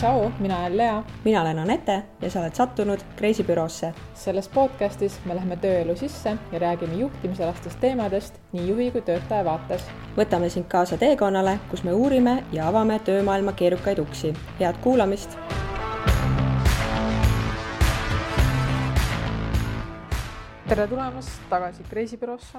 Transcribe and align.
tšau, 0.00 0.32
mina 0.38 0.58
olen 0.58 0.76
Lea. 0.76 1.02
mina 1.24 1.40
olen 1.42 1.58
Anette 1.58 2.02
ja 2.22 2.30
sa 2.30 2.40
oled 2.40 2.54
sattunud 2.54 3.00
Kreisibüroosse. 3.16 3.92
selles 4.14 4.48
podcastis 4.48 5.18
me 5.24 5.34
läheme 5.34 5.56
tööelu 5.56 5.96
sisse 5.96 6.36
ja 6.52 6.58
räägime 6.58 6.94
juhtimisalastest 6.94 7.80
teemadest 7.80 8.40
nii 8.52 8.68
juhi 8.68 8.90
kui 8.90 9.02
töötaja 9.02 9.44
vaates. 9.44 9.84
võtame 10.16 10.48
sind 10.48 10.64
kaasa 10.64 10.96
teekonnale, 10.96 11.58
kus 11.70 11.84
me 11.84 11.92
uurime 11.92 12.44
ja 12.52 12.68
avame 12.68 12.98
töömaailma 12.98 13.52
keerukaid 13.52 13.98
uksi. 13.98 14.32
head 14.60 14.80
kuulamist. 14.80 15.38
tere 20.68 20.86
tulemast 20.86 21.40
tagasi 21.50 21.82
Kreisibüroosse. 21.82 22.58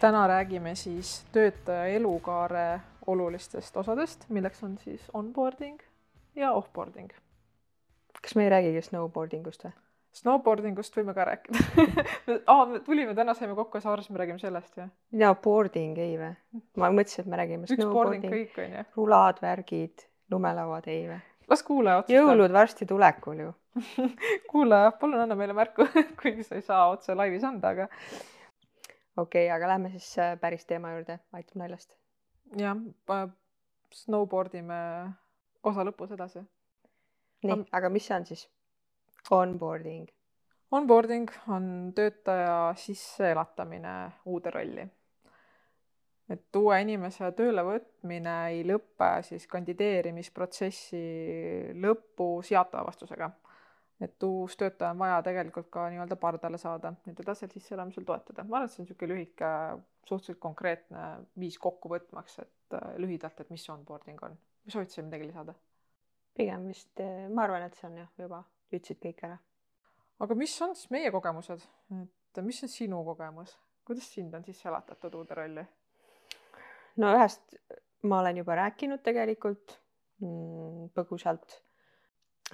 täna 0.00 0.26
räägime 0.26 0.74
siis 0.74 1.24
töötaja 1.32 1.84
elukaare 1.86 2.80
olulistest 3.06 3.76
osadest, 3.76 4.24
milleks 4.28 4.62
on 4.64 4.78
siis 4.78 5.00
onboarding 5.12 5.80
ja 6.36 6.52
offboarding. 6.52 7.10
kas 8.22 8.36
me 8.36 8.44
ei 8.44 8.52
räägigi 8.52 8.82
snowboarding 8.82 9.46
ust 9.46 9.66
või? 9.66 9.74
Snowboarding 10.14 10.78
ust 10.78 10.94
võime 10.96 11.14
ka 11.14 11.26
rääkida 11.26 11.58
ah, 12.52 12.64
me 12.70 12.80
tulime 12.86 13.14
täna, 13.14 13.34
saime 13.34 13.56
kokku 13.58 13.78
ja 13.78 13.84
sa 13.84 13.92
arvasid, 13.92 14.14
me 14.14 14.22
räägime 14.22 14.38
sellest 14.42 14.78
ju? 14.78 14.88
ja 15.20 15.34
boarding 15.34 15.98
ei 15.98 16.16
või? 16.20 16.32
ma 16.80 16.90
mõtlesin, 16.94 17.24
et 17.24 17.30
me 17.30 17.40
räägime 17.42 17.68
üks 17.68 17.92
boarding 17.92 18.26
kõik 18.36 18.58
on 18.62 18.78
ju. 18.78 18.86
rulad, 18.98 19.42
värgid, 19.42 20.06
lumelauad 20.30 20.88
ei 20.92 21.06
või? 21.10 21.20
las 21.50 21.62
kuulaja 21.66 22.02
otsustab. 22.02 22.20
jõulud 22.20 22.54
varsti 22.54 22.88
tulekul 22.90 23.42
ju 23.46 23.52
kuulaja, 24.50 24.92
palun 25.00 25.24
anna 25.24 25.38
meile 25.38 25.56
märku 25.56 25.86
kuigi 26.20 26.46
sa 26.46 26.58
ei 26.58 26.62
saa 26.66 26.86
otse 26.92 27.14
laivis 27.18 27.44
anda, 27.44 27.74
aga. 27.74 27.88
okei 29.16 29.46
okay,, 29.46 29.50
aga 29.56 29.74
lähme 29.74 29.90
siis 29.96 30.08
äh, 30.22 30.36
päris 30.40 30.66
teema 30.66 30.94
juurde, 30.94 31.18
aitab 31.32 31.58
naljast. 31.64 31.90
jah, 32.58 32.78
snowboard 33.94 34.54
ime 34.58 34.80
osa 35.70 35.84
lõpus 35.86 36.12
edasi. 36.16 36.42
nii, 37.44 37.64
aga 37.72 37.90
mis 37.92 38.06
see 38.08 38.16
on 38.16 38.26
siis? 38.28 38.44
Onboarding. 39.34 40.08
Onboarding 40.74 41.30
on 41.48 41.92
töötaja 41.94 42.74
sisseelatamine 42.76 43.94
uude 44.24 44.50
rolli. 44.50 44.86
et 46.28 46.56
uue 46.56 46.76
inimese 46.80 47.28
töölevõtmine 47.36 48.34
ei 48.48 48.62
lõpe 48.64 49.08
siis 49.26 49.44
kandideerimisprotsessi 49.46 51.02
lõpus 51.84 52.50
jaatava 52.50 52.86
vastusega. 52.86 53.30
et 54.00 54.22
uus 54.22 54.56
töötaja 54.56 54.90
on 54.90 54.98
vaja 54.98 55.20
tegelikult 55.22 55.68
ka 55.70 55.88
nii-öelda 55.90 56.16
pardale 56.16 56.58
saada, 56.58 56.94
et 57.06 57.16
teda 57.16 57.34
seal 57.34 57.52
sisseelamisel 57.52 58.04
toetada. 58.04 58.44
ma 58.44 58.56
arvan, 58.56 58.68
et 58.68 58.72
see 58.72 58.82
on 58.82 58.88
niisugune 58.88 59.14
lühike, 59.14 59.52
suhteliselt 60.08 60.40
konkreetne 60.40 61.04
viis 61.38 61.58
kokku 61.58 61.92
võtmaks, 61.92 62.38
et 62.42 62.80
äh, 62.80 62.96
lühidalt, 62.96 63.40
et 63.40 63.50
mis 63.50 63.68
onboarding 63.70 64.22
on 64.28 64.36
soovid 64.68 64.92
sa 64.92 65.04
midagi 65.04 65.28
lisada? 65.28 65.54
pigem 66.34 66.66
vist, 66.66 66.90
eh, 67.00 67.28
ma 67.30 67.44
arvan, 67.44 67.62
et 67.62 67.76
see 67.78 67.86
on 67.88 67.98
jah, 68.00 68.10
juba 68.18 68.40
ütlesid 68.72 69.00
kõik 69.02 69.22
ära. 69.28 69.38
aga 70.24 70.34
mis 70.38 70.54
on 70.66 70.74
siis 70.74 70.90
meie 70.90 71.12
kogemused, 71.14 71.62
et 72.00 72.42
mis 72.42 72.62
on 72.66 72.72
sinu 72.72 73.04
kogemus, 73.06 73.56
kuidas 73.86 74.08
sind 74.10 74.34
on 74.34 74.44
sisse 74.44 74.68
elatatud 74.68 75.14
uude 75.20 75.38
rolli? 75.38 75.66
no 76.96 77.12
ühest 77.14 77.58
ma 78.04 78.20
olen 78.20 78.42
juba 78.42 78.58
rääkinud 78.60 79.02
tegelikult 79.04 79.78
mm, 80.22 80.90
põgusalt. 80.96 81.60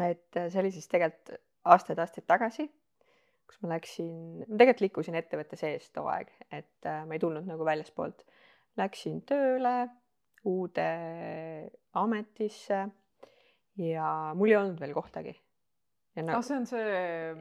et 0.01 0.29
see 0.37 0.61
oli 0.61 0.75
siis 0.75 0.89
tegelikult 0.89 1.41
aastaid-aastaid 1.71 2.25
tagasi, 2.29 2.65
kus 3.49 3.59
ma 3.63 3.75
läksin, 3.75 4.45
tegelikult 4.47 4.85
liikusin 4.87 5.19
ettevõtte 5.19 5.59
sees 5.61 5.91
too 5.93 6.07
aeg, 6.09 6.31
et 6.49 6.89
äh, 6.89 7.03
ma 7.07 7.17
ei 7.17 7.23
tulnud 7.23 7.49
nagu 7.49 7.67
väljaspoolt. 7.67 8.23
Läksin 8.81 9.19
tööle 9.29 9.91
uude 10.49 10.89
ametisse 12.01 12.81
ja 13.81 14.11
mul 14.37 14.53
ei 14.53 14.59
olnud 14.59 14.81
veel 14.81 14.95
kohtagi. 14.97 15.35
No, 16.21 16.35
ah, 16.37 16.43
see 16.45 16.57
on 16.59 16.67
see 16.67 16.87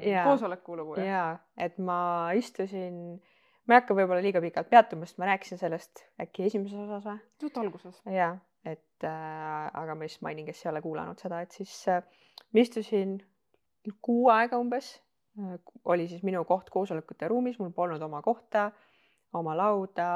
ja, 0.05 0.23
koosoleku 0.27 0.75
lugu 0.77 0.99
jah? 0.99 1.07
jaa, 1.07 1.29
et 1.65 1.79
ma 1.81 2.29
istusin, 2.37 3.17
ma 3.65 3.75
ei 3.75 3.81
hakka 3.81 3.95
võib-olla 3.97 4.21
liiga 4.23 4.41
pikalt 4.43 4.69
peatuma, 4.69 5.07
sest 5.09 5.17
ma 5.19 5.27
rääkisin 5.31 5.59
sellest 5.59 6.03
äkki 6.21 6.45
esimeses 6.45 6.77
osas 6.85 7.07
või? 7.07 7.17
jutt 7.41 7.57
alguses. 7.59 7.97
jaa, 8.13 8.35
et 8.69 9.07
äh, 9.09 9.65
aga 9.73 9.97
ma 9.97 10.07
siis 10.07 10.21
mainin, 10.23 10.45
kes 10.47 10.61
ei 10.63 10.71
ole 10.71 10.83
kuulanud 10.85 11.19
seda, 11.19 11.41
et 11.43 11.57
siis 11.57 11.73
äh, 11.89 12.05
ma 12.53 12.61
istusin 12.61 13.17
kuu 14.05 14.29
aega 14.35 14.61
umbes 14.61 14.93
äh,, 15.41 15.57
oli 15.89 16.05
siis 16.11 16.21
minu 16.27 16.45
koht 16.47 16.69
koosolekute 16.69 17.27
ruumis, 17.33 17.57
mul 17.59 17.73
polnud 17.75 18.05
oma 18.05 18.21
kohta, 18.23 18.69
oma 19.33 19.57
lauda 19.57 20.11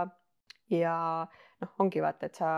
ja 0.70 0.96
noh, 1.64 1.74
ongi 1.84 2.02
vaata, 2.04 2.30
et 2.30 2.40
sa 2.40 2.54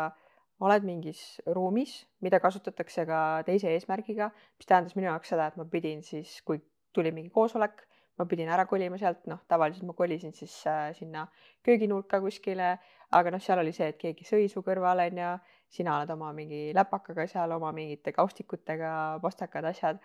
oled 0.66 0.85
mingis 0.88 1.21
ruumis, 1.55 1.97
mida 2.23 2.39
kasutatakse 2.43 3.05
ka 3.09 3.19
teise 3.47 3.73
eesmärgiga, 3.73 4.29
mis 4.59 4.69
tähendas 4.69 4.95
minu 4.95 5.09
jaoks 5.09 5.33
seda, 5.33 5.49
et 5.51 5.59
ma 5.59 5.66
pidin 5.71 6.03
siis, 6.05 6.38
kui 6.47 6.61
tuli 6.95 7.11
mingi 7.16 7.31
koosolek, 7.33 7.83
ma 8.16 8.27
pidin 8.31 8.51
ära 8.51 8.63
kolima 8.69 8.97
sealt, 8.99 9.25
noh, 9.27 9.41
tavaliselt 9.51 9.88
ma 9.89 9.95
kolisin 9.97 10.31
siis 10.35 10.55
äh, 10.71 10.88
sinna 10.95 11.25
kööginurka 11.66 12.21
kuskile, 12.23 12.77
aga 13.19 13.33
noh, 13.35 13.43
seal 13.43 13.59
oli 13.59 13.73
see, 13.75 13.89
et 13.91 13.99
keegi 13.99 14.27
sõi 14.27 14.47
su 14.51 14.63
kõrval 14.63 15.03
onju, 15.09 15.33
sina 15.75 15.97
oled 15.97 16.13
oma 16.16 16.31
mingi 16.37 16.69
läpakaga 16.75 17.27
seal 17.27 17.51
oma 17.57 17.73
mingite 17.75 18.16
kaustikutega, 18.16 18.93
pastakad, 19.23 19.67
asjad. 19.73 19.99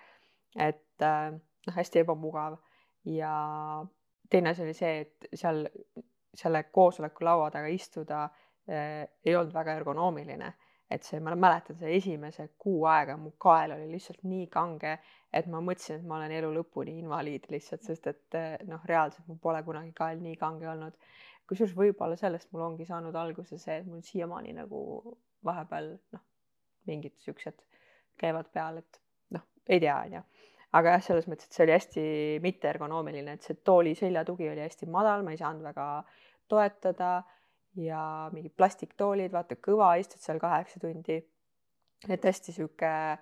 et 0.58 1.06
äh, 1.06 1.30
noh, 1.30 1.76
hästi 1.76 2.02
ebamugav 2.02 2.58
ja 3.06 3.32
teine 4.30 4.50
asi 4.50 4.66
oli 4.66 4.74
see, 4.74 5.04
et 5.06 5.30
seal 5.34 5.66
selle 6.34 6.62
koosoleku 6.72 7.24
laua 7.26 7.50
taga 7.50 7.70
istuda 7.70 8.28
ei 8.70 9.36
olnud 9.36 9.54
väga 9.54 9.74
ergonoomiline, 9.80 10.50
et 10.90 11.06
see, 11.06 11.20
ma 11.22 11.34
mäletan, 11.38 11.78
see 11.78 11.94
esimese 11.96 12.48
kuu 12.58 12.84
aega 12.90 13.16
mu 13.18 13.32
kael 13.42 13.76
oli 13.76 13.88
lihtsalt 13.92 14.24
nii 14.26 14.46
kange, 14.52 14.96
et 15.32 15.48
ma 15.50 15.62
mõtlesin, 15.62 16.00
et 16.00 16.06
ma 16.06 16.18
olen 16.18 16.34
elu 16.38 16.50
lõpuni 16.56 16.96
invaliid 16.98 17.46
lihtsalt, 17.54 17.86
sest 17.86 18.08
et 18.10 18.38
äh, 18.38 18.56
noh, 18.68 18.82
reaalselt 18.90 19.28
mul 19.30 19.38
pole 19.42 19.62
kunagi 19.66 19.92
kael 19.96 20.22
nii 20.22 20.36
kange 20.40 20.68
olnud. 20.70 20.96
kusjuures 21.50 21.74
võib-olla 21.74 22.16
sellest 22.18 22.52
mul 22.54 22.62
ongi 22.62 22.86
saanud 22.86 23.16
alguse 23.18 23.58
see, 23.58 23.80
et 23.80 23.86
mul 23.86 24.02
siiamaani 24.06 24.52
nagu 24.60 24.80
vahepeal 25.44 25.96
noh, 26.14 26.22
mingid 26.86 27.16
siuksed 27.24 27.58
käivad 28.20 28.50
peal, 28.54 28.78
et 28.78 29.00
noh, 29.34 29.46
ei 29.66 29.80
tea, 29.82 29.96
onju 30.06 30.22
aga 30.76 30.94
jah, 30.94 31.02
selles 31.04 31.26
mõttes, 31.30 31.48
et 31.48 31.56
see 31.56 31.64
oli 31.66 31.74
hästi 31.74 32.02
mitteergonoomiline, 32.44 33.34
et 33.34 33.46
see 33.46 33.58
tooli 33.66 33.96
seljatugi 33.98 34.50
oli 34.52 34.62
hästi 34.62 34.86
madal, 34.90 35.24
ma 35.26 35.34
ei 35.34 35.40
saanud 35.40 35.66
väga 35.66 35.86
toetada 36.50 37.10
ja 37.78 38.30
mingid 38.34 38.54
plastiktoolid, 38.58 39.32
vaata 39.32 39.58
kõva, 39.62 39.92
istud 40.00 40.22
seal 40.22 40.40
kaheksa 40.42 40.80
tundi. 40.82 41.20
et 42.08 42.24
hästi 42.24 42.52
sihuke 42.52 42.88
äh, 42.88 43.18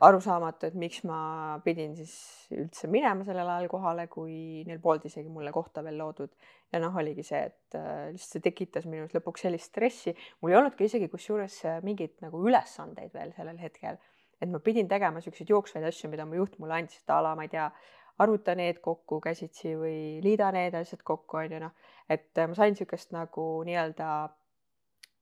arusaamatu, 0.00 0.68
et 0.68 0.76
miks 0.78 1.02
ma 1.08 1.58
pidin 1.64 1.94
siis 1.96 2.14
üldse 2.52 2.88
minema 2.90 3.24
sellel 3.24 3.48
ajal 3.48 3.68
kohale, 3.70 4.06
kui 4.12 4.64
neil 4.66 4.80
polnud 4.82 5.06
isegi 5.06 5.30
mulle 5.30 5.52
kohta 5.54 5.84
veel 5.86 5.98
loodud. 5.98 6.32
ja 6.72 6.80
noh, 6.82 6.96
oligi 7.02 7.24
see, 7.26 7.42
et 7.50 7.78
äh, 7.78 8.10
lihtsalt 8.14 8.36
see 8.36 8.44
tekitas 8.44 8.86
minus 8.90 9.14
lõpuks 9.16 9.46
sellist 9.46 9.70
stressi. 9.70 10.14
mul 10.40 10.52
ei 10.52 10.60
olnud 10.60 10.76
ka 10.76 10.84
isegi 10.84 11.08
kusjuures 11.12 11.60
äh, 11.70 11.78
mingeid 11.86 12.18
nagu 12.24 12.42
ülesandeid 12.46 13.14
veel 13.14 13.32
sellel 13.36 13.58
hetkel, 13.62 13.98
et 14.40 14.50
ma 14.50 14.60
pidin 14.64 14.88
tegema 14.88 15.22
siukseid 15.22 15.50
jooksvaid 15.54 15.86
asju, 15.86 16.10
mida 16.10 16.26
mu 16.26 16.38
juht 16.40 16.58
mulle 16.58 16.80
andis, 16.80 17.00
et 17.02 17.14
a 17.14 17.20
la 17.22 17.36
ma 17.38 17.46
ei 17.46 17.54
tea 17.54 17.70
arvuta 18.20 18.54
need 18.58 18.80
kokku 18.84 19.20
käsitsi 19.24 19.74
või 19.78 19.96
liida 20.24 20.50
need 20.54 20.74
asjad 20.76 21.02
kokku, 21.06 21.40
on 21.40 21.54
ju 21.56 21.60
noh, 21.62 21.74
et 22.08 22.38
äh, 22.38 22.48
ma 22.48 22.56
sain 22.58 22.74
niisugust 22.74 23.14
nagu 23.16 23.46
nii-öelda 23.66 24.10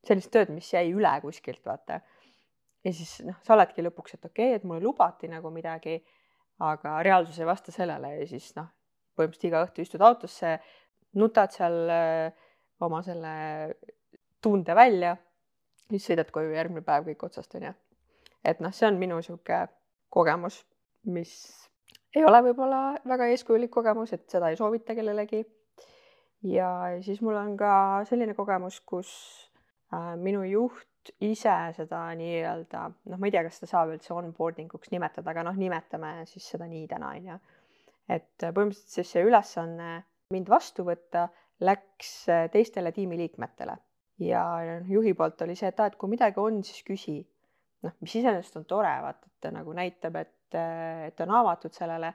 sellist 0.09 0.33
tööd, 0.35 0.53
mis 0.55 0.71
jäi 0.73 0.89
üle 0.95 1.13
kuskilt, 1.23 1.61
vaata. 1.67 2.01
ja 2.85 2.93
siis 2.95 3.19
noh, 3.27 3.39
sa 3.45 3.55
oledki 3.55 3.85
lõpuks, 3.85 4.17
et 4.17 4.25
okei 4.25 4.51
okay,, 4.51 4.59
et 4.61 4.67
mulle 4.67 4.83
lubati 4.85 5.31
nagu 5.31 5.51
midagi, 5.55 5.99
aga 6.65 6.99
reaalsus 7.07 7.39
ei 7.39 7.47
vasta 7.47 7.75
sellele 7.75 8.15
ja 8.17 8.27
siis 8.31 8.51
noh, 8.57 8.71
põhimõtteliselt 9.19 9.51
iga 9.51 9.63
õhtu 9.67 9.85
istud 9.85 10.05
autosse, 10.07 10.57
nutad 11.19 11.55
seal 11.55 11.79
äh, 11.93 12.47
oma 12.81 13.03
selle 13.07 13.35
tunde 14.43 14.75
välja, 14.75 15.17
siis 15.91 16.07
sõidad 16.11 16.31
koju 16.35 16.55
järgmine 16.55 16.87
päev 16.87 17.07
kõik 17.11 17.27
otsast, 17.31 17.55
onju. 17.59 17.75
et 18.45 18.61
noh, 18.65 18.75
see 18.75 18.91
on 18.91 18.99
minu 19.01 19.19
niisugune 19.19 19.67
kogemus, 20.15 20.63
mis 21.05 21.35
ei 22.17 22.25
ole 22.25 22.43
võib-olla 22.49 22.83
väga 23.09 23.29
eeskujulik 23.33 23.73
kogemus, 23.73 24.13
et 24.17 24.27
seda 24.31 24.51
ei 24.51 24.59
soovita 24.61 24.97
kellelegi. 24.97 25.45
ja 26.49 26.71
siis 27.05 27.21
mul 27.21 27.37
on 27.37 27.57
ka 27.59 27.73
selline 28.09 28.35
kogemus, 28.35 28.81
kus 28.81 29.11
äh, 29.93 30.15
minu 30.17 30.45
juht 30.47 30.87
ise 31.25 31.55
seda 31.77 32.03
nii-öelda, 32.19 32.85
noh, 33.09 33.19
ma 33.19 33.29
ei 33.29 33.33
tea, 33.33 33.43
kas 33.47 33.59
seda 33.61 33.71
saab 33.71 33.95
üldse 33.95 34.13
onboarding 34.15 34.73
uks 34.77 34.93
nimetada, 34.93 35.31
aga 35.33 35.47
noh, 35.49 35.57
nimetame 35.57 36.13
siis 36.29 36.47
seda 36.53 36.69
nii 36.69 36.87
täna 36.91 37.15
onju. 37.17 37.39
et 38.09 38.45
põhimõtteliselt 38.45 38.95
siis 38.95 39.13
see 39.17 39.25
ülesanne 39.25 39.91
mind 40.33 40.49
vastu 40.49 40.85
võtta 40.85 41.29
läks 41.65 42.13
teistele 42.53 42.93
tiimiliikmetele 42.93 43.77
ja 44.19 44.43
juhi 44.89 45.15
poolt 45.15 45.43
oli 45.43 45.57
see, 45.57 45.71
et 45.73 45.81
aa, 45.81 45.91
et 45.91 45.97
kui 45.99 46.11
midagi 46.11 46.41
on, 46.43 46.63
siis 46.67 46.83
küsi. 46.87 47.19
noh, 47.87 47.95
mis 48.03 48.15
iseenesest 48.19 48.57
on 48.59 48.65
tore, 48.67 48.91
vaata, 49.03 49.29
et 49.29 49.45
ta 49.45 49.53
nagu 49.55 49.73
näitab, 49.77 50.17
et 50.19 50.33
et 50.55 51.21
on 51.21 51.35
avatud 51.41 51.75
sellele, 51.75 52.13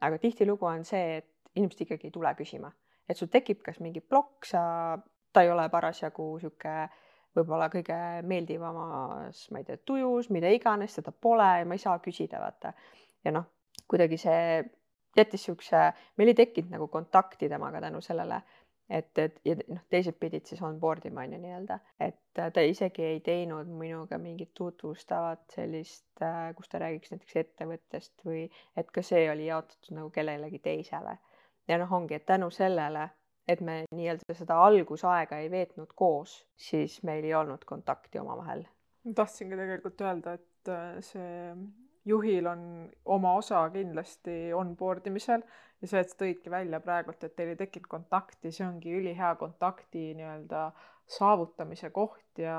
aga 0.00 0.18
tihtilugu 0.18 0.66
on 0.66 0.84
see, 0.84 1.18
et 1.20 1.56
inimesed 1.56 1.84
ikkagi 1.86 2.08
ei 2.08 2.14
tule 2.14 2.32
küsima, 2.38 2.70
et 3.08 3.16
sul 3.16 3.30
tekib 3.32 3.62
kas 3.64 3.80
mingi 3.80 4.00
plokk, 4.00 4.44
sa, 4.48 4.62
ta 5.32 5.44
ei 5.44 5.50
ole 5.52 5.68
parasjagu 5.72 6.30
sihuke 6.40 6.76
võib-olla 7.36 7.68
kõige 7.72 7.98
meeldivamas, 8.24 9.42
ma 9.52 9.60
ei 9.60 9.68
tea, 9.68 9.80
tujus, 9.84 10.30
mida 10.32 10.50
iganes, 10.52 10.96
teda 10.96 11.12
pole 11.12 11.48
ja 11.60 11.68
ma 11.68 11.76
ei 11.76 11.82
saa 11.82 11.98
küsida, 12.02 12.40
vaata. 12.40 12.72
ja 13.24 13.32
noh, 13.34 13.50
kuidagi 13.88 14.18
see 14.20 14.62
jättis 15.16 15.44
siukse, 15.48 15.82
meil 16.16 16.32
ei 16.32 16.38
tekkinud 16.38 16.72
nagu 16.72 16.88
kontakti 16.92 17.48
temaga 17.48 17.80
tänu 17.84 18.00
sellele 18.04 18.40
et, 18.90 19.18
et 19.18 19.40
ja 19.44 19.56
noh, 19.68 19.82
teised 19.90 20.18
pidid 20.20 20.46
siis 20.46 20.62
on 20.62 20.78
board 20.80 21.06
ima 21.08 21.24
on 21.26 21.34
ju 21.34 21.40
nii-öelda, 21.42 21.78
et 22.00 22.20
ta 22.34 22.62
isegi 22.62 23.04
ei 23.04 23.20
teinud 23.24 23.68
minuga 23.70 24.18
mingit 24.22 24.52
tutvustavat 24.54 25.44
sellist, 25.54 26.06
äh, 26.22 26.52
kus 26.56 26.70
ta 26.70 26.80
räägiks 26.82 27.14
näiteks 27.14 27.38
ettevõttest 27.42 28.26
või 28.26 28.46
et 28.76 28.90
ka 28.94 29.02
see 29.02 29.26
oli 29.30 29.48
jaotatud 29.50 29.96
nagu 29.98 30.10
kellelegi 30.14 30.60
teisele. 30.62 31.18
ja 31.68 31.78
noh, 31.78 31.92
ongi, 31.92 32.14
et 32.14 32.26
tänu 32.26 32.50
sellele, 32.50 33.08
et 33.48 33.60
me 33.60 33.82
nii-öelda 33.90 34.34
seda 34.34 34.58
algusaega 34.62 35.38
ei 35.42 35.50
veetnud 35.50 35.92
koos, 35.94 36.38
siis 36.56 37.02
meil 37.02 37.24
ei 37.24 37.34
olnud 37.34 37.64
kontakti 37.64 38.18
omavahel. 38.18 38.64
tahtsingi 39.14 39.56
tegelikult 39.56 40.00
öelda, 40.00 40.38
et 40.38 40.70
äh, 40.70 40.94
see 41.00 41.52
juhil 42.06 42.46
on 42.46 42.60
oma 43.04 43.34
osa 43.34 43.64
kindlasti 43.74 44.52
onboard 44.54 45.06
imisel 45.10 45.42
ja 45.82 45.88
see, 45.88 46.00
et 46.00 46.12
sa 46.12 46.18
tõidki 46.22 46.52
välja 46.52 46.80
praegult, 46.80 47.22
et 47.24 47.34
teil 47.36 47.52
ei 47.52 47.58
tekkinud 47.60 47.88
kontakti, 47.90 48.52
see 48.52 48.66
ongi 48.66 48.94
ülihea 48.96 49.34
kontakti 49.40 50.12
nii-öelda 50.18 50.68
saavutamise 51.16 51.90
koht 51.94 52.40
ja 52.42 52.58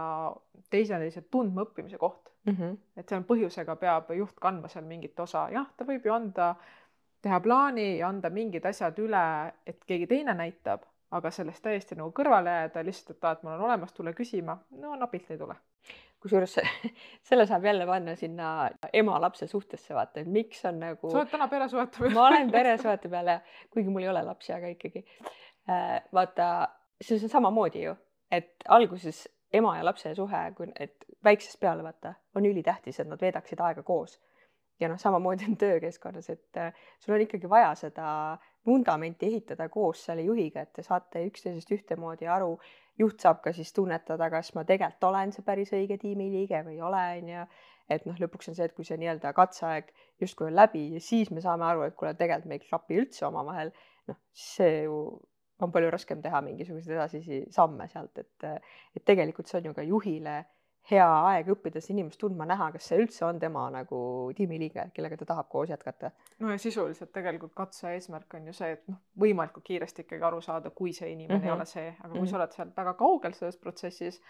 teineteise 0.72 1.24
tundma 1.32 1.66
õppimise 1.66 2.00
koht 2.00 2.32
mm. 2.46 2.54
-hmm. 2.54 2.76
et 2.98 3.10
seal 3.10 3.24
põhjusega 3.28 3.76
peab 3.76 4.12
juht 4.16 4.38
kandma 4.40 4.72
seal 4.72 4.86
mingit 4.86 5.20
osa, 5.20 5.48
jah, 5.52 5.68
ta 5.78 5.88
võib 5.88 6.06
ju 6.06 6.14
anda, 6.14 6.54
teha 7.22 7.40
plaani 7.40 7.98
ja 7.98 8.08
anda 8.08 8.30
mingid 8.30 8.66
asjad 8.66 9.00
üle, 9.04 9.24
et 9.66 9.84
keegi 9.86 10.08
teine 10.08 10.36
näitab, 10.38 10.86
aga 11.12 11.32
sellest 11.32 11.64
täiesti 11.64 11.96
nagu 11.96 12.12
kõrvale 12.12 12.54
jääda 12.62 12.84
lihtsalt, 12.84 13.18
et 13.18 13.26
aa, 13.26 13.32
et 13.32 13.44
mul 13.44 13.56
on 13.56 13.66
olemas, 13.70 13.94
tule 13.94 14.14
küsima, 14.14 14.58
no 14.72 14.96
napilt 14.96 15.32
ei 15.32 15.38
tule 15.38 15.56
kusjuures 16.22 16.58
selle 17.30 17.46
saab 17.50 17.66
jälle 17.66 17.86
panna 17.86 18.16
sinna 18.16 18.70
ema-lapse 18.94 19.48
suhtesse, 19.48 19.96
vaata, 19.96 20.22
et 20.22 20.28
miks 20.28 20.66
on 20.66 20.80
nagu. 20.82 21.12
sa 21.12 21.22
oled 21.22 21.32
täna 21.32 21.48
peresuhete 21.52 22.04
peal. 22.04 22.14
ma 22.16 22.28
olen 22.28 22.52
peresuhete 22.52 23.10
peal 23.10 23.34
ja 23.34 23.40
kuigi 23.74 23.94
mul 23.94 24.08
ei 24.08 24.12
ole 24.14 24.24
lapsi, 24.26 24.54
aga 24.54 24.74
ikkagi. 24.74 25.06
Äh, 25.70 25.98
vaata, 26.14 26.52
see 27.02 27.20
on 27.22 27.30
samamoodi 27.30 27.84
ju, 27.84 27.96
et 28.32 28.54
alguses 28.68 29.26
ema 29.54 29.78
ja 29.78 29.86
lapse 29.86 30.16
suhe, 30.16 30.44
kui, 30.56 30.72
et 30.80 31.06
väiksest 31.24 31.60
peale 31.60 31.84
vaata, 31.84 32.14
on 32.36 32.46
ülitähtis, 32.46 33.00
et 33.00 33.08
nad 33.10 33.22
veedaksid 33.22 33.62
aega 33.64 33.84
koos. 33.84 34.20
ja 34.80 34.86
noh, 34.90 35.00
samamoodi 35.02 35.46
on 35.50 35.56
töökeskkonnas, 35.58 36.30
et 36.30 36.58
äh, 36.62 36.74
sul 37.00 37.16
on 37.16 37.22
ikkagi 37.24 37.50
vaja 37.50 37.72
seda 37.76 38.10
vundamenti 38.66 39.26
ehitada 39.26 39.70
koos 39.74 40.04
selle 40.06 40.22
juhiga, 40.22 40.62
et 40.62 40.74
te 40.74 40.84
saate 40.86 41.24
üksteisest 41.26 41.72
ühtemoodi 41.74 42.28
aru 42.30 42.60
juht 43.00 43.22
saab 43.22 43.42
ka 43.46 43.54
siis 43.54 43.74
tunnetada, 43.74 44.30
kas 44.34 44.54
ma 44.58 44.64
tegelikult 44.68 45.10
olen 45.10 45.34
see 45.36 45.46
päris 45.46 45.74
õige 45.78 46.00
tiimiliige 46.02 46.64
või 46.66 46.78
ei 46.78 46.84
ole, 46.90 47.04
on 47.22 47.32
ju. 47.34 47.48
et 47.96 48.06
noh, 48.10 48.18
lõpuks 48.20 48.50
on 48.52 48.58
see, 48.58 48.66
et 48.68 48.76
kui 48.76 48.86
see 48.88 48.98
nii-öelda 49.00 49.32
katseaeg 49.38 49.94
justkui 50.22 50.50
on 50.50 50.58
läbi 50.58 50.84
ja 50.96 51.02
siis 51.04 51.32
me 51.32 51.44
saame 51.44 51.64
aru, 51.70 51.86
et 51.88 51.96
kuule, 51.96 52.14
tegelikult 52.20 52.50
me 52.52 52.58
ei 52.60 52.66
klapi 52.66 53.00
üldse 53.00 53.26
omavahel, 53.30 53.72
noh, 54.12 54.20
see 54.36 54.84
ju 54.84 54.98
on 55.64 55.72
palju 55.74 55.90
raskem 55.94 56.22
teha 56.22 56.42
mingisuguseid 56.46 56.98
edasisi 56.98 57.40
samme 57.54 57.88
sealt, 57.90 58.20
et, 58.22 58.66
et 58.96 59.06
tegelikult 59.06 59.50
see 59.50 59.62
on 59.62 59.72
ju 59.72 59.78
ka 59.78 59.86
juhile 59.88 60.36
hea 60.92 61.08
aeg 61.30 61.50
õppida 61.52 61.82
seda 61.84 61.98
inimest 61.98 62.20
tundma, 62.22 62.46
näha, 62.48 62.70
kas 62.76 62.88
see 62.90 63.00
üldse 63.02 63.26
on 63.28 63.40
tema 63.42 63.66
nagu 63.74 64.00
tiimiliige, 64.38 64.88
kellega 64.96 65.18
ta 65.20 65.30
tahab 65.34 65.50
koos 65.52 65.72
jätkata. 65.74 66.12
no 66.40 66.52
ja 66.54 66.60
sisuliselt 66.62 67.12
tegelikult 67.16 67.54
katse 67.56 67.92
eesmärk 67.96 68.38
on 68.40 68.48
ju 68.48 68.54
see, 68.56 68.78
et 68.78 68.86
noh, 68.88 69.00
võimalikult 69.20 69.66
kiiresti 69.68 70.06
ikkagi 70.06 70.28
aru 70.30 70.42
saada, 70.42 70.72
kui 70.72 70.94
see 70.94 71.12
inimene 71.12 71.40
mm 71.40 71.44
-hmm. 71.44 71.50
ei 71.50 71.56
ole 71.56 71.66
see, 71.66 71.88
aga 71.90 72.10
kui 72.10 72.20
mm 72.20 72.26
-hmm. 72.26 72.30
sa 72.30 72.38
oled 72.38 72.52
seal 72.56 72.72
väga 72.78 72.94
kaugel 72.94 73.34
selles 73.34 73.58
protsessis 73.58 74.22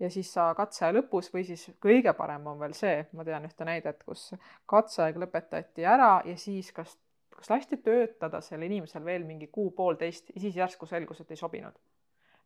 ja 0.00 0.10
siis 0.10 0.32
sa 0.32 0.54
katse 0.54 0.92
lõpus 0.92 1.32
või 1.34 1.44
siis 1.44 1.70
kõige 1.80 2.12
parem 2.12 2.46
on 2.46 2.60
veel 2.60 2.72
see, 2.72 3.06
ma 3.12 3.24
tean 3.24 3.44
ühte 3.44 3.64
näidet, 3.64 4.04
kus 4.04 4.34
katseaeg 4.66 5.16
lõpetati 5.16 5.84
ära 5.84 6.22
ja 6.24 6.36
siis 6.36 6.72
kas, 6.72 6.98
kas 7.36 7.50
lasti 7.50 7.76
töötada 7.76 8.40
sel 8.40 8.62
inimesel 8.62 9.04
veel 9.04 9.24
mingi 9.24 9.46
kuu-poolteist 9.46 10.32
ja 10.34 10.40
siis 10.40 10.56
järsku 10.56 10.86
selgus, 10.86 11.20
et 11.20 11.30
ei 11.30 11.36
sobinud 11.36 11.76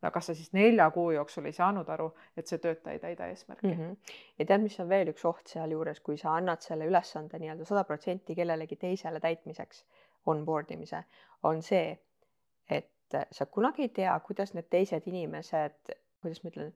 no 0.03 0.11
kas 0.11 0.31
sa 0.31 0.35
siis 0.35 0.53
nelja 0.57 0.89
kuu 0.91 1.11
jooksul 1.11 1.47
ei 1.49 1.53
saanud 1.53 1.89
aru, 1.89 2.09
et 2.37 2.51
see 2.51 2.59
töötaja 2.59 2.97
ei 2.97 3.03
täida 3.03 3.27
eesmärki 3.33 3.67
mm. 3.67 3.81
-hmm. 3.81 4.15
ja 4.39 4.47
tead, 4.47 4.63
mis 4.65 4.81
on 4.81 4.89
veel 4.89 5.13
üks 5.13 5.25
oht 5.29 5.53
sealjuures, 5.53 6.01
kui 6.01 6.17
sa 6.19 6.35
annad 6.37 6.65
selle 6.65 6.87
ülesande 6.89 7.39
nii-öelda 7.39 7.65
sada 7.69 7.85
protsenti 7.85 8.35
kellelegi 8.35 8.77
teisele 8.77 9.21
täitmiseks, 9.21 9.85
onboard 10.27 10.71
imise, 10.71 11.05
on 11.43 11.63
see, 11.63 11.99
et 12.71 13.17
sa 13.33 13.47
kunagi 13.47 13.83
ei 13.83 13.89
tea, 13.89 14.21
kuidas 14.27 14.55
need 14.55 14.69
teised 14.71 15.07
inimesed, 15.07 15.95
kuidas 16.23 16.45
ma 16.45 16.53
ütlen, 16.53 16.75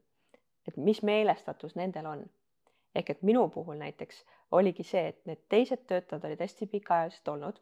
et 0.68 0.76
mis 0.76 1.02
meelestatus 1.02 1.76
nendel 1.76 2.06
on. 2.06 2.24
ehk 2.94 3.10
et 3.10 3.22
minu 3.22 3.48
puhul 3.48 3.74
näiteks 3.74 4.24
oligi 4.52 4.82
see, 4.82 5.08
et 5.08 5.26
need 5.26 5.40
teised 5.48 5.80
töötajad 5.86 6.24
olid 6.24 6.40
hästi 6.40 6.66
pikaajaliselt 6.66 7.28
olnud 7.28 7.56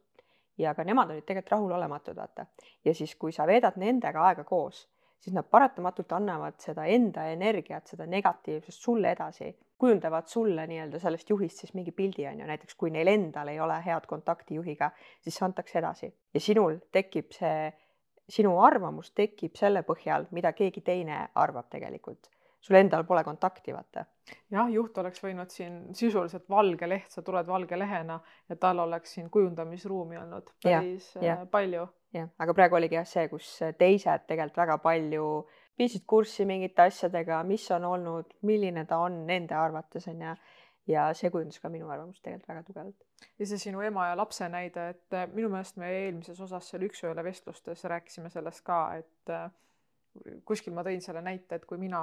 ja 0.59 0.75
ka 0.75 0.85
nemad 0.85 1.11
olid 1.11 1.25
tegelikult 1.25 1.53
rahulolematud, 1.53 2.17
vaata. 2.17 2.47
ja 2.85 2.95
siis, 2.95 3.15
kui 3.17 3.33
sa 3.33 3.47
veedad 3.47 3.77
nendega 3.77 4.27
aega 4.27 4.45
koos 4.45 4.89
siis 5.23 5.35
nad 5.37 5.47
paratamatult 5.47 6.13
annavad 6.17 6.59
seda 6.63 6.87
enda 6.91 7.29
energiat, 7.31 7.87
seda 7.93 8.07
negatiivsust 8.11 8.83
sulle 8.83 9.13
edasi, 9.15 9.53
kujundavad 9.79 10.27
sulle 10.31 10.67
nii-öelda 10.71 10.99
sellest 11.03 11.31
juhist 11.31 11.63
siis 11.63 11.75
mingi 11.79 11.95
pildi 11.95 12.27
on 12.31 12.43
ju, 12.43 12.51
näiteks 12.51 12.77
kui 12.79 12.91
neil 12.95 13.11
endal 13.11 13.51
ei 13.53 13.61
ole 13.61 13.79
head 13.87 14.07
kontakti 14.11 14.59
juhiga, 14.59 14.91
siis 15.23 15.39
see 15.39 15.47
antakse 15.47 15.79
edasi 15.79 16.11
ja 16.11 16.43
sinul 16.43 16.79
tekib 16.93 17.35
see, 17.35 17.71
sinu 18.29 18.55
arvamus 18.63 19.11
tekib 19.15 19.59
selle 19.59 19.83
põhjal, 19.87 20.29
mida 20.31 20.53
keegi 20.59 20.85
teine 20.87 21.25
arvab 21.35 21.71
tegelikult 21.71 22.31
sul 22.63 22.79
endal 22.79 23.03
pole 23.05 23.25
kontakti, 23.27 23.75
vaata. 23.75 24.05
jah, 24.55 24.69
juht 24.71 24.99
oleks 25.03 25.23
võinud 25.23 25.51
siin 25.51 25.81
sisuliselt 25.99 26.47
valge 26.51 26.87
leht, 26.87 27.11
sa 27.11 27.25
tuled 27.27 27.47
valge 27.47 27.79
lehena 27.79 28.21
ja 28.49 28.57
tal 28.57 28.85
oleks 28.85 29.17
siin 29.17 29.31
kujundamisruumi 29.31 30.21
olnud 30.21 30.55
päris 30.63 31.11
ja, 31.17 31.23
ja. 31.27 31.41
Äh, 31.41 31.49
palju 31.51 31.89
jah, 32.13 32.29
aga 32.39 32.55
praegu 32.55 32.79
oligi 32.79 32.99
jah 32.99 33.09
see, 33.09 33.29
kus 33.29 33.49
teised 33.79 34.27
tegelikult 34.29 34.63
väga 34.65 34.79
palju 34.85 35.27
viisid 35.79 36.05
kurssi 36.09 36.45
mingite 36.49 36.85
asjadega, 36.87 37.41
mis 37.49 37.65
on 37.75 37.87
olnud, 37.89 38.35
milline 38.49 38.85
ta 38.89 39.01
on 39.07 39.23
nende 39.29 39.57
arvates 39.57 40.09
on 40.13 40.27
ju. 40.27 40.35
ja 40.91 41.05
see 41.15 41.31
kujundas 41.31 41.61
ka 41.63 41.69
minu 41.71 41.87
arvamust 41.95 42.25
tegelikult 42.25 42.49
väga 42.49 42.63
tugevalt. 42.67 43.05
ja 43.39 43.47
see 43.47 43.59
sinu 43.59 43.81
ema 43.87 44.09
ja 44.11 44.17
lapse 44.19 44.49
näide, 44.49 44.89
et 44.97 45.17
äh, 45.17 45.27
minu 45.33 45.49
meelest 45.49 45.77
me 45.81 45.91
eelmises 46.03 46.41
osas 46.41 46.69
seal 46.71 46.87
üks-ühele 46.89 47.25
vestlustes 47.25 47.85
rääkisime 47.85 48.31
sellest 48.31 48.65
ka, 48.67 48.81
et 48.99 49.33
äh, 49.33 49.49
kuskil 50.45 50.75
ma 50.77 50.85
tõin 50.87 51.01
selle 51.01 51.23
näite, 51.25 51.57
et 51.57 51.67
kui 51.67 51.79
mina 51.81 52.03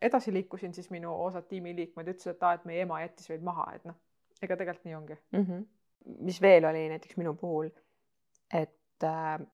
edasi 0.00 0.32
liikusin, 0.32 0.72
siis 0.74 0.88
minu 0.90 1.12
osad 1.26 1.48
tiimiliikmed 1.50 2.08
ütlesid, 2.14 2.36
et 2.36 2.46
aa, 2.46 2.54
et 2.56 2.64
meie 2.64 2.86
ema 2.86 3.02
jättis 3.02 3.28
meid 3.32 3.44
maha, 3.44 3.66
et 3.76 3.84
noh, 3.84 3.98
ega 4.40 4.56
tegelikult 4.56 4.86
nii 4.88 4.96
ongi 4.96 5.18
mm. 5.18 5.44
-hmm. 5.44 5.64
mis 6.30 6.40
veel 6.42 6.64
oli 6.64 6.88
näiteks 6.94 7.18
minu 7.20 7.34
puhul, 7.34 7.68
et 8.54 8.79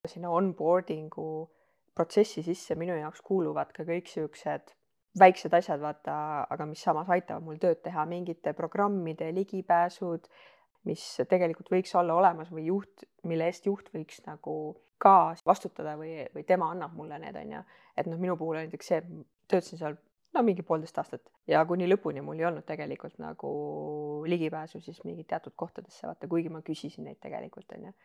sinna 0.08 0.30
onboarding'u 0.34 1.28
protsessi 1.96 2.42
sisse 2.42 2.74
minu 2.76 2.96
jaoks 2.98 3.22
kuuluvad 3.24 3.72
ka 3.76 3.86
kõik 3.88 4.10
siuksed 4.10 4.74
väiksed 5.18 5.54
asjad, 5.56 5.80
vaata, 5.80 6.16
aga 6.52 6.66
mis 6.68 6.82
samas 6.84 7.08
aitavad 7.12 7.44
mul 7.44 7.60
tööd 7.60 7.80
teha, 7.84 8.04
mingite 8.08 8.52
programmide 8.56 9.30
ligipääsud, 9.34 10.26
mis 10.86 11.04
tegelikult 11.30 11.70
võiks 11.72 11.94
olla 11.98 12.14
olemas 12.18 12.50
või 12.52 12.66
juht, 12.68 13.06
mille 13.24 13.48
eest 13.48 13.66
juht 13.66 13.88
võiks 13.94 14.20
nagu 14.26 14.56
ka 15.02 15.34
vastutada 15.46 15.96
või, 15.98 16.26
või 16.34 16.44
tema 16.48 16.68
annab 16.72 16.94
mulle 16.96 17.18
need, 17.22 17.36
on 17.36 17.56
ju. 17.56 17.62
et 17.96 18.10
noh, 18.10 18.20
minu 18.20 18.36
puhul 18.36 18.60
näiteks 18.60 18.92
see, 18.92 19.00
töötasin 19.48 19.80
seal 19.80 19.96
no 20.36 20.44
mingi 20.44 20.64
poolteist 20.66 20.98
aastat. 21.00 21.32
Ja 21.48 21.64
kuni 21.68 21.88
lõpuni 21.88 22.22
mul 22.24 22.40
ei 22.40 22.48
olnud 22.48 22.66
tegelikult 22.68 23.18
nagu 23.22 23.50
ligipääsu 24.28 24.80
siis 24.84 25.02
mingi 25.04 25.24
teatud 25.24 25.56
kohtadesse, 25.56 26.06
vaata, 26.06 26.28
kuigi 26.28 26.52
ma 26.52 26.62
küsisin 26.64 27.08
neid 27.08 27.20
tegelikult, 27.24 27.72
on 27.76 27.88
ju 27.88 27.96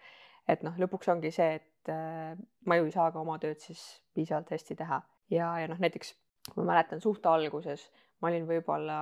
et 0.47 0.63
noh, 0.65 0.77
lõpuks 0.81 1.11
ongi 1.13 1.31
see, 1.31 1.59
et 1.61 1.91
äh, 1.91 2.33
ma 2.65 2.77
ju 2.79 2.87
ei 2.87 2.95
saa 2.95 3.11
ka 3.11 3.21
oma 3.21 3.37
tööd 3.41 3.61
siis 3.61 3.83
piisavalt 4.15 4.51
hästi 4.51 4.77
teha 4.79 5.01
ja, 5.29 5.53
ja 5.61 5.67
noh, 5.71 5.79
näiteks 5.81 6.15
ma 6.57 6.65
mäletan 6.73 7.01
suht 7.03 7.25
alguses 7.29 7.89
ma 8.21 8.29
olin 8.29 8.47
võib-olla 8.49 8.99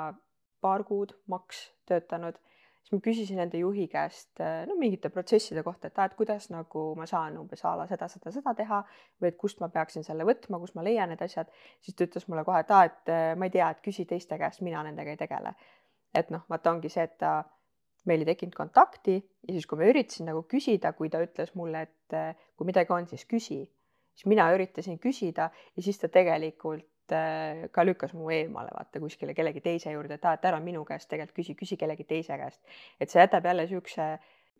paar 0.64 0.84
kuud 0.88 1.14
maks 1.32 1.62
töötanud, 1.88 2.38
siis 2.84 2.94
ma 2.96 3.02
küsisin 3.04 3.42
enda 3.44 3.60
juhi 3.60 3.88
käest 3.92 4.42
äh, 4.44 4.64
no 4.68 4.76
mingite 4.80 5.12
protsesside 5.14 5.64
kohta, 5.64 5.90
et 5.90 6.00
aa, 6.00 6.10
et 6.10 6.16
kuidas 6.20 6.50
nagu 6.54 6.86
ma 7.00 7.08
saan 7.10 7.38
umbes 7.40 7.64
a 7.68 7.76
la 7.80 7.88
seda, 7.90 8.10
seda, 8.12 8.34
seda 8.36 8.56
teha 8.58 8.82
või 9.22 9.32
et 9.32 9.38
kust 9.40 9.64
ma 9.64 9.70
peaksin 9.74 10.08
selle 10.08 10.28
võtma, 10.28 10.60
kust 10.62 10.76
ma 10.80 10.86
leian 10.88 11.12
need 11.14 11.24
asjad, 11.24 11.52
siis 11.84 11.96
ta 11.96 12.08
ütles 12.08 12.28
mulle 12.32 12.46
kohe, 12.48 12.64
et 12.64 12.74
aa, 12.76 12.88
et 12.90 13.14
äh, 13.14 13.30
ma 13.40 13.50
ei 13.50 13.56
tea, 13.56 13.70
et 13.76 13.84
küsi 13.86 14.08
teiste 14.10 14.40
käest, 14.42 14.64
mina 14.66 14.84
nendega 14.88 15.16
ei 15.16 15.22
tegele. 15.22 15.56
et 16.16 16.32
noh, 16.34 16.42
vaata 16.50 16.72
ongi 16.74 16.90
see, 16.90 17.04
et 17.06 17.20
ta 17.22 17.44
meil 18.08 18.24
ei 18.24 18.30
tekkinud 18.32 18.56
kontakti 18.56 19.18
ja 19.18 19.54
siis, 19.54 19.68
kui 19.68 19.80
ma 19.80 19.90
üritasin 19.90 20.30
nagu 20.30 20.44
küsida, 20.50 20.94
kui 20.98 21.12
ta 21.12 21.22
ütles 21.24 21.52
mulle, 21.60 21.84
et 21.88 22.16
eh, 22.16 22.48
kui 22.58 22.70
midagi 22.70 22.94
on, 22.96 23.08
siis 23.10 23.26
küsi, 23.30 23.60
siis 24.16 24.30
mina 24.32 24.48
üritasin 24.56 25.00
küsida 25.02 25.50
ja 25.52 25.86
siis 25.86 26.00
ta 26.02 26.12
tegelikult 26.14 27.16
eh, 27.16 27.66
ka 27.76 27.86
lükkas 27.86 28.16
mu 28.18 28.32
eemale, 28.34 28.72
vaata 28.76 29.02
kuskile 29.04 29.36
kellegi 29.38 29.64
teise 29.66 29.94
juurde, 29.96 30.20
et 30.20 30.28
aa, 30.30 30.38
et 30.40 30.48
ära 30.52 30.62
minu 30.64 30.86
käest 30.88 31.10
tegelikult 31.12 31.42
küsi, 31.42 31.58
küsi 31.60 31.80
kellegi 31.80 32.08
teise 32.08 32.38
käest. 32.40 32.62
et 33.00 33.12
see 33.12 33.22
jätab 33.22 33.50
jälle 33.50 33.68
niisuguse 33.68 34.08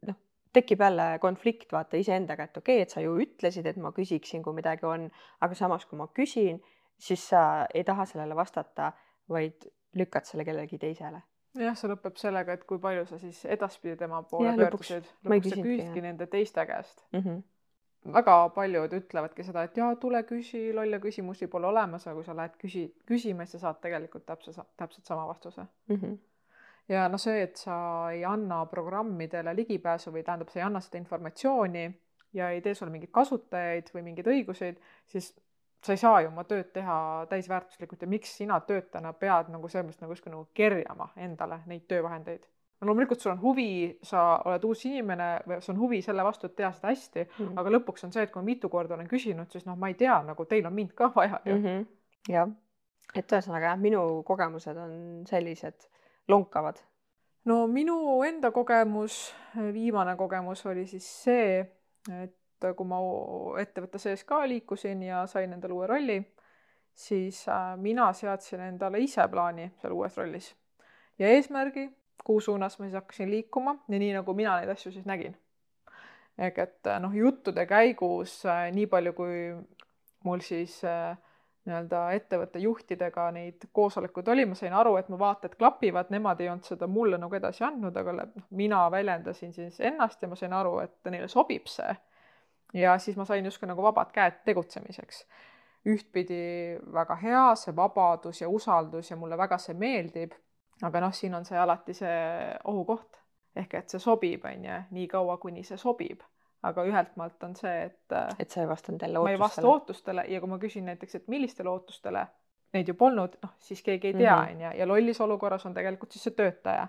noh, 0.10 0.20
tekib 0.54 0.84
jälle 0.84 1.08
konflikt 1.22 1.72
vaata 1.72 1.98
iseendaga, 1.98 2.50
et 2.50 2.58
okei 2.58 2.82
okay,, 2.82 2.88
et 2.88 2.96
sa 2.96 3.06
ju 3.06 3.16
ütlesid, 3.24 3.70
et 3.70 3.78
ma 3.78 3.94
küsiksin, 3.96 4.44
kui 4.44 4.56
midagi 4.58 4.86
on, 4.86 5.10
aga 5.42 5.56
samas, 5.56 5.86
kui 5.86 6.00
ma 6.00 6.10
küsin, 6.14 6.60
siis 7.00 7.30
sa 7.32 7.66
ei 7.74 7.84
taha 7.88 8.06
sellele 8.10 8.36
vastata, 8.36 8.92
vaid 9.30 9.70
lükkad 9.96 10.26
selle 10.28 10.46
kellelegi 10.46 10.78
teisele. 10.82 11.22
Jah, 11.58 11.78
see 11.78 11.90
lõpeb 11.90 12.18
sellega, 12.20 12.56
et 12.56 12.66
kui 12.70 12.80
palju 12.82 13.06
sa 13.10 13.20
siis 13.22 13.40
edaspidi 13.50 13.96
tema 14.00 14.22
poole 14.30 14.52
lõpuks 14.54 14.92
pöördusid. 14.94 15.14
lõpuks 15.26 15.56
sa 15.56 15.64
jah. 15.66 16.02
nende 16.06 16.28
teiste 16.28 16.66
käest. 16.66 17.06
mm. 17.12 17.20
-hmm. 17.20 18.14
väga 18.14 18.38
paljud 18.56 18.94
ütlevadki 18.94 19.44
seda, 19.44 19.64
et 19.64 19.78
jaa, 19.78 19.96
tule 19.96 20.24
küsi, 20.24 20.74
lolle 20.74 21.00
küsimusi 21.00 21.48
pole 21.48 21.68
olemas, 21.68 22.08
aga 22.08 22.16
kui 22.16 22.24
sa 22.24 22.36
lähed 22.36 22.58
küsi, 22.58 22.86
küsima, 23.06 23.46
siis 23.46 23.62
sa 23.62 23.68
saad 23.68 23.82
tegelikult 23.82 24.26
täpselt, 24.26 24.68
täpselt 24.78 25.06
sama 25.06 25.28
vastuse. 25.28 25.66
Mm 25.88 25.96
-hmm. 25.96 26.18
ja 26.90 27.08
noh, 27.10 27.20
see, 27.20 27.42
et 27.42 27.58
sa 27.58 28.12
ei 28.12 28.26
anna 28.26 28.66
programmidele 28.66 29.56
ligipääsu 29.56 30.12
või 30.12 30.24
tähendab, 30.24 30.50
sa 30.50 30.60
ei 30.60 30.66
anna 30.66 30.80
seda 30.80 30.98
informatsiooni 30.98 32.00
ja 32.34 32.50
ei 32.50 32.62
tee 32.62 32.74
sulle 32.76 32.92
mingeid 32.92 33.12
kasutajaid 33.12 33.90
või 33.94 34.02
mingeid 34.02 34.28
õiguseid, 34.28 34.78
siis 35.06 35.36
sa 35.84 35.94
ei 35.94 35.98
saa 35.98 36.22
ju 36.22 36.28
oma 36.28 36.44
tööd 36.44 36.72
teha 36.74 37.26
täisväärtuslikult 37.30 38.02
ja 38.02 38.08
miks 38.08 38.38
sina 38.38 38.60
töötajana 38.60 39.14
pead 39.14 39.50
nagu 39.50 39.68
selles 39.68 39.86
mõttes 39.88 40.02
nagu 40.02 40.12
justkui 40.12 40.32
nagu 40.32 40.48
kerjama 40.54 41.10
endale 41.18 41.62
neid 41.66 41.86
töövahendeid. 41.88 42.48
no 42.82 42.88
loomulikult 42.88 43.20
sul 43.20 43.32
on 43.32 43.42
huvi, 43.42 43.98
sa 44.04 44.42
oled 44.46 44.64
uus 44.64 44.86
inimene 44.86 45.30
sul 45.60 45.74
on 45.76 45.80
huvi 45.82 46.02
selle 46.02 46.24
vastu, 46.24 46.48
et 46.48 46.56
teha 46.56 46.72
seda 46.72 46.88
hästi, 46.88 47.26
Mhm. 47.40 47.58
aga 47.58 47.70
lõpuks 47.70 48.04
on 48.04 48.12
see, 48.12 48.24
et 48.24 48.32
kui 48.32 48.44
mitu 48.44 48.70
korda 48.70 48.94
olen 48.96 49.08
küsinud, 49.08 49.52
siis 49.52 49.66
noh, 49.66 49.76
ma 49.76 49.88
ei 49.88 49.94
tea, 49.94 50.22
nagu 50.24 50.46
teil 50.46 50.66
on 50.66 50.74
mind 50.74 50.94
ka 50.96 51.12
vaja 51.16 51.40
ju 51.46 51.56
mm. 51.56 51.64
-hmm. 51.66 51.86
jah, 52.30 52.50
et 53.16 53.32
ühesõnaga 53.32 53.64
jah, 53.74 53.78
minu 53.80 54.24
kogemused 54.24 54.78
on 54.78 55.24
sellised 55.28 55.90
lonkavad. 56.28 56.80
no 57.46 57.68
minu 57.68 58.24
enda 58.24 58.52
kogemus, 58.52 59.34
viimane 59.74 60.16
kogemus 60.16 60.66
oli 60.66 60.88
siis 60.88 61.24
see, 61.24 61.60
et 62.24 62.36
kui 62.76 62.88
ma 62.88 63.00
ettevõtte 63.62 64.02
sees 64.02 64.24
ka 64.28 64.42
liikusin 64.48 65.04
ja 65.04 65.26
sain 65.28 65.54
endale 65.54 65.74
uue 65.74 65.88
rolli, 65.88 66.20
siis 66.94 67.46
äh, 67.48 67.76
mina 67.78 68.12
seadsin 68.14 68.66
endale 68.68 69.00
ise 69.00 69.28
plaani 69.32 69.72
seal 69.82 69.96
uues 69.96 70.18
rollis 70.18 70.50
ja 71.20 71.28
eesmärgi, 71.28 71.90
kuhu 72.24 72.42
suunas 72.42 72.80
ma 72.80 72.86
siis 72.86 72.96
hakkasin 72.96 73.32
liikuma 73.32 73.76
ja 73.88 74.00
nii 74.00 74.14
nagu 74.14 74.34
mina 74.34 74.58
neid 74.60 74.70
asju 74.70 74.92
siis 74.92 75.06
nägin. 75.06 75.38
ehk 76.38 76.58
et 76.58 76.88
äh, 76.88 77.00
noh, 77.04 77.16
juttude 77.16 77.66
käigus 77.66 78.46
äh, 78.46 78.70
nii 78.72 78.88
palju, 78.88 79.14
kui 79.14 79.40
mul 80.24 80.40
siis 80.40 80.80
äh, 80.88 81.18
nii-öelda 81.68 82.04
ettevõtte 82.16 82.60
juhtidega 82.64 83.26
neid 83.36 83.66
koosolekuid 83.76 84.28
oli, 84.32 84.46
ma 84.46 84.56
sain 84.56 84.74
aru, 84.74 84.96
et 84.98 85.10
mu 85.12 85.20
vaated 85.20 85.58
klapivad, 85.60 86.10
nemad 86.10 86.40
ei 86.42 86.50
olnud 86.50 86.68
seda 86.68 86.88
mulle 86.88 87.20
nagu 87.20 87.36
edasi 87.36 87.66
andnud, 87.68 87.98
aga 87.98 88.16
noh, 88.22 88.46
mina 88.50 88.86
väljendasin 88.92 89.54
siis 89.54 89.80
ennast 89.80 90.24
ja 90.24 90.32
ma 90.32 90.40
sain 90.40 90.56
aru, 90.56 90.80
et 90.86 91.12
neile 91.12 91.28
sobib 91.28 91.68
see. 91.68 91.92
Ja 92.74 92.98
siis 93.00 93.18
ma 93.18 93.26
sain 93.26 93.46
justkui 93.46 93.68
nagu 93.68 93.82
vabad 93.84 94.12
käed 94.14 94.42
tegutsemiseks. 94.46 95.26
ühtpidi 95.88 96.78
väga 96.94 97.16
hea, 97.16 97.44
see 97.56 97.76
vabadus 97.76 98.42
ja 98.42 98.50
usaldus 98.50 99.12
ja 99.12 99.16
mulle 99.18 99.38
väga 99.38 99.58
see 99.58 99.74
meeldib. 99.74 100.32
aga 100.84 101.00
noh, 101.04 101.12
siin 101.14 101.34
on 101.36 101.46
see 101.46 101.58
alati 101.60 101.94
see 101.94 102.20
ohukoht 102.64 103.18
ehk 103.56 103.74
et 103.74 103.90
see 103.90 104.00
sobib, 104.00 104.46
on 104.46 104.64
ju, 104.66 104.76
nii 104.96 105.08
kaua, 105.12 105.38
kuni 105.38 105.64
see 105.64 105.78
sobib. 105.78 106.22
aga 106.64 106.84
ühelt 106.84 107.16
maalt 107.16 107.44
on 107.44 107.56
see, 107.56 107.84
et 107.86 108.16
et 108.40 108.50
sa 108.52 108.62
ei 108.62 108.68
vastanud 108.68 109.02
jälle 109.02 109.20
ma 109.20 109.30
ei 109.32 109.40
vasta 109.40 109.62
ootustele. 109.62 109.72
ootustele 109.74 110.26
ja 110.28 110.40
kui 110.40 110.50
ma 110.50 110.58
küsin 110.60 110.86
näiteks, 110.92 111.16
et 111.16 111.28
millistele 111.28 111.70
ootustele, 111.70 112.26
neid 112.74 112.88
ju 112.88 112.94
polnud, 112.94 113.38
noh 113.44 113.54
siis 113.60 113.82
keegi 113.84 114.08
ei 114.08 114.14
tea, 114.14 114.36
Mhm. 114.36 114.52
on 114.52 114.62
ju, 114.62 114.78
ja 114.80 114.88
lollis 114.88 115.22
olukorras 115.22 115.66
on 115.66 115.74
tegelikult 115.74 116.12
siis 116.12 116.24
see 116.24 116.32
töötaja. 116.36 116.88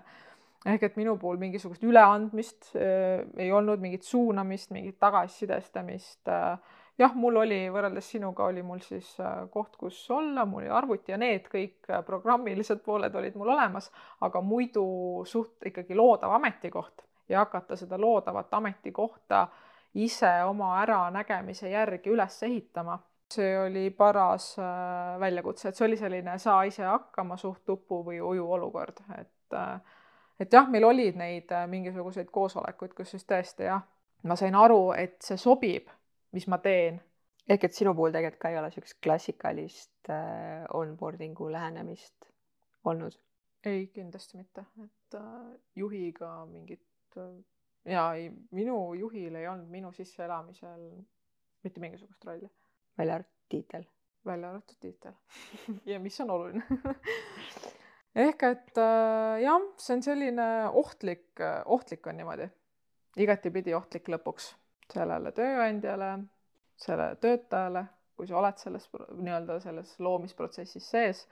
Ehk 0.65 0.83
et 0.83 0.99
minu 0.99 1.15
puhul 1.17 1.39
mingisugust 1.41 1.83
üleandmist 1.83 2.75
äh, 2.75 3.23
ei 3.37 3.51
olnud, 3.51 3.81
mingit 3.81 4.05
suunamist, 4.05 4.71
mingit 4.75 4.99
tagasisidestamist 5.01 6.29
äh,. 6.29 6.57
jah, 7.01 7.15
mul 7.17 7.39
oli 7.41 7.63
võrreldes 7.73 8.11
sinuga 8.13 8.45
oli 8.51 8.61
mul 8.65 8.83
siis 8.85 9.13
äh, 9.19 9.43
koht, 9.53 9.75
kus 9.79 10.03
olla, 10.13 10.45
mul 10.45 10.65
oli 10.65 10.73
arvuti 10.73 11.15
ja 11.15 11.17
need 11.21 11.49
kõik 11.51 11.89
äh, 11.89 12.03
programmilised 12.05 12.83
pooled 12.85 13.15
olid 13.15 13.37
mul 13.39 13.53
olemas, 13.55 13.89
aga 14.21 14.41
muidu 14.45 14.85
suht 15.25 15.71
ikkagi 15.71 15.97
loodav 15.97 16.37
ametikoht 16.37 17.05
ja 17.29 17.45
hakata 17.45 17.77
seda 17.79 17.97
loodavat 17.97 18.53
ametikohta 18.53 19.47
ise 20.01 20.31
oma 20.47 20.75
äranägemise 20.83 21.71
järgi 21.71 22.13
üles 22.13 22.37
ehitama 22.43 22.99
see 23.31 23.59
oli 23.59 23.89
paras 23.95 24.55
äh, 24.59 25.19
väljakutse, 25.19 25.69
et 25.69 25.77
see 25.77 25.87
oli 25.87 25.97
selline 25.99 26.37
saa 26.39 26.63
ise 26.67 26.83
hakkama 26.87 27.37
suht 27.39 27.69
upu 27.69 28.01
või 28.05 28.19
uju 28.21 28.47
olukord, 28.57 29.01
et 29.17 29.57
äh, 29.57 29.97
et 30.41 30.53
jah, 30.53 30.67
meil 30.69 30.85
olid 30.87 31.17
neid 31.19 31.51
äh, 31.53 31.67
mingisuguseid 31.69 32.31
koosolekuid, 32.33 32.95
kus 32.97 33.13
siis 33.13 33.25
tõesti 33.29 33.67
jah, 33.67 33.83
ma 34.27 34.37
sain 34.39 34.57
aru, 34.57 34.91
et 34.97 35.19
see 35.25 35.39
sobib, 35.39 35.89
mis 36.35 36.47
ma 36.51 36.61
teen. 36.63 37.01
ehk 37.51 37.65
et 37.67 37.75
sinu 37.75 37.93
puhul 37.97 38.13
tegelikult 38.13 38.41
ka 38.41 38.49
ei 38.51 38.57
ole 38.59 38.69
niisugust 38.69 38.99
klassikalist 39.03 40.09
äh, 40.09 40.65
onboarding'u 40.77 41.51
lähenemist 41.51 42.29
olnud? 42.85 43.17
ei, 43.65 43.87
kindlasti 43.93 44.37
mitte, 44.37 44.65
et 44.83 45.17
äh, 45.19 45.49
juhiga 45.75 46.45
mingit 46.49 47.17
äh, 47.17 47.33
ja 47.85 48.13
ei, 48.13 48.31
minu 48.51 48.93
juhil 48.97 49.35
ei 49.35 49.47
olnud 49.47 49.69
minu 49.69 49.91
sisseelamisel 49.91 50.85
mitte 51.63 51.83
mingisugust 51.83 52.25
rolli, 52.25 52.49
välja 52.97 53.19
arvatud 53.19 53.49
tiitel? 53.49 53.85
välja 54.25 54.49
arvatud 54.49 54.77
tiitel 54.79 55.13
ja 55.93 55.99
mis 55.99 56.21
on 56.21 56.29
oluline 56.29 56.63
ehk 58.15 58.43
et 58.43 58.81
äh, 58.81 59.41
jah, 59.45 59.67
see 59.79 59.95
on 59.97 60.03
selline 60.05 60.47
ohtlik, 60.81 61.29
ohtlik 61.65 62.07
on 62.07 62.19
niimoodi, 62.19 62.49
igatipidi 63.21 63.75
ohtlik 63.75 64.09
lõpuks 64.11 64.53
sellele 64.91 65.31
tööandjale, 65.35 66.11
sellele 66.79 67.17
töötajale, 67.23 67.85
kui 68.17 68.29
sa 68.29 68.37
oled 68.41 68.61
selles 68.61 68.87
nii-öelda 68.91 69.59
selles 69.63 69.93
loomisprotsessis 70.03 70.89
sees, 70.93 71.23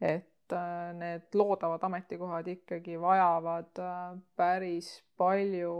et 0.00 0.52
äh, 0.52 0.90
need 0.98 1.38
loodavad 1.38 1.84
ametikohad 1.88 2.48
ikkagi 2.56 2.98
vajavad 3.00 3.82
äh, 3.82 4.00
päris 4.36 4.90
palju 5.18 5.76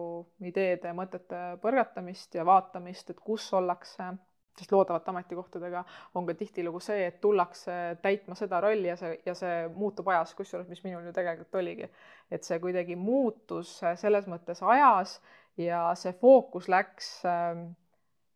ideede 0.46 0.94
mõtete 0.96 1.42
põrgatamist 1.62 2.38
ja 2.38 2.46
vaatamist, 2.46 3.10
et 3.10 3.20
kus 3.20 3.50
ollakse 3.56 4.12
sest 4.58 4.72
loodavate 4.72 5.10
ametikohtadega 5.10 5.84
on 6.14 6.26
ka 6.26 6.34
tihtilugu 6.38 6.80
see, 6.80 7.06
et 7.06 7.20
tullakse 7.20 7.72
täitma 8.02 8.36
seda 8.38 8.60
rolli 8.62 8.88
ja 8.88 8.96
see, 8.96 9.16
ja 9.26 9.34
see 9.34 9.68
muutub 9.74 10.08
ajas, 10.12 10.34
kusjuures 10.38 10.68
mis 10.68 10.84
minul 10.84 11.06
ju 11.08 11.12
tegelikult 11.12 11.54
oligi. 11.62 11.90
et 12.30 12.44
see 12.44 12.58
kuidagi 12.62 12.96
muutus 12.96 13.80
selles 14.00 14.28
mõttes 14.30 14.62
ajas 14.62 15.20
ja 15.56 15.86
see 15.98 16.12
fookus 16.20 16.68
läks 16.68 17.10
äh, 17.28 17.64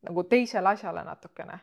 nagu 0.02 0.24
teisele 0.24 0.68
asjale 0.68 1.04
natukene. 1.04 1.58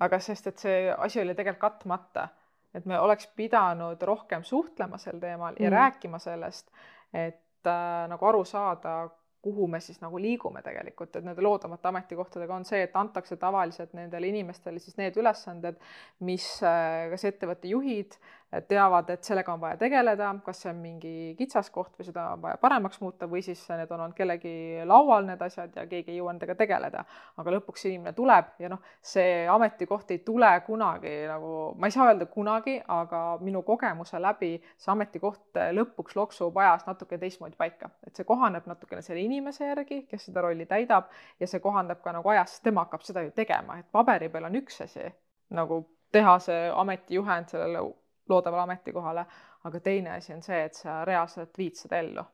aga 0.00 0.18
sest, 0.22 0.46
et 0.46 0.58
see 0.62 0.82
asi 0.94 1.20
oli 1.20 1.34
tegelikult 1.34 1.72
katmata, 1.72 2.28
et 2.74 2.84
me 2.86 2.98
oleks 3.00 3.26
pidanud 3.36 4.02
rohkem 4.02 4.44
suhtlema 4.46 4.98
sel 4.98 5.18
teemal 5.20 5.56
ja 5.58 5.70
mm. 5.70 5.74
rääkima 5.74 6.18
sellest, 6.22 6.70
et 7.12 7.66
äh, 7.66 8.04
nagu 8.08 8.26
aru 8.26 8.44
saada, 8.44 9.08
kuhu 9.42 9.68
me 9.70 9.80
siis 9.80 10.00
nagu 10.02 10.18
liigume 10.18 10.62
tegelikult, 10.66 11.14
et 11.16 11.24
nende 11.24 11.42
loodavate 11.44 11.88
ametikohtadega 11.88 12.56
on 12.56 12.66
see, 12.68 12.82
et 12.88 12.96
antakse 12.98 13.36
tavaliselt 13.38 13.94
nendele 13.94 14.30
inimestele 14.32 14.82
siis 14.82 14.98
need 14.98 15.16
ülesanded, 15.20 15.78
mis 16.26 16.48
äh, 16.66 17.06
kas 17.12 17.24
ettevõtte 17.30 17.70
juhid 17.70 18.18
äh, 18.18 18.37
teavad, 18.68 19.10
et 19.12 19.24
sellega 19.24 19.52
on 19.52 19.60
vaja 19.60 19.76
tegeleda, 19.76 20.30
kas 20.44 20.62
see 20.62 20.70
on 20.70 20.78
mingi 20.80 21.10
kitsaskoht 21.36 21.98
või 21.98 22.06
seda 22.06 22.24
on 22.32 22.40
vaja 22.40 22.56
paremaks 22.60 23.00
muuta 23.02 23.28
või 23.28 23.42
siis 23.44 23.60
need 23.68 23.90
on 23.92 24.00
olnud 24.06 24.16
kellegi 24.16 24.84
laual, 24.88 25.26
need 25.28 25.42
asjad, 25.44 25.74
ja 25.76 25.84
keegi 25.90 26.14
ei 26.14 26.20
jõua 26.22 26.32
nendega 26.32 26.56
tegeleda. 26.56 27.04
aga 27.36 27.54
lõpuks 27.58 27.84
inimene 27.90 28.14
tuleb 28.16 28.54
ja 28.58 28.70
noh, 28.72 28.80
see 29.04 29.44
ametikoht 29.52 30.10
ei 30.16 30.22
tule 30.24 30.48
kunagi 30.66 31.12
nagu, 31.28 31.52
ma 31.76 31.90
ei 31.90 31.94
saa 31.94 32.08
öelda 32.08 32.26
kunagi, 32.32 32.78
aga 32.88 33.22
minu 33.44 33.62
kogemuse 33.62 34.20
läbi 34.20 34.54
see 34.76 34.92
ametikoht 34.94 35.60
lõpuks 35.76 36.16
loksub 36.16 36.56
ajas 36.56 36.88
natuke 36.88 37.20
teistmoodi 37.20 37.56
paika, 37.56 37.92
et 38.06 38.16
see 38.16 38.24
kohaneb 38.24 38.66
natukene 38.66 39.04
selle 39.04 39.20
inimese 39.20 39.68
järgi, 39.68 40.06
kes 40.08 40.24
seda 40.30 40.48
rolli 40.48 40.64
täidab 40.66 41.12
ja 41.40 41.46
see 41.46 41.60
kohandab 41.60 42.00
ka 42.00 42.16
nagu 42.16 42.32
ajas, 42.32 42.56
sest 42.56 42.64
tema 42.64 42.88
hakkab 42.88 43.04
seda 43.04 43.28
ju 43.28 43.36
tegema, 43.36 43.78
et 43.78 43.92
paberi 43.92 44.32
peal 44.32 44.48
on 44.48 44.56
üks 44.56 44.80
asi 44.88 45.12
nagu 45.52 45.84
teha 46.12 46.38
see 46.40 46.68
ametijuhend 46.72 47.52
sellele 47.52 47.84
loodavale 48.30 48.62
ametikohale, 48.62 49.24
aga 49.68 49.80
teine 49.80 50.14
asi 50.16 50.34
on 50.34 50.42
see, 50.42 50.60
et 50.64 50.78
sa 50.78 51.02
reaalselt 51.08 51.58
viid 51.58 51.76
seda 51.78 52.00
ellu. 52.02 52.24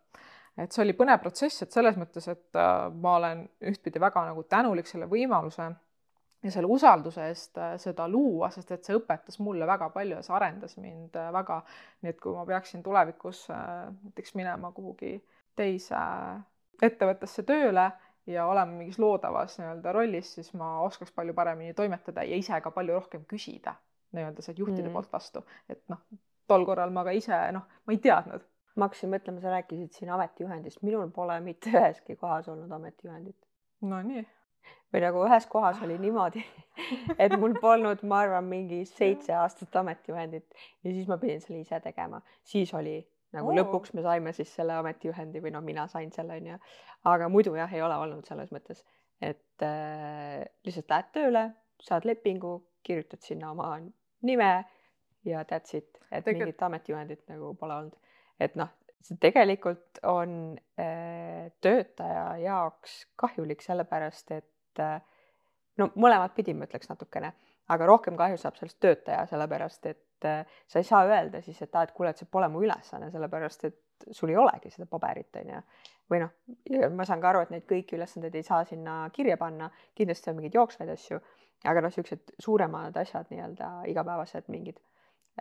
et 0.59 0.71
see 0.73 0.85
oli 0.85 0.95
põnev 0.95 1.19
protsess, 1.19 1.65
et 1.65 1.75
selles 1.75 1.97
mõttes, 1.99 2.29
et 2.31 2.59
äh, 2.61 2.87
ma 3.03 3.17
olen 3.19 3.43
ühtpidi 3.71 4.01
väga 4.01 4.23
nagu 4.29 4.45
tänulik 4.47 4.87
selle 4.87 5.09
võimaluse 5.11 5.67
ja 6.45 6.53
selle 6.55 6.71
usalduse 6.71 7.27
eest 7.27 7.59
äh, 7.59 7.73
seda 7.83 8.07
luua, 8.09 8.53
sest 8.55 8.71
et 8.77 8.87
see 8.87 8.95
õpetas 8.95 9.41
mulle 9.43 9.67
väga 9.67 9.89
palju 9.91 10.21
ja 10.21 10.23
see 10.23 10.37
arendas 10.37 10.77
mind 10.79 11.17
äh, 11.19 11.33
väga. 11.35 11.63
nii 12.03 12.15
et 12.15 12.21
kui 12.23 12.37
ma 12.37 12.45
peaksin 12.47 12.83
tulevikus 12.87 13.49
näiteks 13.51 14.37
minema 14.39 14.71
kuhugi 14.77 15.17
teise 15.57 15.99
ettevõttesse 16.83 17.43
tööle 17.47 17.89
ja 18.27 18.47
olema 18.47 18.79
mingis 18.79 18.99
loodavas 18.99 19.59
nii-öelda 19.59 19.93
rollis, 19.93 20.35
siis 20.39 20.55
ma 20.55 20.79
oskaks 20.87 21.13
palju 21.13 21.35
paremini 21.35 21.75
toimetada 21.75 22.25
ja 22.25 22.39
ise 22.39 22.61
ka 22.61 22.71
palju 22.75 22.95
rohkem 23.01 23.27
küsida 23.31 23.75
nii-öelda 24.15 24.45
sealt 24.45 24.59
juhtide 24.59 24.89
Mm. 24.89 24.93
poolt 24.97 25.13
vastu, 25.13 25.45
et 25.69 25.83
noh, 25.93 26.03
tol 26.49 26.67
korral 26.69 26.93
ma 26.95 27.05
ka 27.05 27.15
ise 27.17 27.39
noh, 27.57 27.67
ma 27.87 27.97
ei 27.97 27.99
teadnud. 27.99 28.45
ma 28.75 28.89
hakkasin 28.89 29.11
mõtlema, 29.13 29.39
sa 29.39 29.53
rääkisid 29.53 29.93
siin 29.95 30.09
ametijuhendist, 30.11 30.81
minul 30.83 31.11
pole 31.15 31.37
mitte 31.41 31.71
üheski 31.71 32.17
kohas 32.19 32.49
olnud 32.51 32.73
ametijuhendit. 32.75 33.37
Nonii, 33.87 34.25
või 34.95 35.03
nagu 35.05 35.23
ühes 35.29 35.47
kohas 35.51 35.79
oli 35.87 35.95
niimoodi, 36.03 36.43
et 37.19 37.35
mul 37.39 37.55
polnud, 37.63 38.03
ma 38.03 38.25
arvan, 38.25 38.47
mingi 38.51 38.81
seitse 38.99 39.35
aastat 39.39 39.77
ametijuhendit 39.81 40.47
ja 40.85 40.91
siis 40.91 41.07
ma 41.11 41.19
pidin 41.23 41.43
selle 41.43 41.61
ise 41.63 41.81
tegema, 41.85 42.21
siis 42.43 42.75
oli 42.75 42.97
nagu 43.35 43.51
oh. 43.51 43.57
lõpuks 43.59 43.95
me 43.95 44.05
saime 44.05 44.33
siis 44.37 44.53
selle 44.55 44.77
ametijuhendi 44.79 45.43
või 45.43 45.55
noh, 45.55 45.65
mina 45.67 45.89
sain 45.91 46.13
selle 46.15 46.39
onju, 46.39 46.59
aga 47.11 47.29
muidu 47.33 47.57
jah, 47.59 47.73
ei 47.75 47.83
ole 47.83 47.97
olnud 48.07 48.27
selles 48.29 48.53
mõttes, 48.55 48.85
et 49.23 49.67
äh, 49.67 50.45
lihtsalt 50.67 50.95
lähed 50.95 51.11
tööle, 51.17 51.45
saad 51.83 52.07
lepingu, 52.09 52.57
kirjutad 52.87 53.23
sinna 53.25 53.51
oma 53.51 53.73
nime 54.25 54.51
ja 55.25 55.45
that's 55.45 55.77
it, 55.77 55.99
et 56.11 56.25
Tegel... 56.25 56.45
mingit 56.45 56.63
ametijuhendit 56.63 57.25
nagu 57.31 57.55
pole 57.59 57.75
olnud. 57.75 57.97
et 58.41 58.57
noh, 58.59 58.71
see 59.05 59.19
tegelikult 59.21 60.01
on 60.11 60.55
äh, 60.81 61.51
töötaja 61.65 62.27
jaoks 62.43 63.05
kahjulik, 63.21 63.63
sellepärast 63.63 64.33
et 64.37 64.83
äh, 64.83 65.01
no 65.81 65.91
mõlemat 65.95 66.35
pidi 66.37 66.55
ma 66.57 66.69
ütleks 66.69 66.91
natukene, 66.91 67.33
aga 67.73 67.89
rohkem 67.89 68.19
kahju 68.21 68.41
saab 68.41 68.59
sellest 68.59 68.81
töötaja, 68.83 69.25
sellepärast 69.31 69.91
et 69.93 70.29
äh, 70.29 70.59
sa 70.69 70.81
ei 70.81 70.89
saa 70.89 71.05
öelda 71.09 71.43
siis, 71.45 71.61
et 71.63 71.75
aa, 71.75 71.87
et 71.87 71.95
kuule, 71.97 72.13
et 72.13 72.21
see 72.21 72.31
pole 72.31 72.49
mu 72.53 72.65
ülesanne, 72.65 73.11
sellepärast 73.15 73.69
et 73.71 73.81
sul 74.11 74.33
ei 74.33 74.37
olegi 74.37 74.71
seda 74.71 74.87
paberit, 74.91 75.37
on 75.41 75.53
ju. 75.55 75.63
või 76.11 76.21
noh, 76.21 76.33
ma 76.93 77.07
saan 77.09 77.23
ka 77.23 77.31
aru, 77.31 77.45
et 77.45 77.53
neid 77.55 77.67
kõiki 77.71 77.97
ülesandeid 77.97 78.35
ei 78.35 78.47
saa 78.47 78.65
sinna 78.69 78.97
kirja 79.13 79.37
panna, 79.41 79.71
kindlasti 79.97 80.31
on 80.31 80.39
mingeid 80.39 80.59
jooksvaid 80.59 80.93
asju, 80.93 81.21
aga 81.65 81.81
noh, 81.81 81.93
niisugused 81.93 82.35
suuremad 82.45 82.97
asjad 83.01 83.31
nii-öelda 83.33 83.71
igapäevased 83.93 84.51
mingid 84.53 84.81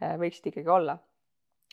äh, 0.02 0.16
võiksid 0.22 0.52
ikkagi 0.54 0.70
olla. 0.70 0.98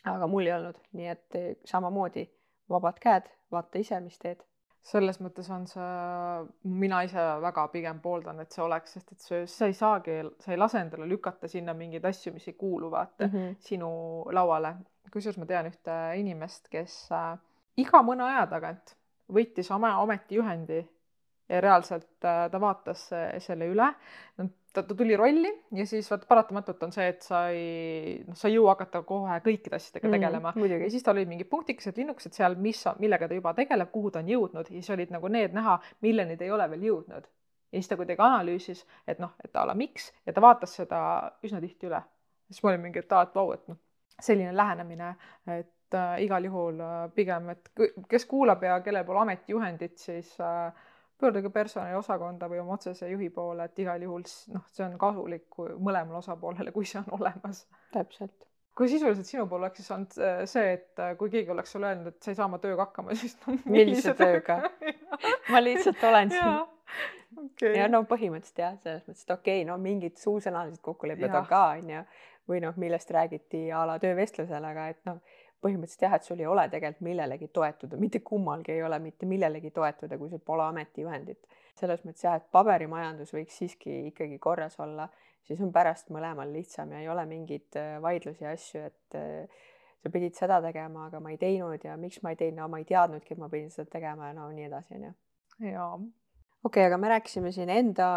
aga 0.03 0.27
mul 0.27 0.47
ei 0.47 0.53
olnud, 0.57 0.79
nii 0.97 1.07
et 1.07 1.39
äh, 1.39 1.51
samamoodi 1.65 2.25
vabad 2.69 2.99
käed, 2.99 3.27
vaata 3.51 3.79
ise, 3.79 3.99
mis 4.01 4.17
teed 4.19 4.41
selles 4.81 5.19
mõttes 5.21 5.49
on 5.53 5.67
see, 5.69 5.89
mina 6.81 7.03
ise 7.05 7.21
väga 7.43 7.67
pigem 7.73 7.99
pooldan, 8.01 8.41
et 8.41 8.53
see 8.53 8.63
oleks, 8.65 8.95
sest 8.97 9.13
et 9.13 9.25
see, 9.25 9.43
sa 9.49 9.69
ei 9.69 9.75
saagi, 9.77 10.15
sa 10.41 10.53
ei 10.53 10.59
lase 10.59 10.81
endale 10.81 11.05
lükata 11.09 11.49
sinna 11.51 11.75
mingeid 11.77 12.05
asju, 12.09 12.33
mis 12.33 12.47
ei 12.49 12.57
kuulu 12.57 12.89
vaata 12.91 13.27
mm 13.27 13.33
-hmm. 13.33 13.55
sinu 13.59 13.91
lauale. 14.33 14.75
Kusjuures 15.11 15.39
ma 15.41 15.47
tean 15.49 15.69
ühte 15.71 15.99
inimest, 16.19 16.69
kes 16.71 16.95
äh, 17.15 17.35
iga 17.81 18.03
mõne 18.05 18.27
aja 18.27 18.47
tagant 18.51 18.95
võttis 19.31 19.69
oma 19.71 19.93
ametijuhendi 20.01 20.81
ja 21.51 21.61
reaalselt 21.63 22.25
äh, 22.27 22.45
ta 22.51 22.61
vaatas 22.61 23.07
selle 23.43 23.67
üle. 23.71 23.87
ta, 24.73 24.83
ta 24.83 24.95
tuli 24.95 25.17
rolli 25.19 25.51
ja 25.75 25.85
siis 25.85 26.07
vaata 26.11 26.27
paratamatult 26.29 26.83
on 26.87 26.93
see, 26.95 27.07
et 27.11 27.25
sa 27.25 27.41
ei, 27.51 28.21
noh, 28.27 28.37
sa 28.39 28.47
ei 28.47 28.55
jõua 28.55 28.75
hakata 28.75 29.01
kohe 29.07 29.39
kõikide 29.43 29.75
asjadega 29.77 30.07
mm, 30.07 30.15
tegelema 30.17 30.53
mm,. 30.55 30.85
ja 30.85 30.89
siis 30.93 31.03
tal 31.03 31.17
olid 31.17 31.31
mingid 31.31 31.49
punktikesed, 31.51 31.99
linnukesed 31.99 32.37
seal, 32.37 32.55
mis, 32.61 32.83
millega 33.03 33.27
ta 33.27 33.37
juba 33.37 33.53
tegeleb, 33.57 33.91
kuhu 33.91 34.13
ta 34.13 34.23
on 34.23 34.31
jõudnud 34.31 34.71
ja 34.71 34.77
siis 34.77 34.89
olid 34.95 35.11
nagu 35.13 35.31
need 35.31 35.55
näha, 35.57 35.77
milleni 36.05 36.39
ta 36.39 36.47
ei 36.47 36.55
ole 36.55 36.69
veel 36.71 36.87
jõudnud. 36.91 37.27
ja 37.71 37.79
siis 37.79 37.91
ta 37.91 37.99
kuidagi 37.99 38.23
analüüsis, 38.23 38.85
et 39.07 39.19
noh, 39.23 39.35
et 39.43 39.55
a 39.55 39.67
la 39.67 39.75
miks 39.75 40.11
ja 40.25 40.35
ta 40.35 40.43
vaatas 40.43 40.75
seda 40.79 41.01
üsna 41.43 41.59
tihti 41.63 41.91
üle. 41.91 42.03
siis 42.51 42.63
ma 42.63 42.71
olin 42.71 42.87
mingi, 42.87 43.03
et 43.03 43.11
aa, 43.11 43.27
et 43.27 43.35
vau, 43.35 43.51
et 43.55 43.67
noh, 43.67 43.79
selline 44.21 44.53
lähenemine, 44.57 45.15
et 45.57 45.97
äh, 45.97 46.15
igal 46.25 46.45
juhul 46.45 46.79
äh, 46.79 47.03
pigem, 47.15 47.49
et 47.55 47.71
kes 48.09 48.25
kuulab 48.29 48.63
ja 48.63 48.79
kellel 48.85 49.05
pole 49.07 49.25
ametijuhendit, 49.25 49.97
siis 49.97 50.35
äh, 50.39 50.71
pöörduge 51.21 51.49
personaliosakonda 51.53 52.49
või 52.49 52.61
oma 52.63 52.77
otsese 52.77 53.09
juhi 53.11 53.29
poole, 53.33 53.67
et 53.69 53.81
igal 53.81 54.01
juhul 54.01 54.23
noh, 54.55 54.63
see 54.73 54.85
on 54.85 54.97
kasulik 55.01 55.59
mõlemale 55.77 56.17
osapoolele, 56.21 56.73
kui 56.75 56.87
see 56.89 57.01
on 57.03 57.19
olemas. 57.19 57.65
täpselt. 57.93 58.47
kui 58.77 58.89
sisuliselt 58.89 59.27
sinu 59.27 59.45
puhul 59.47 59.65
oleks 59.65 59.81
siis 59.81 59.91
olnud 59.93 60.17
äh, 60.25 60.41
see, 60.49 60.73
et 60.79 60.99
äh, 61.03 61.13
kui 61.19 61.29
keegi 61.33 61.53
oleks 61.53 61.75
sulle 61.75 61.91
öelnud, 61.91 62.13
et 62.13 62.23
sa 62.23 62.31
ei 62.31 62.39
saa 62.39 62.49
oma 62.49 62.61
tööga 62.63 62.87
hakkama, 62.87 63.15
siis 63.21 63.37
no 63.45 63.57
millise 63.65 64.15
tööga 64.17 64.61
ma 65.53 65.63
lihtsalt 65.63 66.09
olen 66.09 66.33
siin. 66.33 66.61
Okay. 67.41 67.77
ja 67.77 67.85
no 67.87 68.01
põhimõtteliselt 68.03 68.59
jah, 68.59 68.73
selles 68.81 69.05
mõttes, 69.07 69.23
et 69.23 69.37
okei 69.37 69.61
okay,, 69.61 69.67
no 69.69 69.77
mingid 69.79 70.17
suusõnalised 70.19 70.81
kokkulepped 70.83 71.37
on 71.37 71.45
ka 71.47 71.61
onju 71.77 72.01
või 72.51 72.61
noh, 72.63 72.75
millest 72.81 73.11
räägiti 73.15 73.69
a 73.73 73.85
la 73.87 73.97
töövestlusel, 74.01 74.67
aga 74.67 74.89
et 74.93 75.01
noh 75.09 75.21
põhimõtteliselt 75.61 76.05
jah, 76.07 76.15
et 76.17 76.25
sul 76.25 76.39
ei 76.41 76.47
ole 76.49 76.63
tegelikult 76.73 77.05
millelegi 77.05 77.47
toetuda, 77.53 77.97
mitte 78.01 78.21
kummalgi 78.25 78.73
ei 78.73 78.83
ole 78.83 78.97
mitte 78.99 79.27
millelegi 79.29 79.69
toetuda, 79.75 80.17
kui 80.17 80.29
sul 80.31 80.41
pole 80.45 80.65
ametijuhendit. 80.65 81.59
selles 81.77 82.01
mõttes 82.05 82.25
jah, 82.25 82.35
et 82.37 82.47
paberimajandus 82.53 83.31
võiks 83.33 83.57
siiski 83.61 84.07
ikkagi 84.09 84.37
korras 84.41 84.75
olla, 84.83 85.07
siis 85.47 85.61
on 85.61 85.71
pärast 85.73 86.09
mõlemal 86.13 86.49
lihtsam 86.53 86.91
ja 86.93 86.99
ei 87.01 87.09
ole 87.09 87.25
mingeid 87.25 87.77
äh, 87.79 87.95
vaidlusi 88.01 88.43
ja 88.43 88.51
asju, 88.53 88.81
et 88.89 89.17
äh, 89.17 89.61
sa 90.01 90.11
pidid 90.13 90.37
seda 90.37 90.59
tegema, 90.61 91.07
aga 91.07 91.21
ma 91.23 91.31
ei 91.33 91.39
teinud 91.41 91.85
ja 91.85 91.95
miks 91.97 92.21
ma 92.25 92.33
ei 92.33 92.39
teinud, 92.39 92.59
no 92.59 92.67
ma 92.73 92.81
ei 92.81 92.87
teadnudki, 92.89 93.33
et 93.33 93.41
ma 93.41 93.49
pidin 93.49 93.71
seda 93.73 93.89
tegema 93.93 94.29
ja 94.29 94.37
no 94.37 94.49
nii 94.53 94.67
edasi, 94.67 94.97
onju. 94.97 95.13
jaa. 95.71 95.93
okei 95.95 96.67
okay,, 96.69 96.89
aga 96.89 96.99
me 97.01 97.13
rääkisime 97.15 97.53
siin 97.55 97.69
enda 97.73 98.09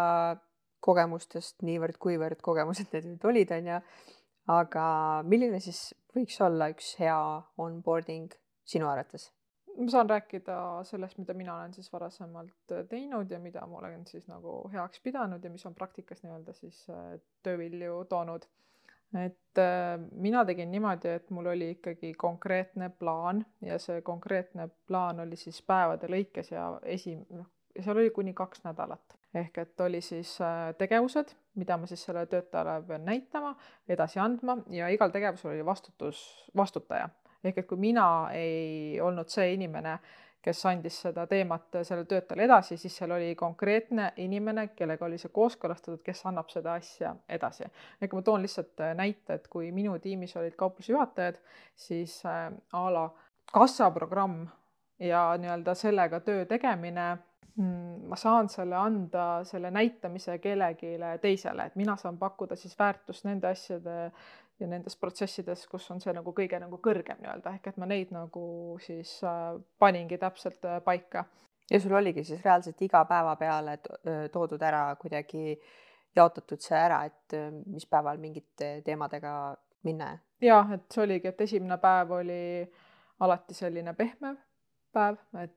kogemustest 0.85 1.65
niivõrd-kuivõrd 1.65 2.43
kogemused 2.45 2.93
need 2.93 3.09
nüüd 3.09 3.25
olid, 3.31 3.53
onju. 3.55 3.79
Aga 4.51 4.87
milline 5.25 5.59
siis 5.63 5.93
võiks 6.15 6.37
olla 6.43 6.69
üks 6.73 6.95
hea 6.99 7.17
onboarding 7.61 8.35
sinu 8.65 8.89
arvates? 8.89 9.31
ma 9.75 9.89
saan 9.91 10.09
rääkida 10.09 10.57
sellest, 10.87 11.17
mida 11.19 11.33
mina 11.35 11.55
olen 11.55 11.73
siis 11.73 11.89
varasemalt 11.93 12.71
äh, 12.71 12.85
teinud 12.89 13.31
ja 13.31 13.39
mida 13.39 13.65
ma 13.67 13.81
olen 13.81 14.05
siis 14.07 14.27
nagu 14.31 14.61
heaks 14.71 15.01
pidanud 15.03 15.43
ja 15.43 15.49
mis 15.51 15.65
on 15.67 15.75
praktikas 15.75 16.23
nii-öelda 16.23 16.53
siis 16.55 16.85
äh, 16.89 17.17
töövilju 17.43 18.05
toonud. 18.09 18.45
et 19.19 19.59
äh, 19.59 19.97
mina 20.11 20.45
tegin 20.45 20.71
niimoodi, 20.71 21.09
et 21.19 21.29
mul 21.29 21.51
oli 21.51 21.69
ikkagi 21.75 22.13
konkreetne 22.13 22.89
plaan 22.89 23.45
ja 23.61 23.79
see 23.79 24.01
konkreetne 24.01 24.69
plaan 24.87 25.19
oli 25.19 25.35
siis 25.35 25.61
päevade 25.61 26.07
lõikes 26.07 26.51
ja 26.55 26.69
esi-, 26.83 27.19
noh, 27.29 27.51
seal 27.75 27.97
oli 27.97 28.15
kuni 28.15 28.33
kaks 28.33 28.63
nädalat 28.63 29.19
ehk 29.35 29.57
et 29.57 29.81
oli 29.81 30.01
siis 30.01 30.37
äh, 30.41 30.73
tegevused, 30.77 31.35
mida 31.59 31.77
ma 31.77 31.87
siis 31.89 32.03
sellele 32.05 32.29
töötajale 32.31 32.81
pean 32.87 33.05
näitama, 33.05 33.55
edasi 33.89 34.19
andma 34.19 34.57
ja 34.71 34.89
igal 34.93 35.11
tegevusel 35.11 35.51
oli 35.53 35.65
vastutus, 35.65 36.21
vastutaja. 36.55 37.09
ehk 37.43 37.57
et 37.61 37.67
kui 37.67 37.77
mina 37.77 38.29
ei 38.33 39.01
olnud 39.01 39.29
see 39.29 39.53
inimene, 39.53 39.99
kes 40.45 40.61
andis 40.69 40.97
seda 41.01 41.25
teemat 41.27 41.79
sellele 41.81 42.05
töötajale 42.09 42.45
edasi, 42.45 42.77
siis 42.77 42.97
seal 42.97 43.11
oli 43.15 43.31
konkreetne 43.35 44.11
inimene, 44.21 44.67
kellega 44.77 45.05
oli 45.07 45.17
see 45.17 45.33
kooskõlastatud, 45.33 46.03
kes 46.05 46.21
annab 46.29 46.51
seda 46.53 46.75
asja 46.79 47.15
edasi. 47.29 47.69
ehk 48.01 48.13
ma 48.13 48.21
toon 48.21 48.45
lihtsalt 48.45 48.81
äh, 48.85 48.95
näite, 48.97 49.39
et 49.39 49.47
kui 49.47 49.71
minu 49.71 49.97
tiimis 49.99 50.35
olid 50.37 50.55
kauplusjuhatajad, 50.59 51.41
siis 51.75 52.21
äh, 52.25 52.51
a 52.73 52.85
la 52.93 53.09
kassaprogramm 53.51 54.45
ja 54.99 55.27
nii-öelda 55.37 55.75
sellega 55.75 56.19
töö 56.19 56.45
tegemine 56.45 57.17
ma 57.57 58.17
saan 58.19 58.49
selle 58.51 58.75
anda, 58.75 59.43
selle 59.47 59.71
näitamise 59.71 60.37
kellelegi 60.43 60.95
teisele, 61.21 61.69
et 61.69 61.77
mina 61.79 61.95
saan 61.97 62.17
pakkuda 62.19 62.55
siis 62.59 62.75
väärtust 62.79 63.25
nende 63.25 63.47
asjade 63.47 63.95
ja 64.59 64.67
nendes 64.67 64.95
protsessides, 64.99 65.65
kus 65.67 65.87
on 65.91 66.01
see 66.03 66.13
nagu 66.15 66.33
kõige 66.35 66.59
nagu 66.59 66.79
kõrgem 66.83 67.19
nii-öelda, 67.21 67.55
ehk 67.57 67.71
et 67.71 67.79
ma 67.81 67.87
neid 67.89 68.11
nagu 68.15 68.45
siis 68.83 69.17
äh, 69.23 69.55
paningi 69.79 70.19
täpselt 70.19 70.63
äh, 70.67 70.81
paika. 70.83 71.25
ja 71.71 71.79
sul 71.79 71.95
oligi 71.97 72.23
siis 72.23 72.43
reaalselt 72.45 72.81
iga 72.81 73.05
päeva 73.09 73.35
peale 73.35 73.79
toodud 74.31 74.61
ära 74.61 74.95
kuidagi 75.01 75.59
jaotatud 76.15 76.61
see 76.61 76.77
ära, 76.77 77.03
et 77.05 77.35
mis 77.65 77.87
päeval 77.89 78.17
mingite 78.21 78.81
teemadega 78.85 79.55
minna? 79.83 80.17
jah, 80.41 80.71
et 80.75 80.85
see 80.91 81.03
oligi, 81.03 81.31
et 81.31 81.41
esimene 81.41 81.77
päev 81.81 82.11
oli 82.19 82.43
alati 83.19 83.53
selline 83.53 83.93
pehme 83.93 84.35
päev, 84.95 85.19
et 85.41 85.55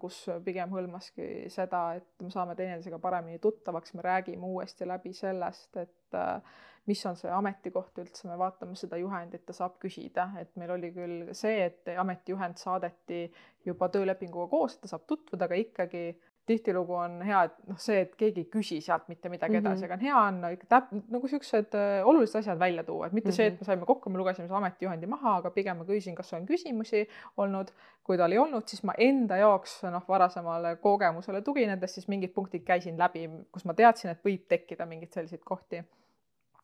kus 0.00 0.22
pigem 0.44 0.72
hõlmaski 0.74 1.46
seda, 1.52 1.88
et 1.98 2.24
me 2.24 2.30
saame 2.32 2.56
teineteisega 2.58 2.98
paremini 3.02 3.40
tuttavaks, 3.42 3.94
me 3.94 4.04
räägime 4.06 4.46
uuesti 4.46 4.88
läbi 4.88 5.12
sellest, 5.16 5.76
et 5.82 6.18
äh, 6.18 6.56
mis 6.86 7.02
on 7.06 7.18
see 7.18 7.30
ametikoht 7.32 7.98
üldse, 8.02 8.28
me 8.30 8.38
vaatame 8.38 8.76
seda 8.78 8.98
juhendit, 9.00 9.44
ta 9.46 9.54
saab 9.56 9.78
küsida, 9.82 10.28
et 10.40 10.52
meil 10.60 10.76
oli 10.76 10.92
küll 10.94 11.32
see, 11.34 11.58
et 11.66 11.90
ametijuhend 11.98 12.60
saadeti 12.62 13.24
juba 13.66 13.88
töölepinguga 13.92 14.48
koos, 14.52 14.78
ta 14.78 14.90
saab 14.90 15.06
tutvuda, 15.10 15.48
aga 15.48 15.58
ikkagi 15.58 16.04
tihtilugu 16.46 16.94
on 16.94 17.18
hea, 17.26 17.42
et 17.48 17.54
noh, 17.66 17.78
see, 17.80 17.98
et 18.04 18.14
keegi 18.18 18.44
ei 18.44 18.48
küsi 18.50 18.78
sealt 18.84 19.08
mitte 19.10 19.30
midagi 19.32 19.58
edasi 19.58 19.82
mm, 19.82 19.82
-hmm. 19.82 19.84
aga 19.84 19.94
on 19.94 20.04
hea 20.06 20.20
on 20.20 20.40
no, 20.44 20.50
ikka 20.54 20.68
täp-, 20.74 20.92
nagu 21.10 21.28
siuksed 21.28 21.74
äh, 21.74 22.06
olulised 22.06 22.38
asjad 22.40 22.58
välja 22.58 22.84
tuua, 22.84 23.06
et 23.06 23.12
mitte 23.12 23.28
mm 23.28 23.32
-hmm. 23.32 23.36
see, 23.36 23.46
et 23.46 23.52
mhm. 23.54 23.60
me 23.60 23.64
saime 23.64 23.86
kokku, 23.86 24.10
me 24.10 24.18
lugesime 24.18 24.46
selle 24.46 24.58
ametijuhendi 24.58 25.06
maha, 25.06 25.36
aga 25.36 25.50
pigem 25.50 25.76
ma 25.76 25.84
küsisin, 25.84 26.14
kas 26.14 26.32
on 26.32 26.46
küsimusi 26.46 27.08
olnud. 27.36 27.74
kui 28.06 28.16
tal 28.16 28.32
ei 28.32 28.38
olnud, 28.38 28.62
siis 28.70 28.84
ma 28.84 28.92
enda 28.98 29.36
jaoks 29.36 29.82
noh, 29.82 30.02
varasemale 30.08 30.76
kogemusele 30.76 31.40
tuginedes 31.42 31.94
siis 31.94 32.08
mingid 32.08 32.30
punktid 32.30 32.62
käisin 32.62 32.98
läbi, 32.98 33.30
kus 33.52 33.64
ma 33.64 33.74
teadsin, 33.74 34.10
et 34.10 34.20
võib 34.24 34.44
tekkida 34.48 34.86
mingeid 34.86 35.12
selliseid 35.12 35.42
kohti. 35.44 35.82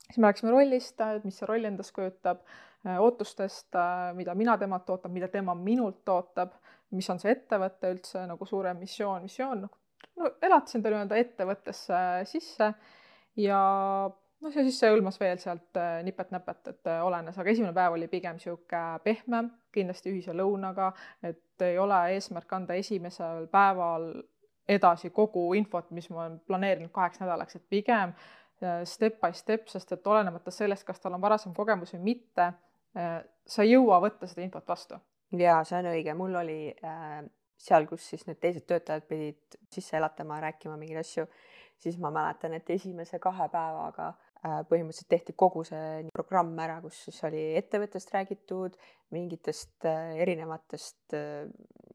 Siis 0.07 0.19
me 0.19 0.29
rääkisime 0.29 0.53
rollist, 0.53 1.01
mis 1.25 1.39
see 1.41 1.49
roll 1.49 1.65
endast 1.65 1.95
kujutab, 1.97 2.43
äh, 2.87 3.01
ootustest, 3.01 3.71
äh, 3.75 4.13
mida 4.19 4.35
mina 4.35 4.59
temalt 4.59 4.91
ootan, 4.91 5.13
mida 5.15 5.29
tema 5.33 5.55
minult 5.55 6.09
ootab 6.09 6.59
mis 6.97 7.09
on 7.13 7.21
see 7.21 7.33
ettevõte 7.35 7.93
üldse 7.95 8.25
nagu 8.29 8.49
suurem 8.49 8.81
missioon, 8.83 9.25
missioon, 9.27 9.65
noh, 9.65 9.79
no 10.19 10.33
elatasin 10.45 10.83
ta 10.85 10.93
nii-öelda 10.93 11.21
ettevõttesse 11.21 12.01
sisse 12.29 12.73
ja 13.41 13.61
noh, 14.11 14.51
ja 14.51 14.67
siis 14.67 14.81
see 14.81 14.91
hõlmas 14.93 15.19
veel 15.21 15.41
sealt 15.43 15.81
äh, 15.81 16.01
nipet-näpet, 16.07 16.75
et 16.75 16.93
olenes, 17.05 17.39
aga 17.39 17.55
esimene 17.55 17.75
päev 17.77 17.97
oli 17.97 18.11
pigem 18.13 18.37
niisugune 18.39 19.01
pehmem, 19.07 19.51
kindlasti 19.73 20.13
ühise 20.13 20.37
lõunaga, 20.37 20.93
et 21.25 21.65
ei 21.65 21.81
ole 21.81 22.03
eesmärk 22.17 22.53
anda 22.59 22.77
esimesel 22.77 23.49
päeval 23.53 24.13
edasi 24.69 25.11
kogu 25.11 25.49
infot, 25.59 25.91
mis 25.91 26.07
ma 26.11 26.27
olen 26.27 26.39
planeerinud 26.47 26.93
kaheks 26.95 27.23
nädalaks, 27.23 27.57
et 27.59 27.65
pigem 27.73 28.13
äh, 28.13 28.42
step 28.85 29.21
by 29.21 29.33
step, 29.35 29.69
sest 29.69 29.93
et 29.93 30.07
olenemata 30.07 30.51
sellest, 30.55 30.87
kas 30.87 31.01
tal 31.01 31.17
on 31.17 31.23
varasem 31.23 31.55
kogemus 31.55 31.95
või 31.97 32.03
mitte, 32.13 32.53
äh, 32.97 33.15
sa 33.47 33.65
ei 33.67 33.75
jõua 33.75 34.01
võtta 34.05 34.29
seda 34.31 34.45
infot 34.47 34.69
vastu. 34.69 34.99
ja 35.39 35.63
see 35.65 35.79
on 35.79 35.91
õige, 35.95 36.15
mul 36.15 36.35
oli 36.43 36.59
äh, 36.85 37.23
seal, 37.59 37.87
kus 37.87 38.09
siis 38.11 38.27
need 38.27 38.41
teised 38.41 38.67
töötajad 38.67 39.07
pidid 39.09 39.59
sisse 39.73 39.97
elatama, 39.97 40.41
rääkima 40.41 40.77
mingeid 40.77 41.01
asju, 41.01 41.27
siis 41.79 41.99
ma 41.99 42.11
mäletan, 42.11 42.55
et 42.55 42.71
esimese 42.71 43.19
kahe 43.19 43.49
päevaga 43.49 44.09
äh, 44.09 44.32
põhimõtteliselt 44.43 45.11
tehti 45.13 45.35
kogu 45.39 45.63
see 45.67 46.03
programm 46.15 46.57
ära, 46.59 46.81
kus 46.83 46.99
siis 47.07 47.21
oli 47.29 47.43
ettevõttest 47.61 48.11
räägitud, 48.11 48.75
mingitest 49.15 49.87
äh, 49.87 50.17
erinevatest, 50.25 51.15
äh, 51.15 51.45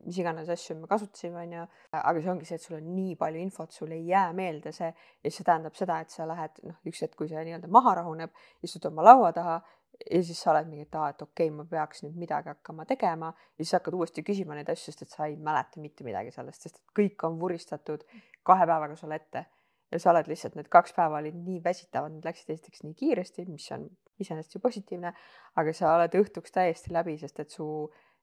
mis 0.05 0.19
iganes 0.21 0.47
asju 0.53 0.77
me 0.79 0.87
kasutasime, 0.87 1.41
onju. 1.41 1.65
aga 1.91 2.21
see 2.21 2.31
ongi 2.31 2.47
see, 2.47 2.59
et 2.59 2.63
sul 2.63 2.77
on 2.77 2.87
nii 2.93 3.17
palju 3.19 3.41
infot, 3.43 3.73
sul 3.75 3.91
ei 3.91 4.05
jää 4.07 4.29
meelde 4.37 4.71
see 4.75 4.87
ja 4.93 5.31
see 5.33 5.47
tähendab 5.47 5.75
seda, 5.75 5.99
et 6.03 6.13
sa 6.13 6.27
lähed, 6.29 6.61
noh, 6.69 6.77
üks 6.87 7.03
hetk, 7.03 7.17
kui 7.19 7.27
see 7.31 7.43
nii-öelda 7.49 7.71
maha 7.73 7.97
rahuneb, 7.99 8.31
istud 8.63 8.87
oma 8.91 9.03
laua 9.09 9.33
taha 9.35 9.59
ja 10.05 10.23
siis 10.23 10.39
sa 10.39 10.53
oled 10.53 10.69
mingi, 10.69 10.87
et 10.87 10.95
aa, 10.95 11.11
et 11.11 11.21
okei 11.25 11.49
okay,, 11.49 11.57
ma 11.57 11.67
peaks 11.67 12.05
nüüd 12.05 12.15
midagi 12.21 12.53
hakkama 12.53 12.87
tegema 12.87 13.33
ja 13.33 13.65
siis 13.65 13.75
hakkad 13.79 13.97
uuesti 13.97 14.23
küsima 14.23 14.55
neid 14.55 14.71
asju, 14.71 14.93
sest 14.93 15.03
et 15.03 15.19
sa 15.19 15.27
ei 15.27 15.35
mäleta 15.35 15.83
mitte 15.83 16.07
midagi 16.07 16.31
sellest, 16.35 16.63
sest 16.63 16.79
et 16.79 16.97
kõik 17.01 17.27
on 17.27 17.39
vuristatud 17.41 18.07
kahe 18.47 18.69
päevaga 18.69 18.95
sulle 18.95 19.19
ette 19.19 19.47
ja 19.91 19.99
sa 19.99 20.11
oled 20.11 20.27
lihtsalt 20.27 20.57
need 20.57 20.67
kaks 20.73 20.95
päeva 20.97 21.21
olid 21.21 21.37
nii 21.37 21.61
väsitavad, 21.63 22.11
need 22.15 22.27
läksid 22.27 22.51
esiteks 22.55 22.83
nii 22.83 22.97
kiiresti, 22.97 23.45
mis 23.51 23.69
on 23.75 23.87
iseenesest 24.19 24.57
ju 24.57 24.63
positiivne, 24.63 25.13
aga 25.55 25.73
sa 25.73 25.95
oled 25.95 26.17
õhtuks 26.19 26.53
täiesti 26.53 26.93
läbi, 26.95 27.17
sest 27.21 27.39
et 27.43 27.53
su 27.53 27.67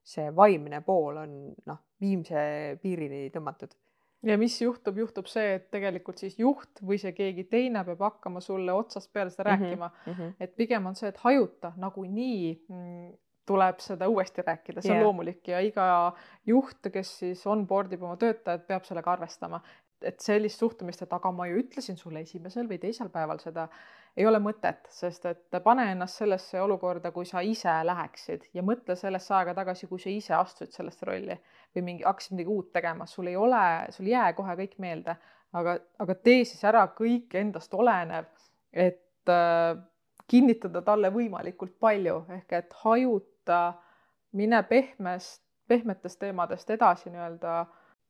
see 0.05 0.29
vaimne 0.35 0.81
pool 0.85 1.17
on 1.23 1.33
noh, 1.65 1.81
viimse 2.01 2.37
piirini 2.81 3.29
tõmmatud 3.33 3.73
ja 4.25 4.37
mis 4.41 4.55
juhtub, 4.61 4.97
juhtub 4.97 5.27
see, 5.29 5.55
et 5.59 5.67
tegelikult 5.73 6.21
siis 6.21 6.37
juht 6.39 6.81
või 6.85 6.97
see 7.01 7.13
keegi 7.17 7.45
teine 7.49 7.83
peab 7.87 8.01
hakkama 8.07 8.41
sulle 8.43 8.73
otsast 8.73 9.11
peale 9.13 9.33
seda 9.33 9.49
-hmm. 9.49 9.61
rääkima 9.61 9.91
mm. 9.91 10.13
-hmm. 10.13 10.33
et 10.39 10.55
pigem 10.55 10.85
on 10.85 10.95
see, 10.95 11.09
et 11.09 11.17
hajuta 11.17 11.73
nagunii 11.77 12.65
mm, 12.69 13.13
tuleb 13.45 13.79
seda 13.79 14.07
uuesti 14.09 14.41
rääkida, 14.41 14.81
see 14.81 14.91
on 14.91 14.97
yeah. 14.97 15.05
loomulik 15.05 15.47
ja 15.47 15.59
iga 15.61 16.13
juht, 16.45 16.89
kes 16.93 17.17
siis 17.19 17.47
onboard 17.47 17.93
ib 17.93 18.03
oma 18.03 18.17
töötajad, 18.17 18.65
peab 18.67 18.83
sellega 18.83 19.11
arvestama 19.11 19.61
et 20.05 20.19
sellist 20.23 20.61
suhtumist, 20.61 21.01
et 21.01 21.13
aga 21.13 21.31
ma 21.31 21.47
ju 21.49 21.59
ütlesin 21.63 21.97
sulle 21.99 22.21
esimesel 22.25 22.67
või 22.69 22.79
teisel 22.81 23.09
päeval 23.13 23.39
seda, 23.43 23.67
ei 24.15 24.27
ole 24.27 24.39
mõtet, 24.39 24.85
sest 24.95 25.25
et 25.27 25.57
pane 25.63 25.89
ennast 25.91 26.21
sellesse 26.21 26.61
olukorda, 26.61 27.11
kui 27.11 27.27
sa 27.27 27.41
ise 27.43 27.73
läheksid 27.83 28.49
ja 28.55 28.63
mõtle 28.63 28.95
sellesse 28.95 29.33
aega 29.35 29.55
tagasi, 29.57 29.89
kui 29.91 29.99
sa 29.99 30.11
ise 30.13 30.35
astusid 30.37 30.75
sellesse 30.75 31.07
rolli 31.09 31.35
või 31.75 31.83
mingi, 31.89 32.05
hakkasid 32.07 32.37
midagi 32.37 32.53
uut 32.53 32.71
tegema, 32.75 33.07
sul 33.11 33.27
ei 33.27 33.35
ole, 33.35 33.65
sul 33.91 34.07
ei 34.07 34.15
jää 34.15 34.29
kohe 34.37 34.55
kõik 34.61 34.77
meelde, 34.79 35.17
aga, 35.55 35.75
aga 35.99 36.15
tee 36.15 36.45
siis 36.47 36.63
ära 36.63 36.85
kõik 36.95 37.35
endast 37.39 37.75
olenev, 37.75 38.31
et 38.71 39.31
äh, 39.31 39.75
kinnitada 40.31 40.81
talle 40.85 41.11
võimalikult 41.13 41.75
palju. 41.79 42.21
Ehk 42.37 42.55
et 42.57 42.77
hajuta, 42.83 43.61
mine 44.35 44.61
pehmest, 44.69 45.43
pehmetest 45.67 46.19
teemadest 46.21 46.69
edasi 46.69 47.11
nii-öelda 47.11 47.65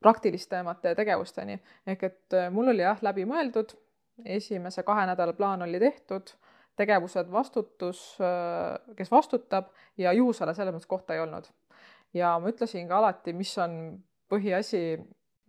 praktilistemate 0.05 0.93
tegevusteni. 0.95 1.59
ehk 1.87 2.03
et 2.03 2.37
äh, 2.37 2.49
mul 2.53 2.69
oli 2.73 2.83
jah 2.85 3.01
läbi 3.01 3.25
mõeldud, 3.25 3.73
esimese 4.37 4.83
kahe 4.85 5.05
nädala 5.09 5.33
plaan 5.33 5.65
oli 5.65 5.79
tehtud, 5.81 6.35
tegevused, 6.77 7.31
vastutus, 7.31 8.01
äh, 8.21 8.95
kes 8.97 9.11
vastutab 9.11 9.71
ja 9.97 10.13
juhusele 10.13 10.53
selles 10.53 10.75
mõttes 10.75 10.91
kohta 10.91 11.15
ei 11.15 11.23
olnud. 11.25 11.49
ja 12.13 12.35
ma 12.39 12.51
ütlesin 12.51 12.87
ka 12.87 12.99
alati, 13.01 13.33
mis 13.33 13.53
on 13.57 13.79
põhiasi, 14.31 14.83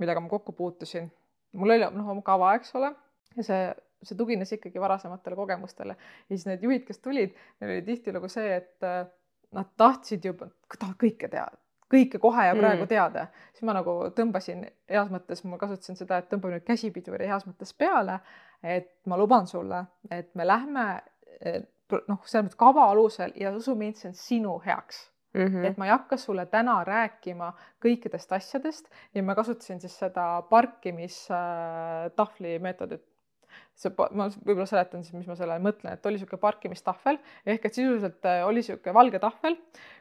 millega 0.00 0.20
ma 0.20 0.32
kokku 0.32 0.52
puutusin. 0.52 1.10
mul 1.52 1.76
oli 1.76 1.90
noh, 1.90 2.08
oma 2.14 2.24
kava, 2.24 2.54
eks 2.56 2.74
ole, 2.80 2.94
ja 3.36 3.44
see, 3.50 3.68
see 4.02 4.16
tugines 4.16 4.52
ikkagi 4.52 4.80
varasematele 4.80 5.36
kogemustele 5.36 5.96
ja 5.96 6.32
siis 6.32 6.48
need 6.48 6.64
juhid, 6.64 6.88
kes 6.88 7.04
tulid, 7.04 7.36
neil 7.60 7.76
oli 7.76 7.86
tihtilugu 7.92 8.32
see, 8.32 8.56
et 8.56 8.88
äh, 8.88 9.04
nad 9.56 9.76
tahtsid 9.76 10.24
juba, 10.32 10.48
kõike 10.72 11.28
teada 11.28 11.60
kõike 11.92 12.18
kohe 12.22 12.49
ja 12.49 12.57
praegu 12.59 12.85
mm. 12.85 12.90
teada, 12.90 13.27
siis 13.55 13.66
ma 13.68 13.77
nagu 13.77 13.96
tõmbasin 14.16 14.64
heas 14.90 15.11
mõttes, 15.12 15.44
ma 15.46 15.59
kasutasin 15.61 15.99
seda, 15.99 16.18
et 16.18 16.31
tõmba 16.31 16.51
nüüd 16.53 16.66
käsipiduri 16.66 17.29
heas 17.31 17.46
mõttes 17.46 17.75
peale, 17.79 18.18
et 18.62 18.90
ma 19.07 19.18
luban 19.20 19.46
sulle, 19.46 19.85
et 20.11 20.33
me 20.35 20.46
lähme 20.46 20.87
noh, 22.09 22.22
selles 22.25 22.46
mõttes 22.46 22.59
kava 22.59 22.88
alusel 22.90 23.37
ja 23.38 23.55
usu 23.55 23.77
mind, 23.79 24.01
see 24.01 24.11
on 24.11 24.18
sinu 24.18 24.57
heaks 24.64 25.05
mm. 25.37 25.46
-hmm. 25.46 25.64
et 25.70 25.79
ma 25.79 25.87
ei 25.87 25.90
hakka 25.90 26.16
sulle 26.16 26.46
täna 26.46 26.85
rääkima 26.85 27.53
kõikidest 27.85 28.33
asjadest 28.37 28.87
ja 29.14 29.22
ma 29.22 29.35
kasutasin 29.35 29.81
siis 29.81 29.99
seda 29.99 30.42
parkimistahvli 30.51 32.59
meetodit 32.59 33.03
see, 33.76 33.92
ma 34.16 34.28
võib-olla 34.34 34.66
seletan 34.68 35.04
siis, 35.04 35.14
mis 35.16 35.28
ma 35.28 35.36
selle 35.38 35.58
mõtlen, 35.62 35.96
et 35.96 36.06
oli 36.08 36.18
niisugune 36.18 36.40
parkimistahvel 36.42 37.18
ehk 37.46 37.66
et 37.68 37.78
sisuliselt 37.78 38.28
äh, 38.28 38.44
oli 38.46 38.62
niisugune 38.62 38.94
valge 38.96 39.20
tahvel, 39.22 39.58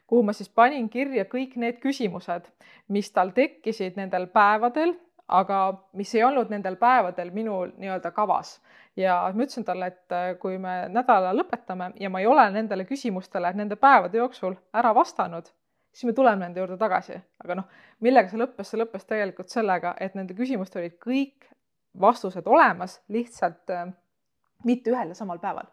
kuhu 0.08 0.24
ma 0.28 0.36
siis 0.36 0.50
panin 0.50 0.88
kirja 0.92 1.26
kõik 1.32 1.58
need 1.62 1.82
küsimused, 1.84 2.48
mis 2.94 3.12
tal 3.16 3.34
tekkisid 3.36 4.00
nendel 4.00 4.30
päevadel, 4.34 4.96
aga 5.28 5.60
mis 5.98 6.14
ei 6.16 6.24
olnud 6.24 6.52
nendel 6.54 6.78
päevadel 6.78 7.32
minul 7.34 7.74
nii-öelda 7.82 8.12
kavas. 8.14 8.60
ja 8.96 9.18
ma 9.34 9.44
ütlesin 9.44 9.66
talle, 9.68 9.92
et 9.92 10.16
äh, 10.16 10.32
kui 10.40 10.58
me 10.62 10.86
nädala 10.90 11.34
lõpetame 11.36 11.92
ja 12.00 12.10
ma 12.10 12.22
ei 12.24 12.28
ole 12.32 12.48
nendele 12.52 12.86
küsimustele 12.88 13.52
nende 13.54 13.76
päevade 13.76 14.18
jooksul 14.18 14.56
ära 14.74 14.94
vastanud, 14.96 15.50
siis 15.92 16.08
me 16.08 16.14
tuleme 16.14 16.46
nende 16.46 16.62
juurde 16.62 16.78
tagasi, 16.78 17.18
aga 17.44 17.60
noh, 17.60 17.68
millega 18.00 18.32
see 18.32 18.40
lõppes, 18.40 18.72
see 18.72 18.80
lõppes 18.80 19.08
tegelikult 19.10 19.52
sellega, 19.52 19.96
et 20.00 20.16
nende 20.16 20.38
küsimused 20.38 20.80
olid 20.80 20.96
kõik 21.04 21.50
vastused 22.02 22.48
olemas, 22.48 23.00
lihtsalt 23.10 23.72
äh, 23.74 23.88
mitte 24.66 24.92
ühel 24.94 25.14
ja 25.14 25.18
samal 25.18 25.40
päeval. 25.40 25.72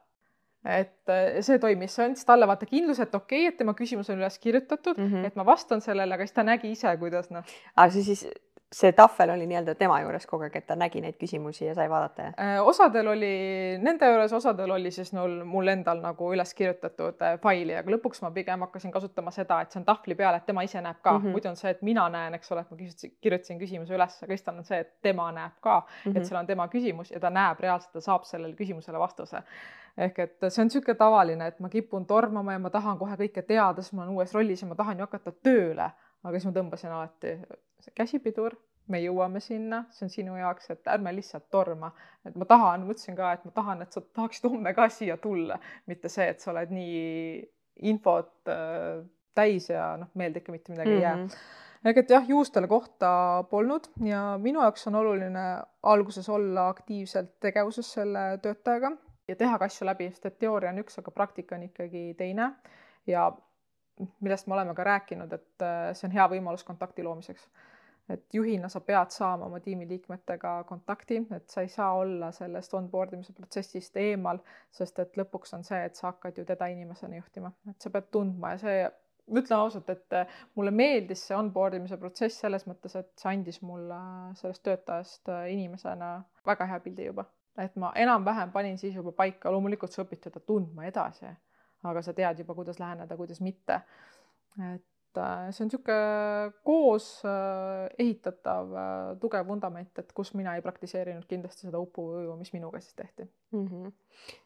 et 0.65 1.11
äh, 1.11 1.41
see 1.43 1.59
toimis, 1.59 1.97
see 1.97 2.05
andis 2.07 2.25
talle 2.27 2.47
vaata 2.47 2.67
kindluse, 2.71 3.03
et 3.03 3.15
okei 3.15 3.41
okay,, 3.41 3.51
et 3.51 3.59
tema 3.59 3.75
küsimus 3.75 4.11
on 4.13 4.21
üles 4.23 4.39
kirjutatud 4.39 4.99
mm, 4.99 5.09
-hmm. 5.11 5.27
et 5.27 5.37
ma 5.37 5.47
vastan 5.47 5.81
sellele, 5.81 6.15
aga 6.15 6.27
siis 6.27 6.37
ta 6.37 6.45
nägi 6.47 6.71
ise, 6.71 6.97
kuidas 7.01 7.31
noh. 7.31 7.45
aga 7.77 7.91
see 7.91 8.05
siis 8.07 8.27
see 8.73 8.93
tahvel 8.97 9.31
oli 9.31 9.47
nii-öelda 9.47 9.75
tema 9.75 9.99
juures 10.01 10.25
kogu 10.27 10.47
aeg, 10.47 10.57
et 10.57 10.67
ta 10.67 10.77
nägi 10.79 11.03
neid 11.05 11.19
küsimusi 11.21 11.67
ja 11.67 11.75
sai 11.77 11.91
vaadata? 11.93 12.31
Äh, 12.41 12.55
osadel 12.65 13.11
oli 13.13 13.33
nende 13.83 14.09
juures, 14.09 14.33
osadel 14.33 14.71
oli 14.71 14.91
siis 14.95 15.13
mul, 15.13 15.43
mul 15.49 15.69
endal 15.75 16.01
nagu 16.01 16.31
üles 16.33 16.55
kirjutatud 16.57 17.21
äh, 17.23 17.37
faili, 17.43 17.77
aga 17.77 17.93
lõpuks 17.97 18.23
ma 18.25 18.31
pigem 18.33 18.65
hakkasin 18.67 18.95
kasutama 18.95 19.35
seda, 19.35 19.61
et 19.63 19.75
see 19.75 19.83
on 19.83 19.87
tahvli 19.89 20.17
peal, 20.19 20.39
et 20.39 20.47
tema 20.49 20.65
ise 20.65 20.81
näeb 20.81 21.03
ka 21.03 21.13
mm, 21.13 21.25
-hmm. 21.25 21.37
muidu 21.37 21.53
on 21.53 21.61
see, 21.61 21.75
et 21.77 21.83
mina 21.83 22.09
näen, 22.09 22.35
eks 22.39 22.53
ole, 22.53 22.65
et 22.65 22.71
ma 22.71 22.81
kirjutasin, 23.21 23.61
küsimuse 23.61 23.95
üles, 23.95 24.19
aga 24.23 24.33
siis 24.33 24.49
tal 24.49 24.59
on 24.63 24.65
see, 24.65 24.81
et 24.81 24.93
tema 25.03 25.29
näeb 25.33 25.61
ka 25.61 25.81
mm, 25.81 25.87
-hmm. 25.87 26.11
et 26.11 26.23
mhm. 26.23 26.29
seal 26.29 26.41
on 26.41 26.47
tema 26.47 26.69
küsimus 26.69 27.11
ja 27.13 27.21
ta 27.21 27.31
näeb 27.31 27.61
reaalselt, 27.61 27.93
ta 27.93 28.01
saab 28.01 28.25
sellele 28.25 28.57
küsimusele 28.57 28.99
vastuse 28.99 29.43
ehk 29.97 30.19
et 30.19 30.39
see 30.49 30.63
on 30.63 30.71
niisugune 30.71 30.95
tavaline, 30.97 31.47
et 31.47 31.61
ma 31.61 31.69
kipun 31.69 32.07
tormama 32.07 32.53
ja 32.53 32.59
ma 32.59 32.71
tahan 32.71 32.99
kohe 32.99 33.17
kõike 33.17 33.43
teada, 33.43 33.83
siis 33.83 33.93
ma 33.93 34.03
olen 34.03 34.15
uues 34.15 34.33
rollis 34.35 34.63
ja 34.63 34.69
ma 34.69 34.75
tahan 34.75 34.99
ju 34.99 35.05
hakata 35.05 35.33
tööle, 35.33 35.91
aga 36.25 36.33
siis 36.39 36.47
ma 36.49 36.53
tõmbasin 36.57 36.95
alati 36.97 37.35
käsipidur, 37.95 38.57
me 38.91 38.99
jõuame 39.03 39.41
sinna, 39.41 39.85
see 39.95 40.07
on 40.07 40.13
sinu 40.13 40.37
jaoks, 40.37 40.71
et 40.75 40.89
ärme 40.91 41.13
lihtsalt 41.15 41.49
torma, 41.51 41.93
et 42.27 42.37
ma 42.39 42.47
tahan, 42.49 42.85
ma 42.85 42.95
ütlesin 42.95 43.17
ka, 43.19 43.33
et 43.37 43.45
ma 43.47 43.55
tahan, 43.55 43.83
et 43.85 43.95
sa 43.95 44.03
tahaksid 44.03 44.49
homme 44.51 44.75
ka 44.75 44.89
siia 44.93 45.17
tulla, 45.23 45.59
mitte 45.87 46.11
see, 46.13 46.29
et 46.35 46.43
sa 46.43 46.51
oled 46.53 46.73
nii 46.75 47.43
infot 47.89 48.51
äh, 48.53 49.03
täis 49.35 49.69
ja 49.71 49.93
noh, 50.01 50.11
meelde 50.19 50.43
ikka 50.43 50.53
mitte 50.53 50.73
midagi 50.73 50.91
mm 50.91 50.97
-hmm. 50.97 50.99
ei 50.99 51.03
jää 51.03 51.17
mhm. 51.17 51.89
ehk 51.89 51.97
et 51.97 52.11
jah, 52.11 52.29
juustele 52.29 52.69
kohta 52.69 53.45
polnud 53.51 53.89
ja 54.05 54.39
minu 54.43 54.61
jaoks 54.61 54.87
on 54.87 54.95
oluline 54.95 55.63
alguses 55.83 56.29
olla 56.29 56.69
aktiivselt 56.69 57.41
tegevuses 57.41 57.93
selle 57.93 58.39
töötajaga 58.43 58.93
ja 59.29 59.37
teha 59.37 59.59
ka 59.59 59.65
asju 59.65 59.87
läbi, 59.87 60.11
sest 60.11 60.27
et 60.27 60.39
teooria 60.39 60.71
on 60.71 60.79
üks, 60.79 60.99
aga 60.99 61.11
praktika 61.11 61.55
on 61.55 61.63
ikkagi 61.63 62.15
teine 62.19 62.53
ja 63.07 63.33
millest 64.21 64.47
me 64.47 64.55
oleme 64.55 64.75
ka 64.75 64.85
rääkinud, 64.85 65.33
et 65.33 65.63
äh, 65.63 65.93
see 65.93 66.09
on 66.09 66.13
hea 66.13 66.29
võimalus 66.29 66.65
kontakti 66.65 67.03
loomiseks 67.03 67.49
et 68.11 68.35
juhina 68.35 68.69
sa 68.69 68.81
pead 68.81 69.11
saama 69.15 69.47
oma 69.47 69.61
tiimiliikmetega 69.61 70.55
kontakti, 70.69 71.21
et 71.37 71.51
sa 71.51 71.63
ei 71.63 71.69
saa 71.69 71.93
olla 71.99 72.33
sellest 72.35 72.75
onboard 72.75 73.13
imise 73.17 73.33
protsessist 73.37 73.97
eemal, 73.97 74.41
sest 74.75 74.99
et 74.99 75.17
lõpuks 75.19 75.55
on 75.57 75.65
see, 75.67 75.79
et 75.87 75.99
sa 75.99 76.11
hakkad 76.11 76.39
ju 76.39 76.45
teda 76.49 76.69
inimesena 76.73 77.21
juhtima, 77.21 77.53
et 77.71 77.81
sa 77.81 77.93
pead 77.95 78.11
tundma 78.15 78.55
ja 78.55 78.61
see, 78.63 78.81
ma 79.31 79.43
ütlen 79.45 79.59
ausalt, 79.59 79.93
et 79.95 80.19
mulle 80.59 80.75
meeldis 80.75 81.23
see 81.29 81.39
onboard 81.39 81.79
imise 81.79 81.99
protsess 82.01 82.43
selles 82.43 82.67
mõttes, 82.67 82.97
et 82.99 83.13
see 83.23 83.31
andis 83.31 83.63
mulle 83.63 84.01
sellest 84.41 84.65
töötajast 84.67 85.31
inimesena 85.55 86.17
väga 86.47 86.69
hea 86.73 86.83
pildi 86.85 87.09
juba, 87.11 87.29
et 87.63 87.77
ma 87.79 87.93
enam-vähem 88.05 88.53
panin 88.53 88.79
siis 88.83 88.99
juba 88.99 89.15
paika, 89.23 89.53
loomulikult 89.55 89.95
sa 89.95 90.03
õpid 90.05 90.27
teda 90.27 90.43
tundma 90.47 90.89
edasi, 90.91 91.31
aga 91.87 92.03
sa 92.03 92.15
tead 92.17 92.43
juba, 92.43 92.55
kuidas 92.59 92.83
läheneda, 92.83 93.17
kuidas 93.19 93.41
mitte. 93.41 93.83
et 94.73 94.85
et 95.13 95.21
äh, 95.21 95.53
see 95.53 95.65
on 95.65 95.69
niisugune 95.69 96.53
koos 96.65 97.09
äh, 97.29 97.87
ehitatav 98.01 98.73
äh, 98.73 99.13
tugev 99.21 99.47
vundament, 99.49 99.93
et 99.99 100.13
kus 100.17 100.33
mina 100.39 100.57
ei 100.57 100.65
praktiseerinud 100.65 101.29
kindlasti 101.29 101.69
seda 101.69 101.81
upuuju, 101.83 102.37
mis 102.41 102.53
minuga 102.57 102.81
siis 102.81 102.95
tehti 102.97 103.29
mm. 103.53 103.67
-hmm. 103.67 103.93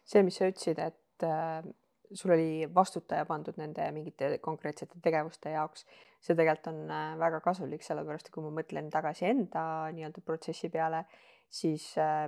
see, 0.03 0.23
mis 0.23 0.35
sa 0.35 0.51
ütlesid, 0.51 0.83
et 0.83 1.27
sul 2.13 2.31
oli 2.31 2.67
vastutaja 2.75 3.25
pandud 3.25 3.57
nende 3.57 3.91
mingite 3.91 4.37
konkreetsete 4.43 4.99
tegevuste 5.03 5.51
jaoks. 5.51 5.85
see 6.19 6.35
tegelikult 6.35 6.67
on 6.71 6.91
äh, 6.91 7.19
väga 7.19 7.39
kasulik, 7.45 7.83
sellepärast 7.85 8.27
et 8.27 8.33
kui 8.33 8.43
ma 8.43 8.49
mõtlen 8.59 8.89
tagasi 8.91 9.27
enda 9.29 9.61
nii-öelda 9.93 10.23
protsessi 10.25 10.69
peale, 10.73 11.03
siis 11.49 11.91
äh, 12.01 12.25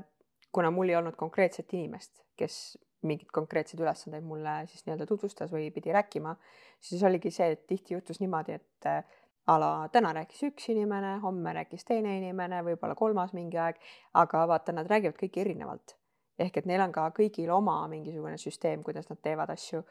kuna 0.52 0.69
mul 0.71 0.91
ei 0.91 0.95
olnud 0.99 1.17
konkreetset 1.17 1.73
inimest, 1.73 2.21
kes 2.38 2.78
mingeid 3.07 3.31
konkreetseid 3.31 3.79
ülesandeid 3.79 4.25
mulle 4.27 4.55
siis 4.67 4.83
nii-öelda 4.85 5.07
tutvustas 5.07 5.51
või 5.53 5.69
pidi 5.71 5.93
rääkima, 5.95 6.35
siis 6.83 7.03
oligi 7.07 7.31
see, 7.31 7.53
et 7.55 7.65
tihti 7.67 7.95
juhtus 7.95 8.19
niimoodi, 8.19 8.57
et 8.59 8.88
äh, 8.89 9.03
a 9.47 9.55
la 9.59 9.69
täna 9.91 10.12
rääkis 10.13 10.43
üks 10.49 10.69
inimene, 10.73 11.15
homme 11.23 11.53
rääkis 11.53 11.85
teine 11.88 12.17
inimene, 12.17 12.62
võib-olla 12.65 12.95
kolmas 12.95 13.33
mingi 13.33 13.57
aeg, 13.57 13.79
aga 14.19 14.43
vaata, 14.51 14.75
nad 14.75 14.89
räägivad 14.91 15.17
kõik 15.19 15.39
erinevalt. 15.45 15.95
ehk 16.39 16.57
et 16.57 16.65
neil 16.65 16.81
on 16.81 16.91
ka 16.95 17.09
kõigil 17.15 17.49
oma 17.51 17.81
mingisugune 17.91 18.38
süsteem, 18.39 18.83
kuidas 18.83 19.09
nad 19.09 19.19
teevad 19.21 19.49
asju 19.49 19.83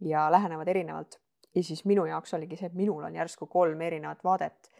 ja 0.00 0.30
lähenevad 0.30 0.68
erinevalt. 0.68 1.18
ja 1.54 1.62
siis 1.62 1.84
minu 1.84 2.04
jaoks 2.04 2.34
oligi 2.34 2.56
see, 2.56 2.66
et 2.66 2.74
minul 2.74 3.04
on 3.04 3.14
järsku 3.14 3.46
kolm 3.46 3.80
erinevat 3.80 4.24
vaadet 4.24 4.70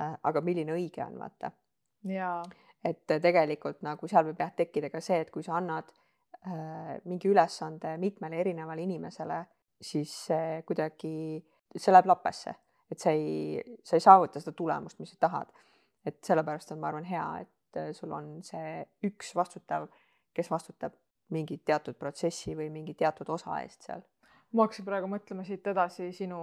äh,. 0.00 0.18
aga 0.22 0.40
milline 0.40 0.72
õige 0.72 1.04
on, 1.06 1.18
vaata. 1.18 1.50
et 2.84 3.06
tegelikult 3.06 3.82
nagu 3.82 4.08
seal 4.08 4.24
võib 4.24 4.38
jah 4.38 4.52
tekkida 4.56 4.90
ka 4.90 5.00
see, 5.00 5.20
et 5.20 5.30
kui 5.30 5.42
sa 5.42 5.56
annad 5.56 5.88
äh, 5.88 6.09
mingi 7.04 7.28
ülesande 7.28 7.96
mitmele 8.00 8.38
erinevale 8.40 8.80
inimesele, 8.80 9.42
siis 9.80 10.14
see 10.30 10.62
kuidagi, 10.64 11.10
see 11.76 11.92
läheb 11.92 12.08
lappesse 12.08 12.54
et 12.90 12.98
sa 12.98 13.10
ei, 13.10 13.62
sa 13.84 13.96
ei 13.96 14.04
saavuta 14.04 14.40
seda 14.42 14.54
tulemust, 14.56 14.98
mis 14.98 15.14
sa 15.14 15.26
tahad. 15.26 15.52
et 16.06 16.16
sellepärast 16.24 16.70
on, 16.72 16.78
ma 16.80 16.88
arvan, 16.88 17.04
hea, 17.04 17.24
et 17.42 17.76
äh, 17.76 17.90
sul 17.92 18.12
on 18.16 18.38
see 18.44 18.80
üks 19.04 19.34
vastutav, 19.36 19.84
kes 20.32 20.48
vastutab 20.48 20.94
mingi 21.30 21.58
teatud 21.60 21.98
protsessi 22.00 22.54
või 22.56 22.70
mingi 22.72 22.94
teatud 22.96 23.28
osa 23.28 23.58
eest 23.60 23.84
seal. 23.84 24.00
ma 24.52 24.64
hakkasin 24.64 24.86
praegu 24.86 25.10
mõtlema 25.12 25.44
siit 25.46 25.66
edasi 25.70 26.08
sinu 26.16 26.40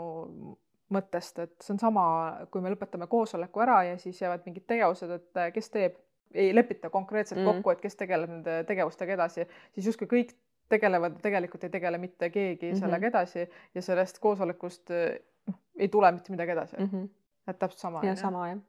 mõttest, 0.93 1.41
et 1.43 1.55
see 1.59 1.73
on 1.73 1.81
sama, 1.81 2.03
kui 2.51 2.61
me 2.61 2.71
lõpetame 2.71 3.09
koosoleku 3.11 3.65
ära 3.65 3.81
ja 3.89 3.97
siis 3.99 4.21
jäävad 4.21 4.45
mingid 4.45 4.67
tegevused, 4.69 5.11
et 5.17 5.41
äh, 5.41 5.51
kes 5.55 5.73
teeb, 5.73 5.97
ei 6.33 6.55
lepita 6.55 6.89
konkreetselt 6.89 7.41
mm. 7.41 7.45
kokku, 7.51 7.73
et 7.73 7.81
kes 7.81 7.95
tegeleb 7.95 8.31
nende 8.31 8.59
tegevustega 8.67 9.15
edasi, 9.15 9.47
siis 9.75 9.91
justkui 9.91 10.09
kõik 10.11 10.33
tegelevad, 10.69 11.19
tegelikult 11.23 11.63
ei 11.63 11.73
tegele 11.73 11.97
mitte 11.97 12.29
keegi 12.29 12.65
mm 12.65 12.73
-hmm. 12.73 12.79
sellega 12.79 13.07
edasi 13.07 13.49
ja 13.75 13.81
sellest 13.81 14.19
koosolekust 14.19 14.91
noh, 15.47 15.59
ei 15.79 15.87
tule 15.87 16.11
mitte 16.11 16.31
midagi 16.31 16.51
edasi 16.51 16.75
mm. 16.79 16.89
-hmm. 16.91 17.07
et 17.47 17.59
täpselt 17.59 17.79
sama. 17.79 18.03
ja 18.03 18.15
sama 18.15 18.47
jah. 18.49 18.59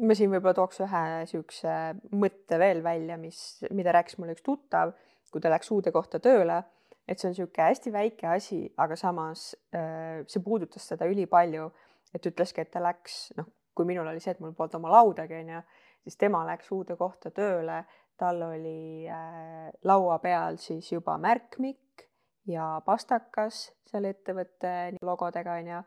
ma 0.00 0.14
siin 0.14 0.30
võib-olla 0.30 0.54
tooks 0.54 0.80
ühe 0.80 1.02
niisuguse 1.18 1.76
mõtte 2.12 2.58
veel 2.58 2.82
välja, 2.82 3.16
mis, 3.18 3.64
mida 3.70 3.92
rääkis 3.92 4.18
mulle 4.18 4.32
üks 4.32 4.42
tuttav, 4.42 4.92
kui 5.30 5.40
ta 5.40 5.50
läks 5.50 5.70
uude 5.70 5.92
kohta 5.92 6.20
tööle, 6.20 6.62
et 7.08 7.18
see 7.18 7.28
on 7.28 7.34
niisugune 7.34 7.68
hästi 7.68 7.92
väike 7.92 8.26
asi, 8.26 8.60
aga 8.76 8.96
samas 8.96 9.56
äh, 9.74 10.24
see 10.26 10.42
puudutas 10.44 10.88
teda 10.88 11.08
ülipalju, 11.10 11.70
et 12.14 12.26
ütleski, 12.26 12.60
et 12.60 12.70
ta 12.70 12.82
läks, 12.82 13.32
noh, 13.36 13.48
kui 13.74 13.86
minul 13.88 14.06
oli 14.06 14.20
see, 14.20 14.30
et 14.30 14.40
mul 14.40 14.54
polnud 14.56 14.74
oma 14.74 14.90
laudagi, 14.90 15.34
onju, 15.42 15.62
siis 16.04 16.16
tema 16.16 16.44
läks 16.46 16.70
uude 16.72 16.96
kohta 16.96 17.30
tööle, 17.30 17.84
tal 18.18 18.42
oli 18.42 19.06
äh, 19.06 19.68
laua 19.84 20.18
peal 20.18 20.58
siis 20.58 20.92
juba 20.92 21.18
märkmik 21.18 22.06
ja 22.48 22.78
pastakas 22.84 23.68
selle 23.86 24.14
ettevõtte 24.14 24.96
logodega, 25.02 25.58
onju 25.62 25.82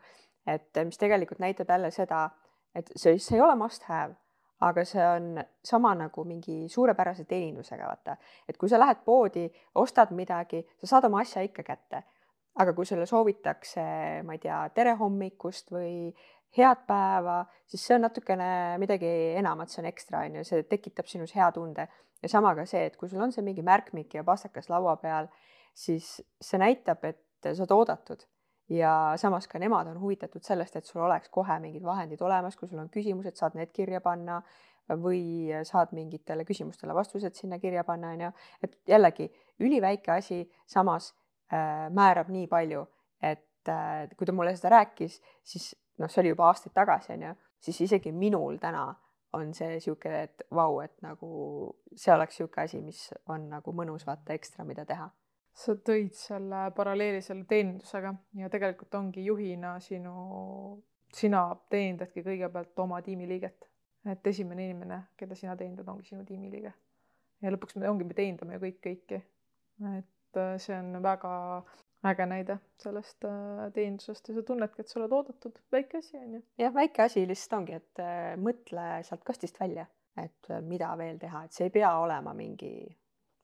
et 0.47 0.86
mis 0.86 0.97
tegelikult 0.97 1.39
näitab 1.39 1.69
jälle 1.69 1.91
seda, 1.91 2.30
et 2.76 2.89
see, 2.95 3.17
see 3.19 3.38
ei 3.38 3.43
ole 3.43 3.56
must 3.60 3.86
have, 3.89 4.15
aga 4.62 4.86
see 4.86 5.04
on 5.06 5.43
sama 5.65 5.93
nagu 5.97 6.24
mingi 6.26 6.65
suurepärase 6.69 7.26
teenindusega, 7.30 7.88
vaata. 7.88 8.17
et 8.50 8.58
kui 8.58 8.69
sa 8.69 8.80
lähed 8.80 9.04
poodi, 9.06 9.47
ostad 9.76 10.13
midagi, 10.17 10.63
sa 10.82 10.95
saad 10.95 11.10
oma 11.10 11.21
asja 11.21 11.43
ikka 11.45 11.63
kätte. 11.63 12.04
aga 12.60 12.74
kui 12.76 12.86
sulle 12.86 13.06
soovitakse, 13.06 13.84
ma 14.28 14.34
ei 14.36 14.39
tea, 14.43 14.58
tere 14.76 14.91
hommikust 15.00 15.71
või 15.71 16.12
head 16.58 16.84
päeva, 16.88 17.42
siis 17.70 17.86
see 17.88 17.96
on 17.96 18.06
natukene 18.08 18.52
midagi 18.82 19.10
enamat, 19.40 19.72
see 19.72 19.82
on 19.84 19.90
ekstra, 19.92 20.26
on 20.28 20.40
ju, 20.40 20.46
see 20.48 20.66
tekitab 20.68 21.08
sinus 21.08 21.36
hea 21.36 21.52
tunde. 21.56 21.88
ja 22.22 22.30
sama 22.30 22.52
ka 22.56 22.68
see, 22.70 22.84
et 22.86 22.98
kui 23.00 23.10
sul 23.10 23.22
on 23.24 23.32
see 23.34 23.42
mingi 23.42 23.64
märkmik 23.66 24.14
ja 24.14 24.24
pastakas 24.24 24.70
laua 24.70 24.94
peal, 25.02 25.30
siis 25.74 26.20
see 26.42 26.60
näitab, 26.62 27.02
et 27.08 27.24
sa 27.42 27.64
oled 27.64 27.74
oodatud 27.74 28.28
ja 28.72 29.14
samas 29.18 29.48
ka 29.48 29.60
nemad 29.60 29.88
on 29.92 30.00
huvitatud 30.00 30.44
sellest, 30.46 30.76
et 30.76 30.86
sul 30.86 31.02
oleks 31.02 31.30
kohe 31.34 31.58
mingid 31.60 31.84
vahendid 31.84 32.22
olemas, 32.22 32.56
kui 32.56 32.70
sul 32.70 32.80
on 32.80 32.92
küsimused, 32.94 33.36
saad 33.36 33.58
need 33.60 33.72
kirja 33.76 34.02
panna 34.02 34.42
või 35.02 35.52
saad 35.68 35.92
mingitele 35.96 36.46
küsimustele 36.48 36.96
vastused 36.96 37.36
sinna 37.38 37.60
kirja 37.60 37.84
panna, 37.88 38.14
on 38.16 38.26
ju. 38.28 38.32
et 38.64 38.78
jällegi 38.88 39.28
üliväike 39.60 40.12
asi, 40.12 40.42
samas 40.68 41.12
äh, 41.52 41.88
määrab 41.90 42.32
nii 42.32 42.48
palju, 42.52 42.86
et 43.22 43.70
äh, 43.70 44.08
kui 44.18 44.28
ta 44.28 44.36
mulle 44.36 44.56
seda 44.56 44.76
rääkis, 44.78 45.20
siis 45.44 45.72
noh, 46.02 46.12
see 46.12 46.24
oli 46.24 46.34
juba 46.34 46.50
aastaid 46.50 46.74
tagasi, 46.76 47.14
on 47.16 47.30
ju, 47.30 47.38
siis 47.62 47.82
isegi 47.88 48.12
minul 48.12 48.58
täna 48.62 48.90
on 49.38 49.54
see 49.56 49.70
niisugune, 49.72 50.26
et 50.28 50.44
vau, 50.52 50.82
et 50.84 50.98
nagu 51.06 51.32
see 51.96 52.14
oleks 52.14 52.40
niisugune 52.40 52.68
asi, 52.68 52.82
mis 52.84 53.08
on 53.32 53.48
nagu 53.54 53.74
mõnus 53.76 54.08
vaata 54.08 54.36
ekstra, 54.36 54.68
mida 54.68 54.86
teha 54.86 55.08
sa 55.54 55.76
tõid 55.76 56.16
selle 56.16 56.62
paralleeli 56.76 57.22
selle 57.24 57.46
teenindusega 57.50 58.14
ja 58.40 58.50
tegelikult 58.52 58.96
ongi 58.96 59.26
juhina 59.26 59.76
sinu, 59.84 60.14
sina 61.14 61.44
teenindadki 61.70 62.24
kõigepealt 62.26 62.80
oma 62.84 63.02
tiimiliiget. 63.06 63.68
et 64.12 64.28
esimene 64.28 64.64
inimene, 64.66 64.98
keda 65.18 65.36
sina 65.38 65.56
teenindad, 65.56 65.88
ongi 65.88 66.08
sinu 66.08 66.26
tiimiliige. 66.26 66.74
ja 67.42 67.52
lõpuks 67.52 67.78
me 67.78 67.90
ongi, 67.90 68.08
me 68.08 68.18
teenindame 68.18 68.58
ju 68.58 68.64
kõik 68.66 68.80
kõiki. 68.88 69.22
et 69.98 70.38
äh, 70.38 70.56
see 70.58 70.78
on 70.78 71.04
väga 71.04 71.34
äge 72.08 72.26
näide 72.26 72.58
sellest 72.82 73.26
äh, 73.30 73.68
teenindusest 73.74 74.30
ja 74.30 74.36
sa 74.36 74.44
tunnedki, 74.46 74.82
et 74.82 74.90
sa 74.90 75.00
oled 75.00 75.12
oodatud, 75.18 75.60
väike 75.72 76.02
asi 76.02 76.18
on 76.18 76.38
ju. 76.38 76.42
jah, 76.58 76.74
väike 76.74 77.06
asi 77.06 77.26
lihtsalt 77.28 77.60
ongi, 77.60 77.78
et 77.78 78.02
äh, 78.02 78.32
mõtle 78.42 78.88
sealt 79.08 79.24
kastist 79.28 79.60
välja, 79.62 79.86
et 80.18 80.50
mida 80.68 80.90
veel 80.98 81.20
teha, 81.22 81.46
et 81.46 81.56
see 81.56 81.70
ei 81.70 81.76
pea 81.78 81.92
olema 82.02 82.34
mingi 82.36 82.74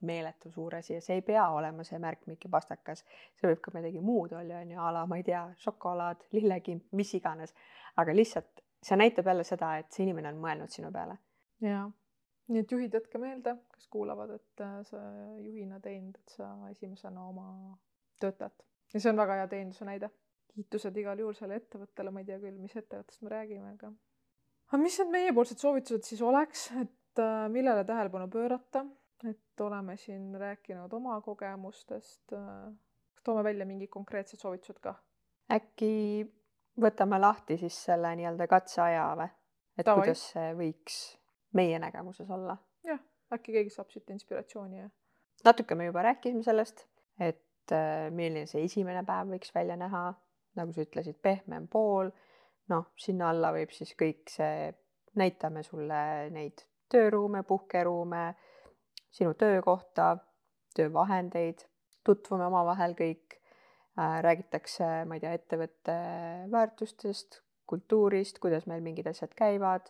meeletu 0.02 0.52
suur 0.52 0.76
asi 0.76 0.94
ja 0.94 1.02
see 1.02 1.18
ei 1.18 1.24
pea 1.26 1.48
olema 1.50 1.84
see 1.88 2.00
märkmik 2.00 2.44
ja 2.46 2.52
pastakas, 2.54 3.04
see 3.38 3.50
võib 3.50 3.62
ka 3.66 3.74
midagi 3.74 4.02
muud 4.04 4.34
olla, 4.38 4.62
on 4.62 4.74
ju, 4.74 4.80
a 4.82 4.92
la 4.94 5.06
ma 5.10 5.18
ei 5.18 5.26
tea, 5.26 5.44
šokolaad, 5.64 6.28
lillekimp, 6.38 6.86
mis 6.98 7.14
iganes, 7.18 7.56
aga 7.98 8.14
lihtsalt 8.16 8.62
see 8.84 9.00
näitab 9.00 9.30
jälle 9.32 9.46
seda, 9.48 9.74
et 9.82 9.90
see 9.94 10.06
inimene 10.06 10.30
on 10.34 10.44
mõelnud 10.44 10.74
sinu 10.74 10.92
peale. 10.94 11.18
jaa, 11.66 11.88
nii 12.54 12.64
et 12.64 12.72
juhid, 12.72 12.94
jätke 12.94 13.22
meelde, 13.22 13.56
kes 13.74 13.90
kuulavad, 13.94 14.36
et 14.38 14.66
äh, 14.66 14.80
sa 14.90 15.02
juhina 15.42 15.80
teenindad 15.84 16.36
sa 16.36 16.52
esimesena 16.70 17.26
oma 17.26 17.50
töötajat 18.20 18.66
ja 18.94 19.00
see 19.00 19.12
on 19.12 19.20
väga 19.24 19.42
hea 19.42 19.48
teeninduse 19.54 19.86
näide. 19.86 20.12
kiitused 20.58 20.96
igal 20.98 21.20
juhul 21.22 21.36
selle 21.38 21.60
ettevõttele, 21.60 22.12
ma 22.12 22.24
ei 22.24 22.26
tea 22.26 22.40
küll, 22.42 22.56
mis 22.58 22.76
ettevõttest 22.76 23.22
me 23.22 23.34
räägime, 23.34 23.74
aga 23.78 23.92
aga 24.68 24.80
mis 24.82 24.98
need 25.00 25.12
meiepoolsed 25.14 25.62
soovitused 25.62 26.08
siis 26.08 26.22
oleks, 26.22 26.72
et 26.82 27.22
äh, 27.22 27.44
millele 27.54 27.84
tähelepanu 27.86 28.30
pöörata 28.34 28.86
et 29.26 29.62
oleme 29.62 29.98
siin 29.98 30.36
rääkinud 30.36 30.94
oma 30.94 31.22
kogemustest. 31.22 32.24
kas 33.14 33.24
toome 33.24 33.44
välja 33.44 33.66
mingid 33.66 33.90
konkreetsed 33.90 34.40
soovitused 34.40 34.80
ka? 34.82 34.96
äkki 35.52 36.28
võtame 36.82 37.20
lahti 37.20 37.58
siis 37.58 37.78
selle 37.86 38.14
nii-öelda 38.16 38.48
katseaja 38.48 39.08
või? 39.18 39.30
et 39.78 39.86
Tavai. 39.86 40.04
kuidas 40.06 40.30
see 40.34 40.54
võiks 40.60 41.00
meie 41.54 41.80
nägemuses 41.80 42.30
olla? 42.30 42.58
jah, 42.86 43.02
äkki 43.34 43.58
keegi 43.58 43.74
saab 43.74 43.90
siit 43.94 44.10
inspiratsiooni 44.14 44.84
ja. 44.84 44.90
natuke 45.46 45.76
me 45.76 45.90
juba 45.90 46.06
rääkisime 46.12 46.44
sellest, 46.44 46.86
et 47.20 47.42
äh, 47.42 47.47
milline 48.12 48.46
see 48.50 48.64
esimene 48.68 49.04
päev 49.06 49.34
võiks 49.34 49.54
välja 49.56 49.78
näha, 49.80 50.10
nagu 50.58 50.74
sa 50.74 50.84
ütlesid, 50.86 51.20
pehmem 51.22 51.68
pool. 51.72 52.12
noh, 52.68 52.90
sinna 53.00 53.30
alla 53.32 53.54
võib 53.56 53.72
siis 53.72 53.94
kõik 53.96 54.28
see, 54.28 54.74
näitame 55.16 55.64
sulle 55.64 56.28
neid 56.36 56.66
tööruume, 56.92 57.44
puhkeruume 57.48 58.24
sinu 59.12 59.34
töökohta, 59.40 60.18
töövahendeid, 60.76 61.64
tutvume 62.04 62.46
omavahel 62.48 62.96
kõik 62.98 63.38
äh,, 63.38 64.20
räägitakse, 64.24 65.06
ma 65.08 65.18
ei 65.18 65.24
tea, 65.24 65.34
ettevõtte 65.40 65.96
väärtustest, 66.52 67.42
kultuurist, 67.68 68.40
kuidas 68.44 68.68
meil 68.68 68.84
mingid 68.84 69.08
asjad 69.08 69.34
käivad 69.36 69.90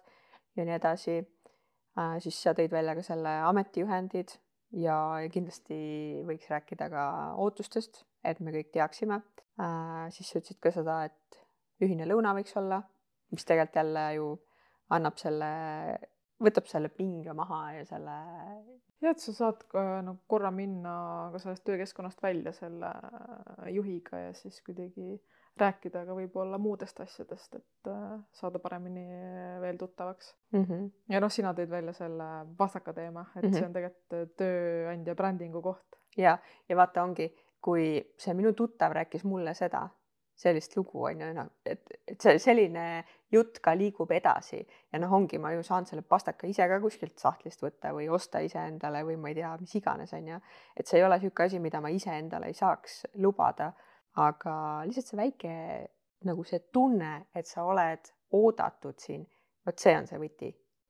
ja 0.55 0.65
nii 0.65 0.77
edasi 0.77 1.17
äh,. 1.19 2.17
siis 2.23 2.41
sa 2.43 2.53
tõid 2.57 2.73
välja 2.73 2.95
ka 2.97 3.05
selle 3.05 3.39
ametijuhendid 3.49 4.37
ja, 4.71 4.97
ja 5.23 5.30
kindlasti 5.32 5.77
võiks 6.27 6.49
rääkida 6.51 6.89
ka 6.91 7.06
ootustest, 7.43 8.03
et 8.23 8.39
me 8.43 8.53
kõik 8.56 8.71
teaksime 8.73 9.21
äh,. 9.62 10.08
siis 10.15 10.30
sa 10.30 10.41
ütlesid 10.41 10.60
ka 10.63 10.73
seda, 10.75 10.99
et 11.08 11.39
ühine 11.84 12.08
lõuna 12.10 12.34
võiks 12.38 12.56
olla, 12.60 12.82
mis 13.32 13.45
tegelikult 13.45 13.82
jälle 13.82 14.06
ju 14.17 14.27
annab 14.95 15.17
selle, 15.19 15.49
võtab 16.43 16.67
selle 16.69 16.89
pinge 16.93 17.34
maha 17.36 17.62
ja 17.77 17.88
selle 17.88 18.17
jah, 19.01 19.12
et 19.12 19.21
sa 19.21 19.34
saad 19.36 19.63
ka 19.71 19.84
nagu 20.06 20.19
korra 20.30 20.51
minna 20.53 20.93
ka 21.34 21.41
sellest 21.41 21.65
töökeskkonnast 21.67 22.21
välja 22.23 22.53
selle 22.56 22.89
äh, 22.89 23.67
juhiga 23.75 24.27
ja 24.27 24.34
siis 24.38 24.60
kuidagi 24.65 25.17
rääkida 25.62 26.06
ka 26.06 26.15
võib-olla 26.17 26.58
muudest 26.62 27.00
asjadest, 27.04 27.56
et 27.56 27.91
äh, 27.91 28.13
saada 28.34 28.60
paremini 28.60 29.06
veel 29.62 29.78
tuttavaks 29.78 30.36
mm. 30.52 30.63
-hmm. 30.63 30.89
ja 31.13 31.22
noh, 31.24 31.32
sina 31.32 31.54
tõid 31.54 31.70
välja 31.70 31.93
selle 31.93 32.30
vastaka 32.60 32.93
teema, 32.93 33.26
et 33.36 33.43
mm 33.43 33.50
-hmm. 33.50 33.58
see 33.58 33.65
on 33.65 33.74
tegelikult 33.74 34.38
tööandja 34.38 35.15
brändingu 35.15 35.62
koht. 35.62 36.00
ja, 36.17 36.38
ja 36.70 36.76
vaata, 36.76 37.04
ongi 37.04 37.34
kui 37.62 37.88
see 38.17 38.34
minu 38.38 38.54
tuttav 38.54 38.93
rääkis 38.96 39.24
mulle 39.24 39.54
seda, 39.58 39.88
sellist 40.38 40.76
lugu 40.78 41.04
on 41.10 41.22
ju, 41.22 41.46
et, 41.65 41.96
et 42.08 42.22
see 42.22 42.38
selline 42.39 42.84
jutt 43.34 43.58
ka 43.63 43.74
liigub 43.76 44.12
edasi 44.13 44.60
ja 44.62 45.00
noh, 45.02 45.13
ongi, 45.17 45.39
ma 45.41 45.52
ju 45.56 45.63
saan 45.65 45.88
selle 45.89 46.04
pastaka 46.06 46.48
ise 46.48 46.67
ka 46.70 46.78
kuskilt 46.84 47.17
sahtlist 47.20 47.63
võtta 47.63 47.91
või 47.96 48.06
osta 48.13 48.39
iseendale 48.46 49.02
või 49.08 49.17
ma 49.17 49.32
ei 49.32 49.39
tea, 49.39 49.56
mis 49.60 49.74
iganes 49.80 50.13
on 50.13 50.30
ju. 50.30 50.39
et 50.78 50.88
see 50.88 51.02
ei 51.02 51.08
ole 51.08 51.17
niisugune 51.17 51.50
asi, 51.50 51.62
mida 51.63 51.82
ma 51.82 51.89
iseendale 51.93 52.52
ei 52.52 52.58
saaks 52.58 53.02
lubada, 53.24 53.72
aga 54.17 54.56
lihtsalt 54.88 55.12
see 55.12 55.19
väike 55.19 55.53
nagu 56.27 56.43
see 56.43 56.60
tunne, 56.73 57.27
et 57.36 57.47
sa 57.47 57.65
oled 57.69 58.12
oodatud 58.38 58.97
siin, 58.99 59.27
vot 59.65 59.80
see 59.80 59.93
on 59.97 60.08
see 60.10 60.19
võti, 60.21 60.49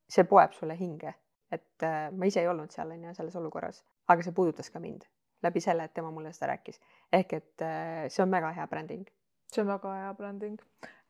see 0.09 0.23
poeb 0.29 0.55
sulle 0.55 0.77
hinge, 0.79 1.13
et 1.51 1.83
äh, 1.83 2.07
ma 2.11 2.29
ise 2.29 2.41
ei 2.41 2.47
olnud 2.47 2.71
seal 2.71 2.95
on 2.95 3.09
ju 3.09 3.13
selles 3.17 3.35
olukorras, 3.35 3.83
aga 4.07 4.23
see 4.23 4.35
puudutas 4.35 4.71
ka 4.71 4.79
mind 4.83 5.05
läbi 5.43 5.61
selle, 5.61 5.85
et 5.85 5.93
tema 5.93 6.09
mulle 6.11 6.31
seda 6.33 6.53
rääkis. 6.53 6.79
ehk 7.13 7.33
et 7.33 7.61
äh, 7.61 8.07
see 8.09 8.23
on 8.23 8.31
väga 8.31 8.55
hea 8.55 8.67
bränding 8.67 9.05
see 9.51 9.61
on 9.61 9.67
väga 9.67 9.93
hea 9.95 10.13
bränding. 10.13 10.59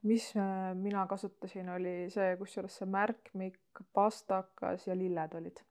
mis 0.02 0.36
äh, 0.36 0.76
mina 0.76 1.08
kasutasin, 1.08 1.70
oli 1.70 2.10
see, 2.14 2.36
kusjuures 2.38 2.76
see 2.80 2.86
märkmik, 2.88 3.58
pastakas 3.94 4.88
ja 4.88 4.96
lilled 4.96 5.34
olid. 5.40 5.64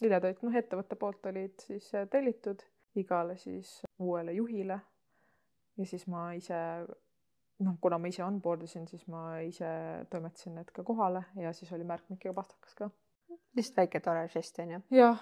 lilled 0.00 0.24
olid, 0.24 0.42
noh, 0.44 0.58
ettevõtte 0.60 0.98
poolt 1.00 1.26
olid 1.32 1.56
siis 1.64 1.88
äh, 1.94 2.06
tellitud 2.08 2.62
igale 3.00 3.36
siis 3.40 3.80
uuele 3.98 4.32
juhile. 4.36 4.80
Ja 5.78 5.86
siis 5.86 6.06
ma 6.10 6.30
ise, 6.36 6.58
noh, 7.64 7.76
kuna 7.80 7.98
ma 7.98 8.10
ise 8.10 8.24
onboard 8.24 8.64
isin, 8.66 8.86
siis 8.88 9.06
ma 9.10 9.40
ise 9.44 9.70
toimetasin 10.10 10.58
need 10.58 10.72
ka 10.74 10.84
kohale 10.86 11.24
ja 11.40 11.52
siis 11.56 11.72
oli 11.76 11.86
märkmik 11.88 12.24
ja 12.24 12.34
pastakas 12.36 12.74
ka. 12.78 12.90
lihtsalt 13.56 13.82
väike 13.82 14.00
tore 14.00 14.26
žest 14.28 14.58
on 14.58 14.76
ju? 14.76 14.80
jah. 14.90 15.20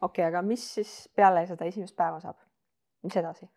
okei 0.00 0.08
okay,, 0.08 0.28
aga 0.28 0.42
mis 0.46 0.64
siis 0.74 1.08
peale 1.16 1.46
seda 1.46 1.68
esimest 1.68 1.96
päeva 1.96 2.20
saab? 2.20 2.40
mis 3.02 3.16
edasi? 3.16 3.48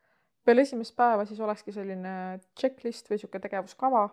peale 0.46 0.62
esimest 0.62 0.96
päeva 0.96 1.26
siis 1.26 1.40
olekski 1.40 1.74
selline 1.76 2.16
checklist 2.60 3.10
või 3.10 3.18
niisugune 3.18 3.48
tegevuskava, 3.48 4.04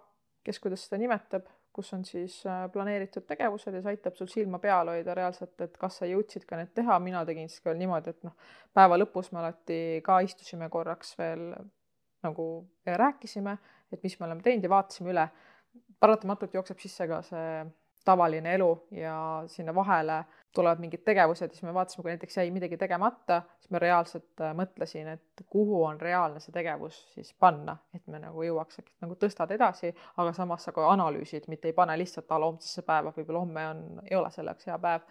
kes 0.47 0.59
kuidas 0.63 0.87
seda 0.87 1.01
nimetab, 1.03 1.49
kus 1.73 1.93
on 1.97 2.05
siis 2.05 2.39
äh, 2.47 2.65
planeeritud 2.73 3.25
tegevused 3.29 3.75
ja 3.75 3.83
see 3.83 3.95
aitab 3.95 4.17
sul 4.17 4.29
silma 4.33 4.61
peal 4.63 4.91
hoida 4.93 5.15
reaalselt, 5.17 5.55
et 5.65 5.77
kas 5.81 6.01
sa 6.01 6.09
jõudsid 6.09 6.45
ka 6.49 6.59
need 6.61 6.73
teha, 6.77 6.99
mina 7.05 7.25
tegin 7.29 7.49
siis 7.53 7.65
ka 7.65 7.75
niimoodi, 7.77 8.13
et 8.13 8.27
noh, 8.29 8.35
päeva 8.77 8.99
lõpus 9.01 9.33
me 9.33 9.41
alati 9.43 9.79
ka 10.05 10.21
istusime 10.27 10.69
korraks 10.73 11.15
veel 11.21 11.49
nagu 12.23 12.49
rääkisime, 12.87 13.57
et 13.93 14.03
mis 14.03 14.19
me 14.21 14.27
oleme 14.27 14.43
teinud 14.43 14.65
ja 14.65 14.71
vaatasime 14.71 15.15
üle. 15.15 15.29
paratamatult 16.03 16.55
jookseb 16.55 16.79
sisse 16.83 17.07
ka 17.07 17.21
see 17.23 17.65
tavaline 18.05 18.55
elu 18.55 18.87
ja 18.91 19.45
sinna 19.47 19.75
vahele 19.75 20.25
tulevad 20.55 20.81
mingid 20.81 21.05
tegevused, 21.05 21.53
siis 21.55 21.63
me 21.63 21.75
vaatasime, 21.75 22.03
kui 22.03 22.11
näiteks 22.11 22.37
jäi 22.37 22.51
midagi 22.51 22.77
tegemata, 22.77 23.43
siis 23.61 23.71
ma 23.73 23.81
reaalselt 23.81 24.43
äh, 24.43 24.53
mõtlesin, 24.57 25.09
et 25.15 25.45
kuhu 25.51 25.85
on 25.85 26.01
reaalne 26.01 26.41
see 26.41 26.53
tegevus 26.53 26.99
siis 27.15 27.33
panna, 27.41 27.77
et 27.95 28.05
me 28.07 28.21
nagu 28.21 28.45
jõuaks, 28.45 28.83
et 28.83 28.91
nagu 29.05 29.17
tõstad 29.21 29.55
edasi, 29.57 29.95
aga 30.21 30.35
samas 30.37 30.67
sa 30.67 30.75
ka 30.77 30.91
analüüsid, 30.93 31.49
mitte 31.49 31.71
ei 31.71 31.77
pane 31.77 31.97
lihtsalt 31.99 32.33
a 32.33 32.41
la 32.43 32.51
homsesse 32.51 32.85
päeva, 32.87 33.15
võib-olla 33.17 33.45
homme 33.47 33.67
on, 33.71 33.85
ei 34.11 34.17
ole 34.19 34.31
selleks 34.35 34.69
hea 34.69 34.79
päev. 34.83 35.07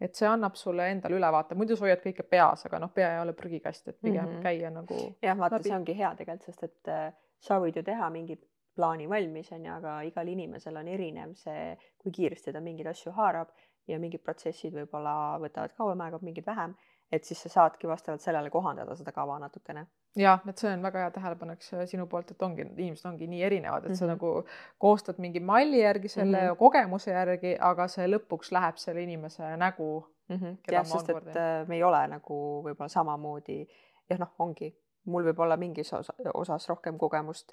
Et 0.00 0.14
see 0.14 0.28
annab 0.28 0.54
sulle 0.54 0.88
endale 0.92 1.16
ülevaate, 1.18 1.56
muidu 1.58 1.76
sa 1.76 1.86
hoiad 1.86 2.02
kõike 2.04 2.26
peas, 2.30 2.64
aga 2.68 2.78
noh, 2.82 2.92
pea 2.94 3.14
ei 3.14 3.22
ole 3.22 3.34
prügikast, 3.38 3.88
et 3.88 3.98
pigem 4.00 4.24
mm 4.24 4.34
-hmm. 4.34 4.42
käia 4.42 4.70
nagu. 4.70 5.00
jah, 5.22 5.38
vaata, 5.38 5.62
see 5.62 5.74
ongi 5.76 5.96
hea 5.98 6.14
tegelikult, 6.14 6.46
sest 6.46 6.62
et 6.62 6.92
äh, 6.94 7.12
sa 7.40 7.58
võid 7.60 7.76
ju 7.76 7.82
teha 7.82 8.10
mingit 8.10 8.44
plaani 8.78 9.08
valmis, 9.08 9.52
on 9.52 9.64
ju, 9.64 9.72
aga 9.72 10.02
igal 10.06 10.28
inimesel 10.28 10.76
on 10.76 10.88
erinev 10.88 11.34
see, 11.34 11.76
kui 11.98 12.12
kiiresti 12.12 12.52
ta 12.52 12.60
mingeid 12.60 12.86
asju 12.86 13.12
haarab 13.12 13.48
ja 13.88 13.98
mingid 13.98 14.22
protsessid 14.22 14.74
võib-olla 14.74 15.38
võtavad 15.42 15.74
kauem 15.76 16.00
aega, 16.00 16.18
mingid 16.22 16.46
vähem, 16.46 16.76
et 17.12 17.24
siis 17.24 17.40
sa 17.42 17.48
saadki 17.48 17.88
vastavalt 17.88 18.20
sellele 18.20 18.50
kohandada 18.50 18.96
seda 18.96 19.12
kava 19.12 19.38
natukene. 19.38 19.86
jah, 20.18 20.40
et 20.48 20.58
see 20.58 20.72
on 20.72 20.82
väga 20.82 21.04
hea 21.04 21.10
tähelepanek 21.14 21.62
sinu 21.62 22.06
poolt, 22.10 22.30
et 22.34 22.42
ongi, 22.42 22.64
inimesed 22.66 23.08
ongi 23.10 23.28
nii 23.30 23.42
erinevad, 23.48 23.84
et 23.84 23.88
mm 23.88 23.92
-hmm. 23.92 23.98
sa 23.98 24.04
mhm. 24.04 24.12
nagu 24.12 24.44
koostad 24.78 25.18
mingi 25.18 25.40
malli 25.40 25.80
järgi 25.80 26.08
selle 26.08 26.40
mm 26.40 26.48
-hmm. 26.48 26.56
kogemuse 26.56 27.10
järgi, 27.10 27.56
aga 27.60 27.88
see 27.88 28.06
lõpuks 28.06 28.52
läheb 28.52 28.76
selle 28.76 29.02
inimese 29.02 29.56
nägu 29.56 30.04
mm. 30.28 30.36
-hmm. 30.36 30.56
jah, 30.72 30.86
sest 30.86 31.08
et 31.08 31.36
äh, 31.36 31.68
me 31.68 31.76
ei 31.76 31.82
ole 31.82 32.06
nagu 32.08 32.62
võib-olla 32.64 32.88
samamoodi, 32.88 33.66
jah, 34.10 34.18
noh, 34.18 34.34
ongi, 34.38 34.76
mul 35.04 35.24
võib 35.24 35.38
olla 35.38 35.56
mingis 35.56 35.92
osa, 35.92 36.14
osas 36.34 36.68
rohkem 36.68 36.98
kogemust, 36.98 37.52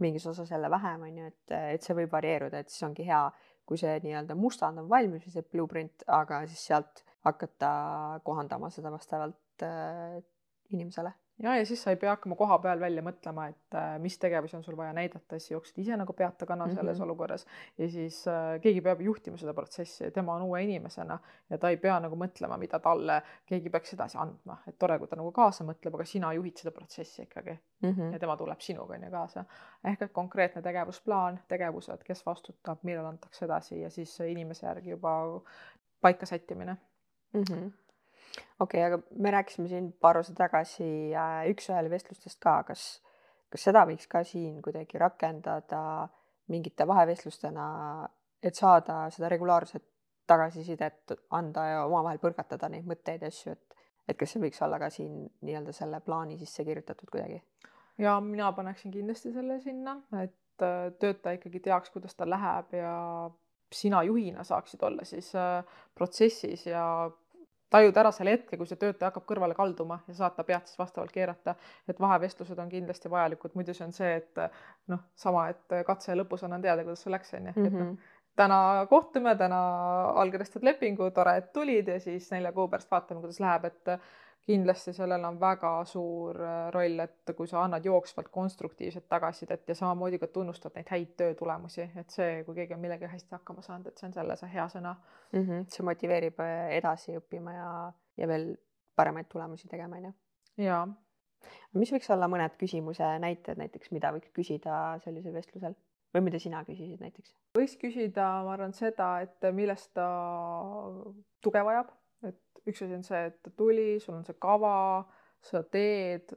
mingis 0.00 0.26
osas 0.26 0.50
jälle 0.50 0.70
vähem, 0.70 1.02
on 1.02 1.18
ju, 1.18 1.26
et, 1.26 1.50
et 1.74 1.82
see 1.82 1.94
võib 1.94 2.12
varieeruda, 2.12 2.58
et 2.58 2.68
siis 2.68 2.82
ongi 2.82 3.06
hea 3.06 3.30
kui 3.68 3.76
see 3.76 3.98
nii-öelda 4.00 4.34
mustand 4.38 4.80
on 4.80 4.88
valmis 4.88 5.26
või 5.26 5.34
see 5.34 5.44
blueprint, 5.52 6.04
aga 6.06 6.46
siis 6.46 6.66
sealt 6.70 7.04
hakata 7.26 7.70
kohandama 8.24 8.70
seda 8.70 8.92
vastavalt 8.92 9.62
äh, 9.62 10.22
inimesele. 10.70 11.12
ja, 11.42 11.56
ja 11.56 11.66
siis 11.66 11.82
sa 11.82 11.90
ei 11.90 11.96
pea 11.96 12.10
hakkama 12.10 12.36
koha 12.36 12.58
peal 12.58 12.80
välja 12.80 13.02
mõtlema, 13.02 13.46
et 13.52 13.76
äh, 13.78 13.92
mis 14.02 14.18
tegevusi 14.18 14.56
on 14.58 14.64
sul 14.64 14.76
vaja 14.76 14.92
näidata, 14.92 15.38
siis 15.38 15.52
jooksed 15.52 15.78
ise 15.78 15.96
nagu 15.96 16.12
peata 16.12 16.46
kana 16.46 16.66
mm 16.66 16.70
-hmm. 16.70 16.74
selles 16.74 17.00
olukorras 17.00 17.46
ja 17.78 17.88
siis 17.90 18.18
äh, 18.28 18.60
keegi 18.60 18.80
peab 18.80 19.00
juhtima 19.00 19.36
seda 19.36 19.54
protsessi, 19.54 20.10
tema 20.10 20.34
on 20.34 20.42
uue 20.42 20.62
inimesena 20.62 21.18
ja 21.50 21.58
ta 21.58 21.70
ei 21.70 21.76
pea 21.76 22.00
nagu 22.00 22.16
mõtlema, 22.16 22.58
mida 22.58 22.78
talle 22.78 23.22
keegi 23.46 23.70
peaks 23.70 23.94
edasi 23.94 24.18
andma, 24.18 24.58
et 24.66 24.78
tore, 24.78 24.98
kui 24.98 25.08
ta 25.08 25.16
nagu 25.16 25.32
kaasa 25.32 25.64
mõtleb, 25.64 25.94
aga 25.94 26.04
sina 26.04 26.32
juhid 26.32 26.56
seda 26.56 26.70
protsessi 26.70 27.22
ikkagi 27.22 27.58
mm 27.82 27.90
-hmm. 27.92 28.12
ja 28.12 28.18
tema 28.18 28.36
tuleb 28.36 28.60
sinuga 28.60 28.94
on 28.94 29.04
ju 29.04 29.10
kaasa. 29.10 29.44
ehk 29.84 30.02
et 30.02 30.12
konkreetne 30.12 30.62
tegevusplaan, 30.62 31.40
tegevused, 31.48 32.04
kes 32.04 32.26
vastutab, 32.26 32.78
millal 32.82 33.06
antakse 33.06 33.44
edasi 33.44 33.80
ja 33.80 33.90
siis 33.90 34.20
inimese 34.20 34.66
järgi 34.66 34.90
juba 34.90 35.40
paika 36.00 36.26
sättimine 36.26 36.76
mm. 37.32 37.42
-hmm 37.42 37.70
okei 38.60 38.80
okay,, 38.80 38.92
aga 38.92 39.02
me 39.16 39.30
rääkisime 39.30 39.68
siin 39.68 39.92
paar 40.00 40.18
osa 40.18 40.34
tagasi 40.34 41.14
äh, 41.14 41.44
üks-ühele 41.52 41.90
vestlustest 41.90 42.40
ka, 42.42 42.62
kas, 42.68 42.84
kas 43.50 43.66
seda 43.68 43.84
võiks 43.86 44.08
ka 44.10 44.24
siin 44.24 44.62
kuidagi 44.62 44.98
rakendada 44.98 46.08
mingite 46.48 46.86
vahevestlustena, 46.86 47.68
et 48.42 48.54
saada 48.56 49.06
seda 49.14 49.28
regulaarset 49.28 49.84
tagasisidet 50.28 51.14
anda 51.30 51.64
ja 51.64 51.84
omavahel 51.86 52.20
põrgatada 52.20 52.68
neid 52.72 52.88
mõtteid 52.88 53.24
ja 53.24 53.32
asju, 53.32 53.54
et, 53.56 53.78
et 54.08 54.18
kas 54.18 54.34
see 54.34 54.42
võiks 54.42 54.60
olla 54.64 54.78
ka 54.80 54.90
siin 54.92 55.24
nii-öelda 55.40 55.72
selle 55.76 56.00
plaani 56.04 56.38
sisse 56.40 56.64
kirjutatud 56.64 57.10
kuidagi? 57.10 57.42
ja 57.98 58.18
mina 58.20 58.52
paneksin 58.52 58.92
kindlasti 58.94 59.32
selle 59.34 59.60
sinna, 59.60 59.98
et 60.22 60.64
äh, 60.64 60.88
töötaja 61.00 61.40
ikkagi 61.40 61.62
teaks, 61.64 61.90
kuidas 61.94 62.16
tal 62.18 62.30
läheb 62.34 62.74
ja 62.76 62.94
sina 63.72 64.02
juhina 64.02 64.44
saaksid 64.44 64.82
olla 64.82 65.04
siis 65.04 65.34
äh, 65.36 65.64
protsessis 65.94 66.66
ja 66.66 66.84
tajud 67.70 67.96
ära 68.00 68.12
selle 68.14 68.32
hetke, 68.36 68.56
kui 68.56 68.68
see 68.68 68.80
töötaja 68.80 69.10
hakkab 69.10 69.26
kõrvale 69.28 69.56
kalduma 69.56 70.00
ja 70.08 70.14
saad 70.16 70.36
ta 70.36 70.44
pead 70.48 70.68
siis 70.68 70.78
vastavalt 70.80 71.12
keerata. 71.12 71.54
et 71.88 72.00
vahevestlused 72.00 72.58
on 72.58 72.68
kindlasti 72.68 73.10
vajalikud, 73.10 73.54
muidu 73.54 73.74
see 73.76 73.86
on 73.86 73.92
see, 73.92 74.14
et 74.22 74.40
noh, 74.88 75.02
sama, 75.16 75.48
et 75.52 75.76
katse 75.86 76.16
lõpus 76.16 76.44
annan 76.46 76.64
teada, 76.64 76.84
kuidas 76.86 77.04
sul 77.04 77.12
läks, 77.12 77.34
on 77.36 77.50
ju, 77.50 77.56
et 77.56 77.60
noh, 77.66 77.82
mhm. 77.82 78.14
täna 78.40 78.60
kohtume, 78.90 79.34
täna 79.36 79.60
allkirjastad 80.22 80.64
lepingu, 80.64 81.10
tore, 81.14 81.36
et 81.42 81.52
tulid 81.52 81.92
ja 81.92 81.98
siis 82.00 82.30
nelja 82.32 82.54
kuu 82.56 82.68
pärast 82.72 82.90
vaatame, 82.90 83.20
kuidas 83.24 83.40
läheb, 83.44 83.68
et 83.68 83.94
kindlasti 84.48 84.92
sellel 84.96 85.24
on 85.28 85.36
väga 85.40 85.70
suur 85.88 86.38
äh, 86.40 86.68
roll, 86.74 87.02
et 87.04 87.32
kui 87.36 87.48
sa 87.50 87.62
annad 87.64 87.84
jooksvalt 87.84 88.30
konstruktiivset 88.32 89.08
tagasisidet 89.08 89.68
ja 89.68 89.76
samamoodi 89.76 90.20
ka 90.22 90.30
tunnustad 90.32 90.76
neid 90.78 90.88
häid 90.92 91.10
töötulemusi, 91.20 91.84
et 92.00 92.14
see, 92.14 92.42
kui 92.46 92.56
keegi 92.56 92.76
on 92.76 92.80
millegagi 92.84 93.12
hästi 93.12 93.36
hakkama 93.36 93.64
saanud, 93.66 93.90
et 93.90 94.00
see 94.00 94.08
on 94.08 94.16
selle 94.16 94.36
see 94.40 94.52
hea 94.54 94.64
sõna 94.72 94.94
mm. 94.94 95.42
-hmm. 95.42 95.66
see 95.74 95.84
motiveerib 95.90 96.40
äh, 96.44 96.54
edasi 96.78 97.18
õppima 97.20 97.56
ja, 97.56 97.68
ja 98.16 98.30
veel 98.30 98.48
paremaid 98.96 99.28
tulemusi 99.28 99.68
tegema, 99.68 100.00
on 100.00 100.08
ju. 100.08 100.14
jaa. 100.64 100.86
mis 101.74 101.92
võiks 101.92 102.10
olla 102.14 102.30
mõned 102.32 102.56
küsimuse 102.58 103.12
näited 103.20 103.60
näiteks, 103.60 103.92
mida 103.92 104.14
võiks 104.16 104.32
küsida 104.40 104.98
sellisel 105.04 105.36
vestlusel? 105.36 105.76
või 106.14 106.24
mida 106.30 106.40
sina 106.40 106.64
küsisid 106.64 107.04
näiteks? 107.04 107.36
võiks 107.58 107.76
küsida, 107.76 108.32
ma 108.48 108.56
arvan, 108.56 108.72
seda, 108.72 109.18
et 109.20 109.50
millest 109.52 109.92
ta 109.92 110.08
tuge 111.44 111.64
vajab 111.64 111.92
üks 112.68 112.82
asi 112.84 112.94
on 112.94 113.06
see, 113.06 113.22
et 113.30 113.40
ta 113.44 113.52
tuli, 113.56 113.96
sul 114.02 114.18
on 114.18 114.26
see 114.26 114.36
kava, 114.40 114.74
sa 115.44 115.62
teed, 115.72 116.34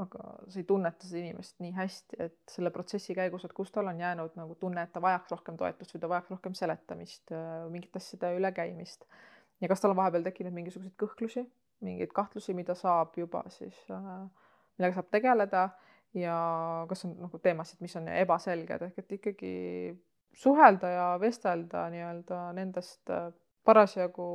aga 0.00 0.22
sa 0.48 0.60
ei 0.60 0.66
tunneta 0.68 1.04
seda 1.04 1.20
inimest 1.20 1.58
nii 1.60 1.72
hästi, 1.76 2.18
et 2.24 2.54
selle 2.54 2.72
protsessi 2.72 3.16
käigus, 3.16 3.44
et 3.44 3.52
kus 3.56 3.72
tal 3.74 3.90
on 3.90 4.00
jäänud 4.00 4.38
nagu 4.38 4.56
tunne, 4.60 4.86
et 4.86 4.92
ta 4.94 5.02
vajaks 5.04 5.34
rohkem 5.34 5.58
toetust 5.60 5.94
või 5.94 6.04
ta 6.04 6.10
vajaks 6.14 6.32
rohkem 6.32 6.56
seletamist, 6.56 7.34
mingite 7.72 8.00
asjade 8.00 8.32
ülekäimist. 8.38 9.04
ja 9.60 9.68
kas 9.68 9.82
tal 9.82 9.92
on 9.92 10.00
vahepeal 10.00 10.24
tekkinud 10.26 10.54
mingisuguseid 10.56 10.96
kõhklusi, 10.98 11.44
mingeid 11.84 12.14
kahtlusi, 12.14 12.54
mida 12.54 12.74
saab 12.78 13.18
juba 13.18 13.44
siis, 13.52 13.76
millega 13.88 14.96
saab 14.96 15.10
tegeleda 15.12 15.68
ja 16.16 16.38
kas 16.88 17.04
on 17.08 17.14
nagu 17.20 17.38
teemasid, 17.38 17.82
mis 17.84 17.96
on 18.00 18.08
ebaselged, 18.08 18.88
ehk 18.88 19.04
et 19.04 19.14
ikkagi 19.18 19.52
suhelda 20.32 20.88
ja 20.88 21.06
vestelda 21.20 21.86
nii-öelda 21.92 22.40
nendest 22.56 23.12
parasjagu 23.64 24.26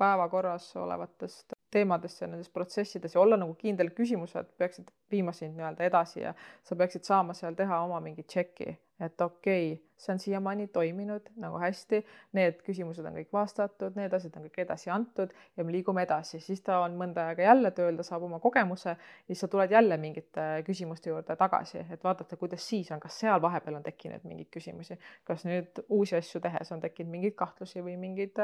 päevakorras 0.00 0.72
olevatest 0.80 1.60
teemadest 1.70 2.20
ja 2.20 2.26
nendest 2.26 2.52
protsessidest 2.52 3.14
ja 3.14 3.20
olla 3.20 3.38
nagu 3.38 3.54
kindel, 3.58 3.92
küsimused 3.94 4.54
peaksid 4.58 4.90
viima 5.10 5.32
sind 5.34 5.58
nii-öelda 5.58 5.86
edasi 5.86 6.24
ja 6.24 6.34
sa 6.66 6.76
peaksid 6.76 7.06
saama 7.06 7.34
seal 7.36 7.54
teha 7.58 7.80
oma 7.84 8.00
mingi 8.02 8.24
tšeki, 8.26 8.74
et 9.00 9.20
okei 9.20 9.72
okay,, 9.72 9.84
see 10.00 10.12
on 10.14 10.20
siiamaani 10.22 10.66
toiminud 10.72 11.28
nagu 11.40 11.58
hästi, 11.60 12.00
need 12.36 12.60
küsimused 12.66 13.06
on 13.06 13.16
kõik 13.20 13.30
vastatud, 13.36 13.96
need 13.98 14.12
asjad 14.16 14.36
on 14.38 14.46
kõik 14.48 14.62
edasi 14.64 14.90
antud 14.92 15.32
ja 15.56 15.64
me 15.64 15.74
liigume 15.74 16.04
edasi, 16.06 16.40
siis 16.42 16.62
ta 16.66 16.80
on 16.84 16.96
mõnda 17.00 17.28
aega 17.30 17.46
jälle 17.46 17.72
tööl, 17.76 17.98
ta 17.98 18.06
saab 18.06 18.26
oma 18.26 18.40
kogemuse, 18.42 18.96
siis 19.28 19.44
sa 19.44 19.48
tuled 19.52 19.70
jälle 19.70 19.98
mingite 20.00 20.46
küsimuste 20.66 21.12
juurde 21.12 21.36
tagasi, 21.38 21.84
et 21.86 22.04
vaadata, 22.04 22.38
kuidas 22.40 22.66
siis 22.66 22.90
on, 22.94 23.02
kas 23.02 23.18
seal 23.22 23.42
vahepeal 23.42 23.78
on 23.78 23.86
tekkinud 23.86 24.24
mingeid 24.26 24.50
küsimusi, 24.58 24.98
kas 25.28 25.46
nüüd 25.48 25.84
uusi 25.88 26.18
asju 26.18 26.42
tehes 26.44 26.72
on 26.72 26.82
tekkinud 26.82 27.12
mingeid 27.18 27.36
kahtlusi 27.38 27.84
või 27.84 27.98
mingeid 28.00 28.40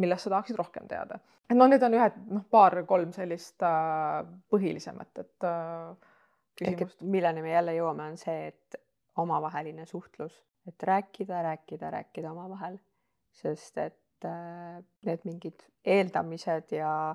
millest 0.00 0.26
sa 0.26 0.34
tahaksid 0.36 0.58
rohkem 0.58 0.88
teada. 0.90 1.18
et 1.50 1.56
noh, 1.56 1.68
need 1.70 1.82
on 1.86 1.96
ühed 1.98 2.16
noh, 2.30 2.46
paar-kolm 2.50 3.12
sellist 3.16 3.62
äh, 3.66 4.22
põhilisemat, 4.52 5.20
et 5.22 5.46
äh, 5.48 6.14
küsimust. 6.58 7.02
milleni 7.02 7.44
me 7.44 7.52
jälle 7.52 7.76
jõuame, 7.76 8.08
on 8.12 8.18
see, 8.20 8.48
et 8.52 8.80
omavaheline 9.20 9.86
suhtlus, 9.86 10.40
et 10.68 10.88
rääkida, 10.90 11.42
rääkida, 11.46 11.90
rääkida 11.94 12.32
omavahel, 12.32 12.78
sest 13.34 13.78
et 13.82 14.28
äh, 14.28 14.80
need 15.06 15.28
mingid 15.28 15.66
eeldamised 15.84 16.74
ja, 16.74 17.14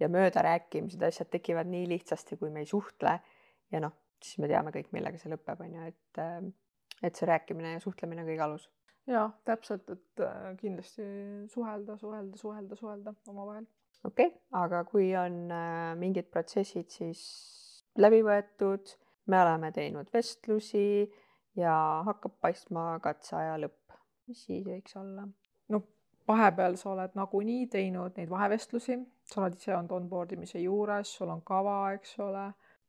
ja 0.00 0.08
möödarääkimised, 0.08 1.02
asjad 1.02 1.30
tekivad 1.32 1.70
nii 1.70 1.88
lihtsasti, 1.96 2.38
kui 2.40 2.52
me 2.54 2.64
ei 2.64 2.70
suhtle 2.70 3.18
ja 3.72 3.82
noh, 3.82 3.96
siis 4.22 4.42
me 4.42 4.50
teame 4.50 4.74
kõik, 4.74 4.92
millega 4.92 5.18
see 5.18 5.32
lõpeb, 5.32 5.64
on 5.64 5.78
ju, 5.78 5.92
et 5.94 6.20
äh, 6.22 6.50
et 7.00 7.16
see 7.16 7.24
rääkimine 7.28 7.72
ja 7.72 7.80
suhtlemine 7.80 8.20
on 8.20 8.28
kõige 8.28 8.44
alus 8.44 8.66
jaa, 9.10 9.28
täpselt, 9.44 9.90
et 9.90 10.22
äh, 10.24 10.56
kindlasti 10.60 11.04
suhelda, 11.50 11.96
suhelda, 11.98 12.36
suhelda, 12.36 12.76
suhelda 12.76 13.14
omavahel. 13.28 13.66
okei 14.04 14.26
okay,, 14.26 14.40
aga 14.62 14.84
kui 14.88 15.10
on 15.18 15.42
äh, 15.54 15.92
mingid 15.98 16.30
protsessid 16.32 16.90
siis 16.94 17.22
läbi 17.98 18.22
võetud, 18.26 18.94
me 19.30 19.42
oleme 19.42 19.72
teinud 19.74 20.10
vestlusi 20.14 20.84
ja 21.58 21.74
hakkab 22.06 22.38
paistma 22.40 22.92
katseaja 23.02 23.58
lõpp, 23.64 23.96
mis 24.30 24.44
siis 24.46 24.64
võiks 24.66 24.96
olla? 25.00 25.26
no 25.74 25.82
vahepeal 26.30 26.78
sa 26.78 26.92
oled 26.94 27.16
nagunii 27.18 27.66
teinud 27.72 28.18
neid 28.18 28.30
vahevestlusi, 28.30 28.98
sa 29.26 29.42
oled 29.42 29.58
ise 29.58 29.74
olnud 29.74 29.96
onboard 29.98 30.36
imise 30.36 30.62
juures, 30.62 31.16
sul 31.16 31.32
on 31.34 31.42
kava, 31.46 31.80
eks 31.98 32.14
ole, 32.22 32.46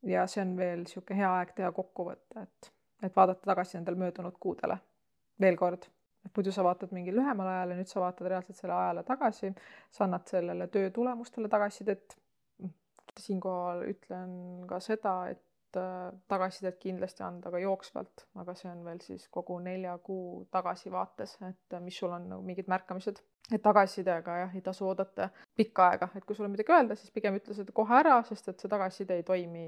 ja 0.09 0.27
see 0.29 0.45
on 0.45 0.53
veel 0.57 0.85
niisugune 0.85 1.17
hea 1.23 1.33
aeg 1.39 1.57
teha 1.57 1.73
kokkuvõte, 1.75 2.45
et, 2.45 2.71
et 3.01 3.17
vaadata 3.17 3.53
tagasi 3.53 3.79
nendele 3.79 4.05
möödunud 4.05 4.37
kuudele 4.39 4.77
veel 5.41 5.57
kord 5.57 5.87
et 6.25 6.37
muidu 6.37 6.53
sa 6.53 6.63
vaatad 6.65 6.93
mingi 6.95 7.13
lühemal 7.15 7.49
ajal 7.51 7.73
ja 7.73 7.77
nüüd 7.79 7.91
sa 7.91 8.01
vaatad 8.03 8.29
reaalselt 8.31 8.59
selle 8.59 8.75
ajale 8.77 9.03
tagasi, 9.07 9.53
sa 9.91 10.05
annad 10.05 10.27
sellele 10.29 10.67
töö 10.73 10.89
tulemustele 10.97 11.49
tagasisidet. 11.51 12.17
siinkohal 13.19 13.81
ütlen 13.91 14.29
ka 14.69 14.77
seda, 14.79 15.13
et 15.27 15.77
äh, 15.77 16.13
tagasisidet 16.31 16.77
kindlasti 16.79 17.25
anda 17.25 17.51
ka 17.51 17.59
jooksvalt, 17.59 18.23
aga 18.39 18.53
see 18.55 18.69
on 18.71 18.85
veel 18.85 19.01
siis 19.03 19.25
kogu 19.27 19.57
nelja 19.59 19.97
kuu 20.05 20.45
tagasivaates, 20.55 21.33
et 21.49 21.75
mis 21.83 21.97
sul 21.99 22.13
on 22.15 22.29
nagu 22.29 22.45
mingid 22.45 22.71
märkamised. 22.71 23.19
et 23.51 23.61
tagasisidega 23.61 24.37
jah, 24.43 24.53
ei 24.55 24.61
tasu 24.63 24.87
oodata 24.87 25.27
pikka 25.59 25.89
aega, 25.89 26.07
et 26.15 26.25
kui 26.25 26.35
sul 26.35 26.47
on 26.47 26.53
midagi 26.53 26.71
öelda, 26.71 26.95
siis 26.95 27.11
pigem 27.11 27.35
ütle 27.35 27.57
seda 27.57 27.75
kohe 27.75 27.97
ära, 27.99 28.21
sest 28.23 28.47
et 28.47 28.63
see 28.63 28.71
tagasiside 28.71 29.17
ei 29.19 29.27
toimi 29.27 29.65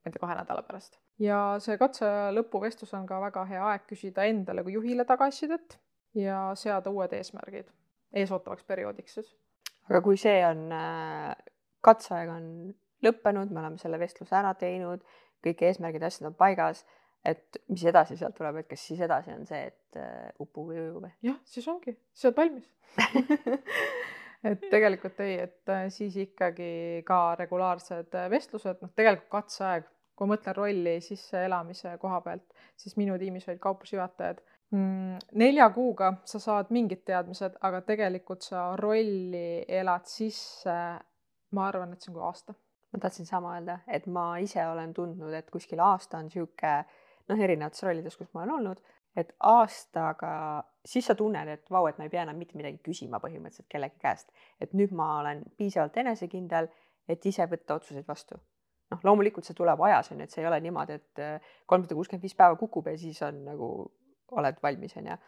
ma 0.00 0.08
ei 0.08 0.12
tea, 0.12 0.20
kahe 0.24 0.34
nädala 0.34 0.64
pärast. 0.66 0.98
ja 1.20 1.38
see 1.62 1.76
katse 1.78 2.08
lõpuvestlus 2.34 2.96
on 2.98 3.06
ka 3.06 3.20
väga 3.20 3.44
hea 3.52 3.62
aeg 3.72 3.86
küsida 3.92 4.26
endale 4.32 4.64
kui 4.66 4.74
juhile 4.78 5.04
tagasisidet 5.04 5.78
ja 6.14 6.50
seada 6.58 6.90
uued 6.90 7.12
eesmärgid 7.16 7.70
eesootavaks 8.12 8.64
perioodiks 8.66 9.14
siis. 9.14 9.34
aga 9.88 10.00
kui 10.04 10.18
see 10.20 10.38
on, 10.46 10.66
äh, 10.74 11.34
katseaeg 11.86 12.30
on 12.32 12.46
lõppenud, 13.04 13.52
me 13.52 13.62
oleme 13.62 13.78
selle 13.80 13.98
vestluse 14.00 14.36
ära 14.36 14.52
teinud, 14.58 15.04
kõik 15.44 15.62
eesmärgid, 15.68 16.02
asjad 16.04 16.28
on 16.30 16.36
paigas, 16.36 16.84
et 17.24 17.60
mis 17.68 17.84
edasi 17.88 18.16
sealt 18.16 18.36
tuleb, 18.36 18.60
et 18.60 18.68
kas 18.68 18.82
siis 18.90 19.00
edasi 19.04 19.32
on 19.32 19.46
see, 19.48 19.70
et 19.70 20.00
uh, 20.00 20.28
upu 20.40 20.66
või 20.70 20.80
uju 20.80 21.04
või? 21.04 21.12
jah, 21.24 21.38
siis 21.44 21.68
ongi, 21.68 21.94
siis 22.12 22.28
oled 22.28 22.38
valmis 22.40 22.68
et 24.50 24.68
tegelikult 24.72 25.20
ei, 25.24 25.38
et 25.46 25.72
äh, 25.72 25.86
siis 25.92 26.16
ikkagi 26.20 27.02
ka 27.08 27.22
regulaarsed 27.40 28.16
vestlused, 28.32 28.80
noh, 28.84 28.92
tegelikult 28.96 29.32
katseaeg, 29.36 29.88
kui 30.16 30.28
ma 30.28 30.34
mõtlen 30.34 30.56
rolli 30.56 30.96
sisseelamise 31.04 31.94
koha 32.00 32.20
pealt, 32.24 32.56
siis 32.76 32.96
minu 33.00 33.16
tiimis 33.20 33.48
olid 33.48 33.60
kauplusjuhatajad 33.64 34.40
nelja 34.70 35.70
kuuga 35.74 36.12
sa 36.24 36.38
saad 36.38 36.70
mingid 36.70 37.02
teadmised, 37.06 37.56
aga 37.66 37.80
tegelikult 37.86 38.44
sa 38.46 38.70
rolli 38.78 39.64
elad 39.66 40.06
sisse, 40.06 40.76
ma 41.56 41.66
arvan, 41.66 41.94
et 41.94 42.02
see 42.02 42.12
on 42.12 42.18
kui 42.18 42.26
aasta. 42.26 42.54
ma 42.90 42.98
tahtsin 42.98 43.26
sama 43.26 43.52
öelda, 43.54 43.76
et 43.86 44.06
ma 44.10 44.38
ise 44.42 44.64
olen 44.66 44.90
tundnud, 44.94 45.30
et 45.34 45.50
kuskil 45.50 45.78
aasta 45.78 46.18
on 46.18 46.26
niisugune 46.26 46.72
noh, 47.30 47.38
erinevates 47.38 47.84
rollides, 47.86 48.16
kus 48.18 48.32
ma 48.34 48.42
olen 48.42 48.54
olnud, 48.56 48.80
et 49.18 49.30
aastaga, 49.46 50.32
siis 50.86 51.06
sa 51.06 51.14
tunned, 51.14 51.48
et 51.48 51.70
vau, 51.70 51.86
et 51.86 51.98
ma 51.98 52.08
ei 52.08 52.10
pea 52.10 52.24
enam 52.26 52.38
mitte 52.38 52.58
midagi 52.58 52.80
küsima 52.82 53.20
põhimõtteliselt 53.22 53.70
kellegi 53.70 53.98
käest. 54.02 54.30
et 54.60 54.74
nüüd 54.74 54.90
ma 54.90 55.20
olen 55.20 55.44
piisavalt 55.56 55.96
enesekindel, 56.02 56.66
et 57.08 57.26
ise 57.26 57.46
võtta 57.46 57.78
otsuseid 57.78 58.06
vastu. 58.08 58.38
noh, 58.90 59.02
loomulikult 59.06 59.46
see 59.46 59.54
tuleb 59.54 59.82
ajas, 59.86 60.10
on 60.10 60.18
ju, 60.18 60.26
et 60.26 60.34
see 60.34 60.42
ei 60.42 60.50
ole 60.50 60.60
niimoodi, 60.60 60.98
et 60.98 61.24
kolmsada 61.66 61.94
kuuskümmend 61.94 62.26
viis 62.26 62.34
päeva 62.34 62.58
kukub 62.58 62.90
ja 62.90 62.98
siis 62.98 63.22
on 63.22 63.44
nagu 63.46 63.70
oled 64.30 64.62
valmis, 64.62 64.96
on 64.96 65.10
ju. 65.12 65.18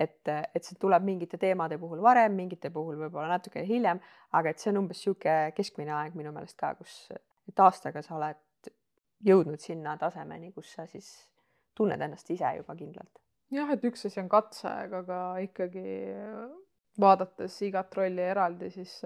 et, 0.00 0.28
et 0.28 0.64
see 0.64 0.78
tuleb 0.80 1.04
mingite 1.04 1.38
teemade 1.40 1.78
puhul 1.78 2.00
varem, 2.02 2.32
mingite 2.36 2.70
puhul 2.72 2.96
võib-olla 3.00 3.36
natuke 3.36 3.64
hiljem, 3.66 4.00
aga 4.32 4.52
et 4.52 4.62
see 4.62 4.70
on 4.72 4.84
umbes 4.84 5.00
niisugune 5.00 5.52
keskmine 5.56 5.92
aeg 5.96 6.16
minu 6.16 6.32
meelest 6.32 6.56
ka, 6.60 6.74
kus, 6.78 6.94
et 7.48 7.64
aastaga 7.66 8.02
sa 8.02 8.16
oled 8.16 8.70
jõudnud 9.26 9.60
sinna 9.60 9.96
tasemeni, 10.00 10.52
kus 10.56 10.72
sa 10.76 10.86
siis 10.88 11.10
tunned 11.76 12.00
ennast 12.00 12.30
ise 12.30 12.54
juba 12.56 12.76
kindlalt. 12.76 13.20
jah, 13.50 13.70
et 13.74 13.84
üks 13.84 14.06
asi 14.06 14.20
on 14.22 14.28
katseaeg, 14.30 14.92
aga 15.02 15.20
ikkagi 15.44 15.84
vaadates 17.00 17.56
igat 17.66 17.94
rolli 17.96 18.22
eraldi, 18.22 18.70
siis 18.74 18.98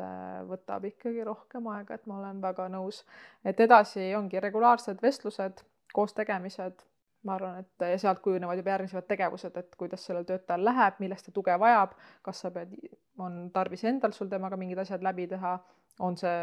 võtab 0.49 0.87
ikkagi 0.89 1.25
rohkem 1.27 1.69
aega, 1.75 1.99
et 1.99 2.07
ma 2.11 2.19
olen 2.21 2.41
väga 2.43 2.69
nõus. 2.73 3.05
et 3.45 3.61
edasi 3.61 4.13
ongi 4.19 4.41
regulaarsed 4.41 5.03
vestlused, 5.03 5.65
koostegemised 5.95 6.83
ma 7.25 7.39
arvan, 7.39 7.64
et 7.64 7.87
ja 7.95 7.99
sealt 8.01 8.20
kujunevad 8.25 8.61
juba 8.61 8.75
järgmised 8.75 9.09
tegevused, 9.09 9.57
et 9.57 9.79
kuidas 9.81 10.05
sellel 10.07 10.27
töötajal 10.29 10.64
läheb, 10.64 11.01
millest 11.01 11.29
ta 11.29 11.33
tuge 11.35 11.57
vajab, 11.61 11.97
kas 12.27 12.45
sa 12.45 12.53
pead, 12.55 12.75
on 13.18 13.49
tarvis 13.55 13.85
endal 13.89 14.12
sul 14.16 14.29
temaga 14.33 14.59
mingid 14.61 14.83
asjad 14.85 15.05
läbi 15.05 15.27
teha, 15.31 15.57
on 16.05 16.16
see, 16.20 16.39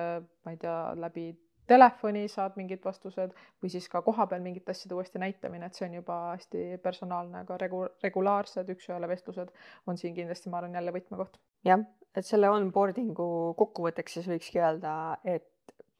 ma 0.45 0.53
ei 0.53 0.59
tea, 0.61 0.77
läbi 0.97 1.25
telefoni 1.71 2.25
saad 2.32 2.57
mingid 2.59 2.84
vastused 2.84 3.34
või 3.61 3.71
siis 3.71 3.88
ka 3.91 4.01
kohapeal 4.05 4.41
mingite 4.43 4.73
asjade 4.73 4.95
uuesti 4.97 5.21
näitamine, 5.21 5.67
et 5.67 5.77
see 5.77 5.88
on 5.88 5.97
juba 5.99 6.17
hästi 6.34 6.63
personaalne, 6.84 7.43
aga 7.45 7.57
regu-, 7.61 7.88
regulaarsed 8.03 8.71
üks-ühele 8.75 9.09
vestlused 9.11 9.53
on 9.88 9.99
siin 10.01 10.15
kindlasti, 10.17 10.51
ma 10.51 10.59
arvan, 10.59 10.75
jälle 10.79 10.95
võtmekoht. 10.95 11.39
jah, 11.67 11.86
et 12.15 12.27
selle 12.27 12.49
onboarding'u 12.51 13.29
kokkuvõtteks 13.59 14.17
siis 14.17 14.32
võikski 14.32 14.63
öelda, 14.63 14.95
et 15.23 15.47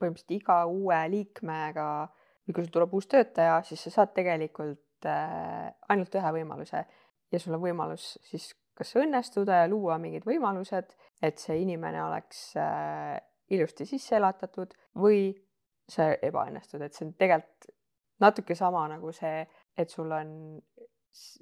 põhimõtteliselt 0.02 0.36
iga 0.40 0.64
uue 0.66 1.00
liikmega 1.14 1.88
või 2.52 2.58
kui 2.58 2.68
sul 2.68 2.74
tuleb 2.76 2.94
uus 2.98 3.08
töötaja, 3.08 3.62
siis 3.64 3.88
sa 3.88 3.94
saad 3.96 4.12
tegelikult 4.16 5.08
äh, 5.08 5.72
ainult 5.90 6.16
ühe 6.20 6.34
võimaluse. 6.38 6.84
Ja 7.32 7.40
sul 7.40 7.56
on 7.56 7.64
võimalus 7.64 8.18
siis 8.28 8.52
kas 8.76 8.96
õnnestuda 9.00 9.64
ja 9.64 9.70
luua 9.72 9.98
mingid 10.02 10.26
võimalused, 10.28 10.96
et 11.24 11.40
see 11.40 11.62
inimene 11.64 12.04
oleks 12.04 12.52
äh, 12.60 13.16
ilusti 13.56 13.88
sisse 13.88 14.18
elatatud 14.20 14.74
või 15.00 15.30
see 15.92 16.18
ebaõnnestud, 16.28 16.82
et 16.84 16.96
see 16.96 17.08
on 17.08 17.14
tegelikult 17.20 17.72
natuke 18.22 18.56
sama 18.56 18.84
nagu 18.92 19.12
see, 19.16 19.46
et 19.78 19.90
sul 19.90 20.12
on 20.14 20.34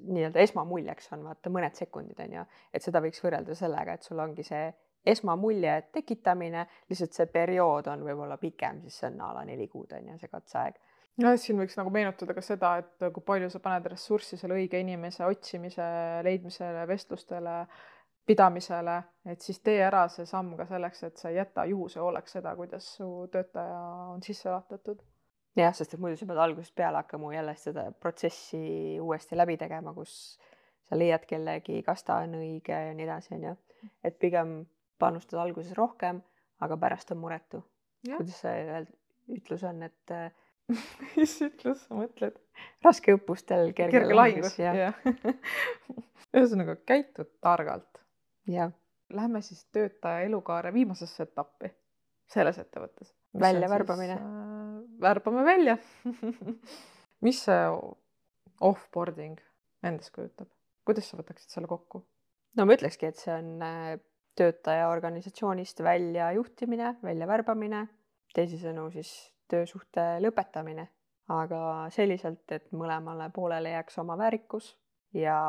nii-öelda 0.10 0.42
esmamuljeks 0.42 1.12
on 1.14 1.26
vaata 1.28 1.52
mõned 1.54 1.76
sekundid 1.78 2.22
on 2.24 2.38
ju, 2.40 2.46
et 2.74 2.86
seda 2.86 3.02
võiks 3.04 3.20
võrrelda 3.22 3.58
sellega, 3.58 3.98
et 3.98 4.08
sul 4.08 4.22
ongi 4.22 4.46
see 4.48 4.70
esmamulje 5.10 5.76
tekitamine, 5.94 6.66
lihtsalt 6.90 7.16
see 7.16 7.28
periood 7.32 7.88
on 7.92 8.02
võib-olla 8.08 8.40
pikem, 8.42 8.82
siis 8.84 8.98
see 9.02 9.12
on 9.12 9.22
a 9.28 9.34
la 9.38 9.44
neli 9.48 9.68
kuud 9.72 9.94
on 9.96 10.10
ju, 10.12 10.18
see 10.22 10.32
katseaeg 10.32 10.80
jah, 11.18 11.38
siin 11.40 11.60
võiks 11.60 11.78
nagu 11.80 11.92
meenutada 11.94 12.36
ka 12.36 12.44
seda, 12.46 12.76
et 12.84 13.08
kui 13.14 13.24
palju 13.26 13.50
sa 13.52 13.62
paned 13.64 13.88
ressurssi 13.92 14.38
selle 14.40 14.58
õige 14.60 14.80
inimese 14.82 15.26
otsimise, 15.26 15.86
leidmisele, 16.26 16.86
vestlustele, 16.90 17.56
pidamisele, 18.30 18.98
et 19.32 19.42
siis 19.42 19.60
tee 19.66 19.80
ära 19.82 20.04
see 20.14 20.28
samm 20.30 20.54
ka 20.58 20.68
selleks, 20.70 21.02
et 21.08 21.22
sa 21.22 21.32
ei 21.32 21.40
jäta 21.40 21.66
juhuse 21.70 22.02
hooleks 22.02 22.36
seda, 22.38 22.54
kuidas 22.58 22.86
su 23.00 23.08
töötaja 23.34 23.80
on 24.14 24.22
sisse 24.26 24.50
juhatatud. 24.50 25.02
jah, 25.58 25.74
sest 25.76 25.96
et 25.96 26.00
muidu 26.00 26.16
sa 26.20 26.28
pead 26.30 26.40
algusest 26.40 26.76
peale 26.78 27.02
hakkama 27.02 27.34
jälle 27.34 27.56
seda 27.58 27.88
protsessi 27.92 29.00
uuesti 29.02 29.38
läbi 29.38 29.58
tegema, 29.58 29.94
kus 29.94 30.14
sa 30.90 30.98
leiad 30.98 31.26
kellegi, 31.30 31.82
kas 31.84 32.06
ta 32.06 32.22
on 32.26 32.38
õige 32.40 32.78
ja 32.86 32.94
nii 32.94 33.08
edasi, 33.08 33.34
on 33.36 33.48
ju. 33.50 33.56
et 34.04 34.20
pigem 34.20 34.60
panustad 35.00 35.42
alguses 35.42 35.74
rohkem, 35.78 36.22
aga 36.62 36.78
pärast 36.78 37.12
on 37.16 37.22
muretu. 37.24 37.64
kuidas 38.06 38.44
see 38.46 38.86
ütlus 39.40 39.66
on, 39.68 39.84
et 39.90 40.16
mis 41.18 41.36
ütlus 41.46 41.86
sa 41.86 41.98
mõtled? 41.98 42.38
raske 42.86 43.16
õppustel 43.16 43.72
kerge, 43.74 43.98
kerge 43.98 44.18
lahingus, 44.18 44.58
jah 44.60 44.78
ja. 44.78 44.92
ühesõnaga 46.36 46.78
käitud 46.88 47.32
targalt. 47.42 48.02
jah. 48.50 48.74
Lähme 49.10 49.42
siis 49.42 49.64
töötaja 49.74 50.28
elukaare 50.28 50.70
viimasesse 50.74 51.24
etappi 51.26 51.72
selles 52.30 52.60
ettevõttes. 52.62 53.10
väljavärbamine. 53.42 54.20
Äh, 54.20 54.84
värbame 55.02 55.46
välja 55.46 55.78
mis 57.26 57.42
see 57.46 57.64
offboarding 58.62 59.40
endast 59.84 60.14
kujutab? 60.16 60.50
kuidas 60.86 61.10
sa 61.10 61.18
võtaksid 61.20 61.54
selle 61.54 61.70
kokku? 61.70 62.04
no 62.58 62.66
ma 62.66 62.78
ütlekski, 62.78 63.10
et 63.10 63.20
see 63.20 63.34
on 63.34 63.66
äh, 63.66 63.98
töötaja 64.40 64.88
organisatsioonist 64.94 65.82
väljajuhtimine, 65.84 66.96
väljavärbamine, 67.04 67.84
teisisõnu 68.36 68.88
siis 68.94 69.12
töösuhte 69.50 70.06
lõpetamine, 70.24 70.88
aga 71.30 71.62
selliselt, 71.94 72.46
et 72.52 72.72
mõlemale 72.76 73.30
poolele 73.34 73.74
jääks 73.76 74.00
oma 74.02 74.18
väärikus 74.18 74.72
ja 75.14 75.40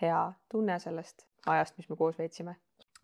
hea 0.00 0.20
tunne 0.52 0.78
sellest 0.82 1.26
ajast, 1.46 1.76
mis 1.78 1.88
me 1.88 1.96
koos 1.96 2.18
veetsime. 2.18 2.56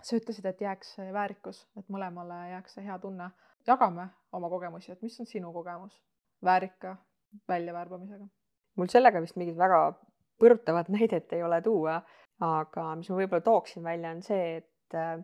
sa 0.02 0.16
ütlesid, 0.16 0.46
et 0.46 0.60
jääks 0.60 0.96
väärikus, 1.12 1.66
et 1.78 1.88
mõlemale 1.88 2.38
jääks 2.50 2.74
see 2.74 2.84
hea 2.84 2.98
tunne. 2.98 3.30
jagame 3.66 4.08
oma 4.32 4.48
kogemusi, 4.50 4.92
et 4.92 5.02
mis 5.02 5.20
on 5.20 5.26
sinu 5.26 5.52
kogemus 5.52 6.02
väärika 6.44 6.96
väljavärbamisega? 7.48 8.26
mul 8.76 8.88
sellega 8.88 9.20
vist 9.20 9.36
mingit 9.36 9.58
väga 9.58 9.92
põrutavat 10.42 10.88
näidet 10.88 11.32
ei 11.32 11.42
ole 11.42 11.60
tuua, 11.62 12.00
aga 12.40 12.94
mis 12.98 13.10
ma 13.10 13.20
võib-olla 13.20 13.44
tooksin 13.46 13.84
välja, 13.84 14.10
on 14.10 14.22
see, 14.26 14.56
et 14.56 14.96
äh, 14.98 15.22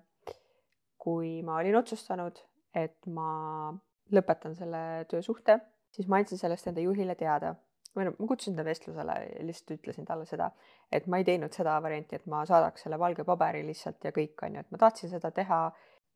kui 0.98 1.40
ma 1.42 1.58
olin 1.58 1.78
otsustanud, 1.80 2.38
et 2.74 3.06
ma 3.06 3.72
lõpetan 4.14 4.54
selle 4.56 4.82
töösuhte, 5.10 5.58
siis 5.94 6.08
ma 6.08 6.20
andsin 6.20 6.40
sellest 6.40 6.70
enda 6.70 6.84
juhile 6.84 7.16
teada. 7.18 7.54
Või 7.96 8.04
noh, 8.06 8.14
ma 8.20 8.28
kutsusin 8.30 8.56
ta 8.58 8.62
vestlusele 8.66 9.14
lihtsalt 9.48 9.78
ütlesin 9.78 10.06
talle 10.06 10.26
seda, 10.28 10.50
et 10.92 11.06
ma 11.10 11.18
ei 11.18 11.24
teinud 11.26 11.54
seda 11.56 11.78
varianti, 11.82 12.18
et 12.18 12.26
ma 12.30 12.44
saadaks 12.46 12.84
selle 12.84 12.98
valge 13.00 13.24
paberi 13.26 13.64
lihtsalt 13.66 14.04
ja 14.04 14.12
kõik 14.14 14.44
on 14.46 14.58
ju, 14.58 14.64
et 14.64 14.74
ma 14.74 14.80
tahtsin 14.84 15.10
seda 15.10 15.32
teha 15.34 15.62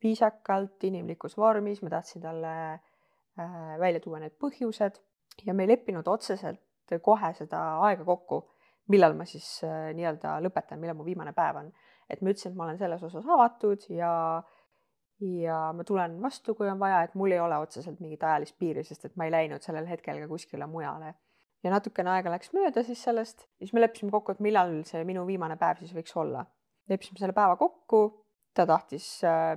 viisakalt, 0.05 0.77
inimlikus 0.85 1.37
vormis, 1.39 1.81
ma 1.83 1.95
tahtsin 1.97 2.23
talle 2.23 2.53
äh, 2.73 3.57
välja 3.81 4.03
tuua 4.05 4.21
need 4.23 4.37
põhjused 4.43 5.01
ja 5.47 5.57
me 5.57 5.65
ei 5.65 5.73
leppinud 5.73 6.09
otseselt 6.13 6.61
kohe 7.03 7.33
seda 7.39 7.61
aega 7.89 8.05
kokku, 8.05 8.43
millal 8.93 9.17
ma 9.17 9.25
siis 9.29 9.47
äh, 9.65 9.91
nii-öelda 9.97 10.37
lõpetan, 10.45 10.81
millal 10.83 10.99
mu 10.99 11.07
viimane 11.09 11.33
päev 11.37 11.63
on. 11.63 11.73
Et 12.11 12.21
ma 12.21 12.33
ütlesin, 12.35 12.53
et 12.53 12.59
ma 12.59 12.67
olen 12.67 12.79
selles 12.81 13.03
osas 13.09 13.25
avatud 13.25 13.87
ja 13.95 14.13
ja 15.23 15.59
ma 15.77 15.85
tulen 15.87 16.17
vastu, 16.23 16.55
kui 16.59 16.69
on 16.71 16.81
vaja, 16.81 17.03
et 17.07 17.15
mul 17.19 17.35
ei 17.35 17.41
ole 17.41 17.59
otseselt 17.63 18.01
mingit 18.03 18.23
ajalist 18.27 18.57
piiri, 18.59 18.83
sest 18.87 19.07
et 19.07 19.15
ma 19.17 19.29
ei 19.29 19.35
läinud 19.35 19.63
sellel 19.63 19.87
hetkel 19.87 20.19
ka 20.25 20.29
kuskile 20.31 20.67
mujale. 20.67 21.15
ja 21.63 21.71
natukene 21.71 22.11
aega 22.11 22.31
läks 22.33 22.51
mööda 22.57 22.83
siis 22.83 22.99
sellest, 23.07 23.45
siis 23.63 23.71
me 23.73 23.85
leppisime 23.85 24.11
kokku, 24.11 24.35
et 24.35 24.41
millal 24.43 24.81
see 24.89 25.05
minu 25.07 25.23
viimane 25.29 25.55
päev 25.61 25.79
siis 25.79 25.93
võiks 25.95 26.17
olla. 26.19 26.45
leppisime 26.91 27.23
selle 27.23 27.37
päeva 27.37 27.57
kokku, 27.57 28.03
ta 28.55 28.67
tahtis 28.67 29.07
äh, 29.25 29.55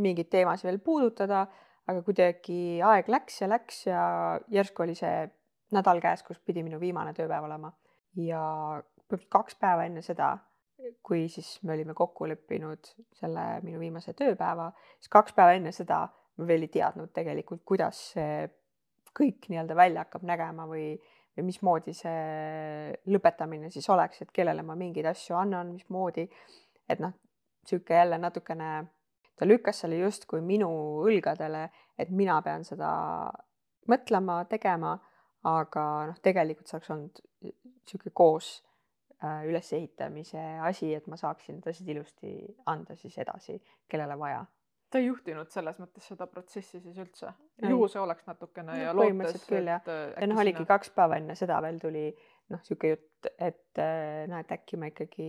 mingeid 0.00 0.30
teemasid 0.32 0.70
veel 0.70 0.80
puudutada, 0.80 1.44
aga 1.86 2.02
kuidagi 2.06 2.80
aeg 2.80 3.10
läks 3.12 3.42
ja 3.42 3.50
läks 3.52 3.86
ja 3.86 4.04
järsku 4.48 4.86
oli 4.86 4.96
see 4.96 5.28
nädal 5.76 6.00
käes, 6.00 6.22
kus 6.22 6.40
pidi 6.40 6.64
minu 6.64 6.80
viimane 6.80 7.12
tööpäev 7.16 7.44
olema. 7.50 7.72
ja 8.16 8.82
kaks 9.28 9.54
päeva 9.60 9.84
enne 9.84 10.00
seda 10.02 10.38
kui 11.02 11.28
siis 11.30 11.58
me 11.62 11.74
olime 11.74 11.94
kokku 11.94 12.26
leppinud 12.28 12.90
selle 13.18 13.44
minu 13.62 13.80
viimase 13.80 14.14
tööpäeva, 14.18 14.70
siis 14.98 15.12
kaks 15.12 15.34
päeva 15.36 15.54
enne 15.58 15.72
seda 15.74 16.04
ma 16.38 16.48
veel 16.48 16.66
ei 16.66 16.72
teadnud 16.72 17.12
tegelikult, 17.14 17.62
kuidas 17.68 17.98
see 18.14 18.46
kõik 19.16 19.48
nii-öelda 19.52 19.76
välja 19.76 20.06
hakkab 20.06 20.24
nägema 20.26 20.66
või, 20.68 20.94
või 21.36 21.46
mismoodi 21.50 21.94
see 21.96 22.94
lõpetamine 23.12 23.70
siis 23.72 23.88
oleks, 23.92 24.22
et 24.24 24.32
kellele 24.32 24.64
ma 24.64 24.76
mingeid 24.78 25.10
asju 25.12 25.36
annan, 25.36 25.74
mismoodi. 25.76 26.28
et 26.88 27.00
noh, 27.00 27.12
sihuke 27.68 27.94
jälle 27.94 28.18
natukene, 28.18 28.72
ta 29.38 29.46
lükkas 29.46 29.84
selle 29.84 30.00
justkui 30.00 30.40
minu 30.44 30.70
õlgadele, 31.06 31.68
et 31.98 32.10
mina 32.10 32.40
pean 32.42 32.64
seda 32.64 32.90
mõtlema, 33.88 34.42
tegema, 34.50 34.96
aga 35.48 35.86
noh, 36.10 36.18
tegelikult 36.22 36.68
see 36.68 36.78
oleks 36.78 36.92
olnud 36.94 37.22
sihuke 37.88 38.12
koos 38.14 38.54
ülesehitamise 39.46 40.40
asi, 40.66 40.92
et 40.94 41.06
ma 41.10 41.18
saaksin 41.20 41.58
need 41.58 41.68
asjad 41.70 41.88
ilusti 41.94 42.32
anda 42.66 42.96
siis 42.98 43.16
edasi, 43.22 43.58
kellele 43.90 44.18
vaja. 44.18 44.44
ta 44.92 45.00
ei 45.00 45.06
juhtinud 45.06 45.48
selles 45.48 45.78
mõttes 45.80 46.04
seda 46.10 46.26
protsessi 46.28 46.80
siis 46.80 46.98
üldse? 46.98 47.32
ju 47.68 47.88
see 47.88 48.00
oleks 48.02 48.26
natukene 48.28 48.72
no, 48.74 48.78
ja 48.80 48.94
lootes, 48.96 49.46
et 49.48 49.68
äh, 49.88 50.02
ja 50.20 50.28
noh, 50.28 50.40
oligi 50.42 50.64
kaks 50.68 50.92
päeva 50.96 51.20
enne 51.20 51.36
seda 51.38 51.60
veel 51.64 51.78
tuli 51.82 52.08
noh, 52.10 52.58
niisugune 52.58 52.96
jutt, 52.96 53.30
et 53.38 53.82
äh, 53.82 54.24
noh, 54.30 54.42
et 54.42 54.56
äkki 54.58 54.80
ma 54.80 54.90
ikkagi 54.92 55.28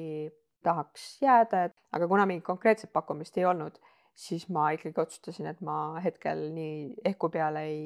tahaks 0.63 1.07
jääda, 1.23 1.65
et 1.69 1.77
aga 1.95 2.07
kuna 2.07 2.25
mingit 2.29 2.47
konkreetset 2.47 2.91
pakkumist 2.95 3.37
ei 3.37 3.45
olnud, 3.45 3.77
siis 4.15 4.47
ma 4.49 4.69
ikkagi 4.75 4.99
otsustasin, 5.05 5.51
et 5.51 5.61
ma 5.61 5.99
hetkel 6.03 6.47
nii 6.55 7.05
ehku 7.11 7.29
peale 7.29 7.67
ei 7.69 7.85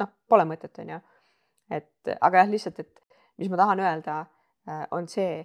noh, 0.00 0.14
pole 0.28 0.46
mõtet, 0.48 0.76
on 0.82 0.96
ju. 0.96 1.02
et 1.72 2.14
aga 2.18 2.44
jah, 2.44 2.52
lihtsalt, 2.52 2.84
et 2.84 3.02
mis 3.38 3.50
ma 3.50 3.58
tahan 3.60 3.80
öelda 3.80 4.22
Äh, 4.22 4.31
on 4.90 5.08
see, 5.08 5.42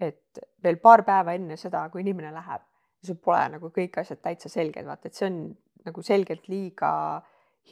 et 0.00 0.38
veel 0.62 0.78
paar 0.82 1.02
päeva 1.06 1.34
enne 1.34 1.56
seda, 1.56 1.88
kui 1.90 2.02
inimene 2.02 2.32
läheb, 2.34 2.64
sul 3.02 3.18
pole 3.18 3.42
nagu 3.56 3.70
kõik 3.74 3.98
asjad 4.02 4.20
täitsa 4.22 4.50
selged, 4.52 4.86
vaata, 4.86 5.08
et 5.08 5.18
see 5.18 5.28
on 5.28 5.38
nagu 5.86 6.02
selgelt 6.06 6.48
liiga 6.50 6.90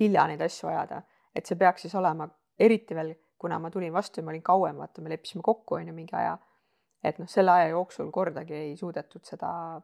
hilja 0.01 0.26
neid 0.30 0.43
asju 0.43 0.70
ajada, 0.70 1.03
et 1.34 1.47
see 1.47 1.59
peaks 1.59 1.86
siis 1.86 1.95
olema, 1.99 2.26
eriti 2.59 2.97
veel, 2.99 3.14
kuna 3.41 3.59
ma 3.62 3.70
tulin 3.72 3.93
vastu 3.93 4.20
ja 4.20 4.26
ma 4.26 4.34
olin 4.34 4.43
kauem, 4.45 4.80
vaata, 4.82 5.03
me 5.03 5.12
leppisime 5.12 5.43
kokku, 5.47 5.78
on 5.78 5.88
ju, 5.88 5.95
mingi 5.97 6.16
aja. 6.16 6.38
et 7.05 7.16
noh, 7.18 7.28
selle 7.32 7.51
aja 7.51 7.68
jooksul 7.70 8.11
kordagi 8.12 8.53
ei 8.55 8.74
suudetud 8.76 9.24
seda 9.24 9.80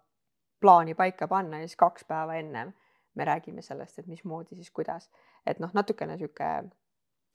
plaani 0.60 0.94
paika 0.94 1.28
panna 1.28 1.62
ja 1.62 1.68
siis 1.68 1.78
kaks 1.80 2.04
päeva 2.04 2.34
ennem 2.36 2.74
me 3.16 3.24
räägime 3.24 3.62
sellest, 3.62 3.98
et 3.98 4.06
mismoodi 4.06 4.58
siis 4.58 4.70
kuidas, 4.70 5.08
et 5.46 5.62
noh, 5.62 5.70
natukene 5.72 6.18
sihuke 6.20 6.50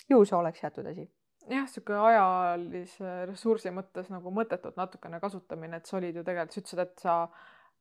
see 0.06 0.38
oleks 0.38 0.62
jäetud 0.64 0.86
asi 0.86 1.08
jah, 1.50 1.70
sihuke 1.70 1.96
ajalise 1.98 3.14
ressursi 3.30 3.72
mõttes 3.74 4.12
nagu 4.14 4.34
mõttetult 4.36 4.78
natukene 4.80 5.20
kasutamine, 5.24 5.80
et 5.82 5.90
sa 5.90 5.98
olid 5.98 6.20
ju 6.20 6.24
tegelikult, 6.28 6.54
sa 6.54 6.62
ütlesid, 6.62 6.84
et 6.84 7.04
sa 7.06 7.16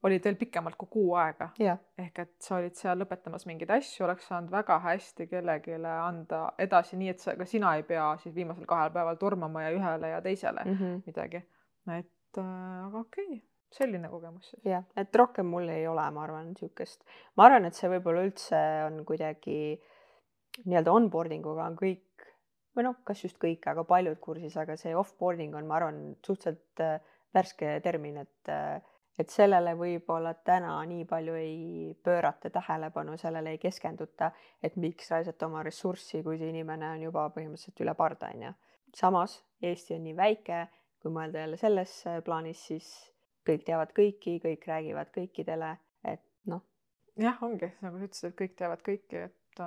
olid 0.08 0.24
veel 0.24 0.38
pikemalt 0.40 0.78
kui 0.80 0.88
kuu 0.94 1.10
aega. 1.20 1.50
ehk 1.98 2.22
et 2.22 2.34
sa 2.40 2.56
olid 2.56 2.78
seal 2.78 3.02
lõpetamas 3.02 3.44
mingeid 3.48 3.72
asju, 3.76 4.04
oleks 4.06 4.30
saanud 4.30 4.52
väga 4.52 4.78
hästi 4.86 5.26
kellelegi 5.28 5.76
anda 5.90 6.46
edasi, 6.58 6.96
nii 7.00 7.12
et 7.12 7.20
sa, 7.20 7.36
ka 7.36 7.44
sina 7.48 7.74
ei 7.76 7.84
pea 7.88 8.14
siis 8.22 8.34
viimasel 8.34 8.66
kahel 8.70 8.94
päeval 8.94 9.20
tormama 9.20 9.66
ja 9.66 9.76
ühele 9.76 10.14
ja 10.14 10.22
teisele 10.24 10.64
mm 10.64 10.74
-hmm. 10.78 11.02
midagi. 11.06 11.44
et 11.98 12.38
äh, 12.38 12.86
aga 12.86 12.98
okei 12.98 13.26
okay 13.26 13.40
selline 13.70 14.08
kogemus 14.08 14.50
siis. 14.50 14.64
jah, 14.64 14.84
et 14.96 15.16
rohkem 15.16 15.46
mul 15.46 15.68
ei 15.68 15.86
ole, 15.86 16.10
ma 16.10 16.24
arvan, 16.26 16.50
niisugust, 16.50 17.04
ma 17.36 17.44
arvan, 17.44 17.64
et 17.64 17.74
see 17.78 17.90
võib-olla 17.92 18.24
üldse 18.26 18.60
on 18.86 19.04
kuidagi 19.06 19.80
nii-öelda 20.64 20.92
onboarding 20.92 21.46
uga 21.46 21.68
on 21.70 21.76
kõik 21.78 22.09
või 22.76 22.86
noh, 22.86 23.00
kas 23.04 23.24
just 23.24 23.38
kõik, 23.42 23.66
aga 23.70 23.84
paljud 23.84 24.20
kursis, 24.22 24.56
aga 24.60 24.76
see 24.78 24.94
off-boarding 24.96 25.56
on, 25.58 25.66
ma 25.66 25.80
arvan, 25.80 26.00
suhteliselt 26.26 26.84
äh, 26.84 26.98
värske 27.34 27.78
termin, 27.84 28.22
et 28.24 28.52
äh, 28.52 28.80
et 29.20 29.28
sellele 29.28 29.74
võib-olla 29.76 30.32
täna 30.46 30.78
nii 30.88 31.04
palju 31.08 31.34
ei 31.36 31.92
pöörata 32.04 32.50
tähelepanu, 32.54 33.18
sellele 33.20 33.54
ei 33.54 33.58
keskenduta, 33.60 34.30
et 34.62 34.76
miks 34.80 35.10
raisata 35.12 35.48
oma 35.50 35.64
ressurssi, 35.66 36.22
kui 36.24 36.38
see 36.40 36.48
inimene 36.54 36.94
on 36.94 37.04
juba 37.04 37.26
põhimõtteliselt 37.34 37.84
üle 37.84 37.94
parda, 37.98 38.30
on 38.34 38.46
ju. 38.48 38.52
samas 38.96 39.40
Eesti 39.62 39.94
on 39.98 40.06
nii 40.08 40.16
väike, 40.16 40.62
kui 41.02 41.12
mõelda 41.12 41.44
jälle 41.44 41.60
selles 41.60 41.94
äh, 42.08 42.20
plaanis, 42.24 42.64
siis 42.70 42.88
kõik 43.46 43.66
teavad 43.66 43.92
kõiki, 43.96 44.38
kõik 44.40 44.66
räägivad 44.68 45.12
kõikidele, 45.16 45.74
et 46.04 46.24
noh. 46.48 46.64
jah, 47.20 47.42
ongi 47.44 47.72
nagu 47.84 48.00
sa 48.00 48.08
ütlesid, 48.08 48.30
et 48.32 48.38
kõik 48.40 48.56
teavad 48.56 48.84
kõiki, 48.86 49.26
et 49.28 49.60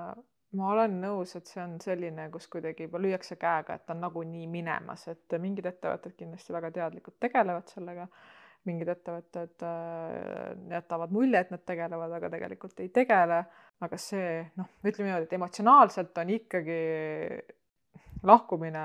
ma 0.58 0.70
olen 0.74 1.00
nõus, 1.02 1.34
et 1.38 1.50
see 1.50 1.62
on 1.64 1.76
selline, 1.82 2.28
kus 2.34 2.48
kuidagi 2.52 2.88
juba 2.88 3.02
lüüakse 3.02 3.38
käega, 3.42 3.78
et 3.78 3.86
ta 3.88 3.96
on 3.96 4.04
nagunii 4.06 4.46
minemas, 4.52 5.08
et 5.10 5.36
mingid 5.42 5.66
ettevõtted 5.70 6.16
kindlasti 6.18 6.54
väga 6.54 6.72
teadlikult 6.76 7.18
tegelevad 7.24 7.72
sellega, 7.74 8.08
mingid 8.70 8.92
ettevõtted 8.94 9.66
äh, 9.68 10.52
jätavad 10.72 11.12
mulje, 11.12 11.42
et 11.42 11.52
nad 11.52 11.64
tegelevad, 11.68 12.14
aga 12.20 12.30
tegelikult 12.32 12.80
ei 12.84 12.92
tegele. 12.94 13.44
aga 13.84 13.98
see 14.00 14.44
noh, 14.56 14.70
ütleme 14.86 15.10
niimoodi, 15.10 15.26
et 15.28 15.34
emotsionaalselt 15.36 16.20
on 16.22 16.30
ikkagi 16.32 16.78
lahkumine 18.24 18.84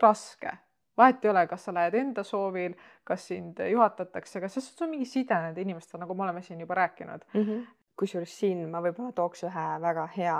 raske, 0.00 0.52
vahet 0.96 1.24
ei 1.24 1.30
ole, 1.30 1.42
kas 1.50 1.66
sa 1.66 1.74
lähed 1.74 1.96
enda 1.98 2.24
soovil, 2.24 2.74
kas 3.04 3.26
sind 3.28 3.60
juhatatakse, 3.68 4.40
kas 4.40 4.56
see 4.56 4.86
on 4.86 4.94
mingi 4.94 5.08
side 5.10 5.36
nende 5.36 5.60
inimestega, 5.60 6.00
nagu 6.04 6.16
me 6.16 6.24
oleme 6.24 6.42
siin 6.42 6.62
juba 6.64 6.78
rääkinud. 6.80 7.26
Mm 7.34 7.42
-hmm.. 7.42 7.66
kusjuures 7.96 8.38
siin 8.38 8.64
ma 8.70 8.80
võib-olla 8.82 9.12
tooks 9.12 9.44
ühe 9.44 9.66
väga 9.80 10.06
hea 10.16 10.38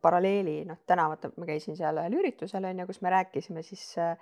paralleeli, 0.00 0.62
noh, 0.64 0.78
täna 0.86 1.08
vaata, 1.12 1.30
ma 1.36 1.46
käisin 1.48 1.76
seal 1.76 1.98
ühel 2.00 2.16
üritusel 2.20 2.64
on 2.64 2.78
ju, 2.80 2.86
kus 2.88 3.02
me 3.04 3.12
rääkisime 3.12 3.62
siis 3.62 3.84
äh, 4.00 4.16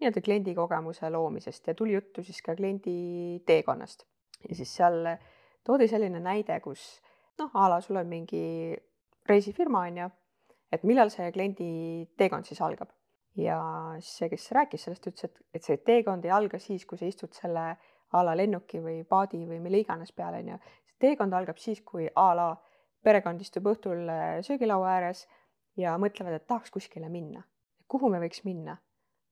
nii-öelda 0.00 0.20
kliendi 0.20 0.54
kogemuse 0.54 1.10
loomisest 1.10 1.66
ja 1.66 1.74
tuli 1.74 1.94
juttu 1.96 2.22
siis 2.22 2.42
ka 2.42 2.56
kliendi 2.56 3.40
teekonnast. 3.46 4.04
ja 4.48 4.54
siis 4.54 4.76
seal 4.76 5.06
toodi 5.64 5.88
selline 5.88 6.20
näide, 6.20 6.60
kus 6.60 7.00
noh, 7.38 7.50
a 7.54 7.70
la 7.70 7.80
sul 7.80 7.96
on 7.96 8.06
mingi 8.06 8.76
reisifirma 9.28 9.86
on 9.88 9.98
ju, 10.02 10.10
et 10.72 10.84
millal 10.84 11.10
see 11.10 11.30
kliendi 11.32 11.70
teekond 12.18 12.44
siis 12.44 12.60
algab. 12.60 12.92
ja 13.36 13.58
see, 14.00 14.28
kes 14.32 14.50
rääkis 14.56 14.86
sellest, 14.86 15.06
ütles, 15.10 15.28
et, 15.28 15.42
et 15.54 15.64
see 15.64 15.76
teekond 15.84 16.24
ei 16.24 16.32
alga 16.32 16.58
siis, 16.60 16.86
kui 16.86 16.98
sa 16.98 17.08
istud 17.08 17.32
selle 17.36 17.66
a 18.12 18.22
la 18.24 18.36
lennuki 18.36 18.80
või 18.80 19.02
paadi 19.04 19.42
või 19.44 19.58
mille 19.60 19.82
iganes 19.82 20.12
peale 20.12 20.40
on 20.44 20.54
ju. 20.54 20.58
see 20.86 21.00
teekond 21.08 21.36
algab 21.36 21.58
siis, 21.60 21.82
kui 21.84 22.08
a 22.14 22.28
la 22.36 22.50
perekond 23.06 23.40
istub 23.44 23.68
õhtul 23.70 24.08
äh, 24.10 24.38
söögilaua 24.46 24.90
ääres 24.96 25.26
ja 25.78 25.94
mõtlevad, 26.00 26.38
et 26.38 26.46
tahaks 26.48 26.72
kuskile 26.74 27.08
minna. 27.12 27.44
kuhu 27.88 28.10
me 28.10 28.20
võiks 28.22 28.42
minna? 28.44 28.76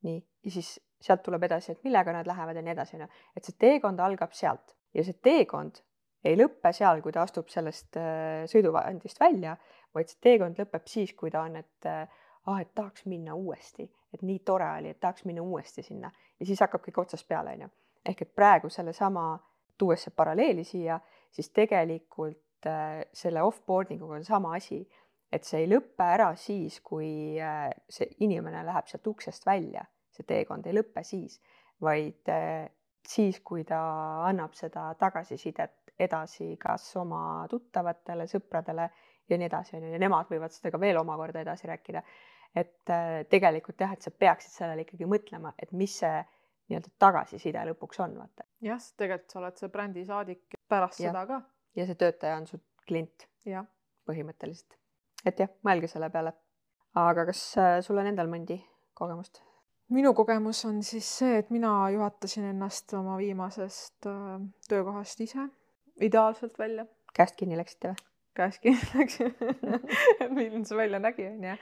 nii, 0.05 0.21
ja 0.45 0.51
siis 0.53 0.77
sealt 1.01 1.23
tuleb 1.25 1.43
edasi, 1.49 1.73
et 1.73 1.85
millega 1.85 2.13
nad 2.13 2.29
lähevad 2.29 2.57
ja 2.57 2.63
nii 2.63 2.73
edasi, 2.75 2.97
onju. 2.99 3.09
et 3.37 3.49
see 3.49 3.57
teekond 3.67 4.01
algab 4.05 4.33
sealt 4.37 4.77
ja 4.95 5.05
see 5.05 5.17
teekond 5.23 5.81
ei 6.25 6.37
lõpe 6.41 6.73
seal, 6.73 7.03
kui 7.05 7.13
ta 7.13 7.25
astub 7.25 7.51
sellest 7.53 7.99
äh, 8.01 8.45
sõiduvahendist 8.51 9.21
välja, 9.21 9.57
vaid 9.95 10.13
see 10.13 10.21
teekond 10.29 10.61
lõpeb 10.61 10.87
siis, 10.89 11.13
kui 11.17 11.33
ta 11.33 11.45
on, 11.49 11.59
et 11.61 11.89
äh, 11.89 12.05
ah, 12.47 12.61
et 12.61 12.73
tahaks 12.75 13.07
minna 13.11 13.35
uuesti, 13.35 13.89
et 14.13 14.23
nii 14.23 14.41
tore 14.47 14.69
oli, 14.79 14.93
et 14.93 15.01
tahaks 15.01 15.25
minna 15.29 15.43
uuesti 15.43 15.85
sinna 15.85 16.13
ja 16.41 16.47
siis 16.47 16.61
hakkab 16.65 16.85
kõik 16.85 17.03
otsast 17.05 17.29
peale, 17.29 17.57
onju. 17.57 17.69
ehk 18.05 18.23
et 18.23 18.35
praegu 18.37 18.71
sellesama, 18.71 19.27
tuues 19.79 20.05
see 20.07 20.15
paralleeli 20.17 20.65
siia, 20.65 21.01
siis 21.33 21.51
tegelikult 21.51 22.44
selle 23.13 23.43
off-boarding 23.45 24.03
uga 24.03 24.21
on 24.21 24.25
sama 24.25 24.55
asi, 24.57 24.81
et 25.35 25.47
see 25.47 25.65
ei 25.65 25.71
lõpe 25.71 26.07
ära 26.07 26.31
siis, 26.39 26.79
kui 26.85 27.41
äh, 27.43 27.69
see 27.91 28.09
inimene 28.27 28.63
läheb 28.67 28.89
sealt 28.91 29.07
uksest 29.11 29.47
välja, 29.47 29.85
see 30.15 30.27
teekond 30.29 30.67
ei 30.69 30.77
lõpe 30.77 31.03
siis, 31.07 31.41
vaid 31.83 32.31
äh, 32.33 32.69
siis, 33.07 33.41
kui 33.45 33.65
ta 33.69 33.81
annab 34.29 34.55
seda 34.59 34.93
tagasisidet 35.01 35.95
edasi 36.01 36.55
kas 36.61 36.87
oma 36.99 37.47
tuttavatele, 37.51 38.27
sõpradele 38.31 38.89
ja 39.31 39.39
nii 39.39 39.49
edasi, 39.49 39.77
on 39.79 39.87
ju, 39.87 39.93
ja 39.95 40.01
nemad 40.03 40.31
võivad 40.31 40.55
seda 40.55 40.73
ka 40.75 40.81
veel 40.83 40.99
omakorda 41.01 41.43
edasi 41.45 41.69
rääkida. 41.71 42.03
et 42.55 42.91
äh, 42.91 43.25
tegelikult 43.31 43.81
jah, 43.81 43.93
et 43.93 44.03
sa 44.03 44.11
peaksid 44.11 44.53
sellele 44.53 44.85
ikkagi 44.85 45.07
mõtlema, 45.11 45.55
et 45.59 45.73
mis 45.73 45.99
see 45.99 46.23
nii-öelda 46.71 46.93
tagasiside 47.03 47.65
lõpuks 47.71 48.01
on, 48.05 48.15
vaata. 48.19 48.47
jah, 48.65 48.79
sest 48.81 48.97
tegelikult 49.01 49.35
sa 49.35 49.41
oled 49.43 49.59
see 49.61 49.73
brändi 49.73 50.05
saadik 50.07 50.59
pärast 50.69 51.03
ja. 51.03 51.11
seda 51.11 51.27
ka. 51.29 51.41
Ja 51.77 51.87
see 51.87 51.99
töötaja 51.99 52.37
on 52.41 52.47
su 52.47 52.61
klient. 52.89 53.29
põhimõtteliselt. 54.05 54.77
et 55.25 55.39
jah, 55.41 55.51
mõelge 55.65 55.89
selle 55.89 56.11
peale. 56.11 56.33
aga 56.95 57.27
kas 57.27 57.43
äh, 57.59 57.81
sul 57.83 57.99
on 57.99 58.07
endal 58.07 58.31
mõndi 58.31 58.61
kogemust? 58.95 59.43
minu 59.89 60.15
kogemus 60.15 60.65
on 60.65 60.83
siis 60.83 61.09
see, 61.19 61.39
et 61.39 61.51
mina 61.51 61.91
juhatasin 61.91 62.51
ennast 62.53 62.93
oma 62.95 63.17
viimasest 63.19 64.07
äh, 64.07 64.41
töökohast 64.69 65.21
ise 65.21 65.49
ideaalselt 66.01 66.59
välja. 66.59 66.87
käest 67.15 67.37
kinni 67.37 67.57
läksite 67.57 67.93
või? 67.93 68.05
käest 68.35 68.61
kinni 68.63 68.91
läksin 68.95 69.35
milline 70.37 70.65
see 70.65 70.77
välja 70.79 70.99
nägi, 70.99 71.27
onju. 71.31 71.57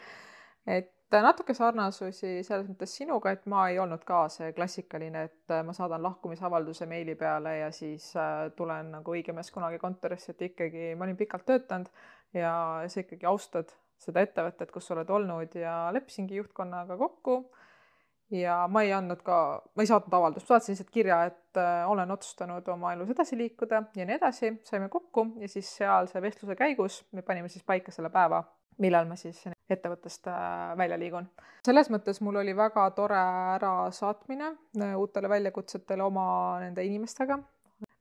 et 0.67 0.93
natuke 1.21 1.55
sarnasusi 1.55 2.41
selles 2.47 2.69
mõttes 2.71 2.95
sinuga, 2.97 3.33
et 3.35 3.45
ma 3.51 3.67
ei 3.69 3.79
olnud 3.83 4.05
ka 4.09 4.25
see 4.33 4.53
klassikaline, 4.57 5.27
et 5.29 5.55
ma 5.67 5.75
saadan 5.77 6.03
lahkumisavalduse 6.07 6.87
meili 6.89 7.15
peale 7.19 7.57
ja 7.59 7.71
siis 7.75 8.13
äh, 8.17 8.49
tulen 8.57 8.93
nagu 8.97 9.13
õige 9.13 9.35
mees 9.37 9.53
kunagi 9.53 9.81
kontorisse, 9.83 10.33
et 10.33 10.47
ikkagi 10.49 10.93
ma 10.97 11.05
olin 11.05 11.19
pikalt 11.19 11.45
töötanud 11.49 11.91
ja 12.37 12.55
sa 12.89 13.03
ikkagi 13.05 13.29
austad 13.29 13.75
seda 14.03 14.25
ettevõtet, 14.25 14.71
kus 14.73 14.89
sa 14.89 14.97
oled 14.97 15.11
olnud 15.13 15.59
ja 15.59 15.75
leppisingi 15.95 16.41
juhtkonnaga 16.41 16.97
kokku. 17.01 17.43
Ja 18.33 18.63
ma 18.73 18.81
ei 18.81 18.95
andnud 18.97 19.21
ka, 19.27 19.37
ma 19.77 19.85
ei 19.85 19.89
saatnud 19.91 20.15
avaldust, 20.17 20.49
saatsin 20.49 20.73
lihtsalt 20.73 20.93
kirja, 20.95 21.19
et 21.29 21.61
äh, 21.61 21.83
olen 21.91 22.15
otsustanud 22.15 22.69
oma 22.73 22.95
elus 22.97 23.11
edasi 23.13 23.37
liikuda 23.37 23.83
ja 23.99 24.07
nii 24.09 24.17
edasi, 24.17 24.55
saime 24.65 24.89
kokku 24.89 25.27
ja 25.43 25.51
siis 25.53 25.69
sealse 25.83 26.23
vestluse 26.25 26.57
käigus 26.57 27.03
me 27.13 27.21
panime 27.27 27.53
siis 27.53 27.67
paika 27.69 27.93
selle 27.93 28.09
päeva, 28.15 28.41
millal 28.81 29.11
ma 29.11 29.19
siis 29.21 29.45
ettevõttest 29.77 30.29
äh, 30.31 30.77
välja 30.79 30.99
liigun. 31.01 31.29
selles 31.67 31.91
mõttes 31.91 32.21
mul 32.21 32.41
oli 32.43 32.57
väga 32.57 32.89
tore 32.97 33.19
ärasaatmine 33.57 34.53
äh, 34.81 34.95
uutele 34.99 35.29
väljakutsetele 35.29 36.03
oma 36.03 36.27
nende 36.61 36.85
inimestega. 36.85 37.39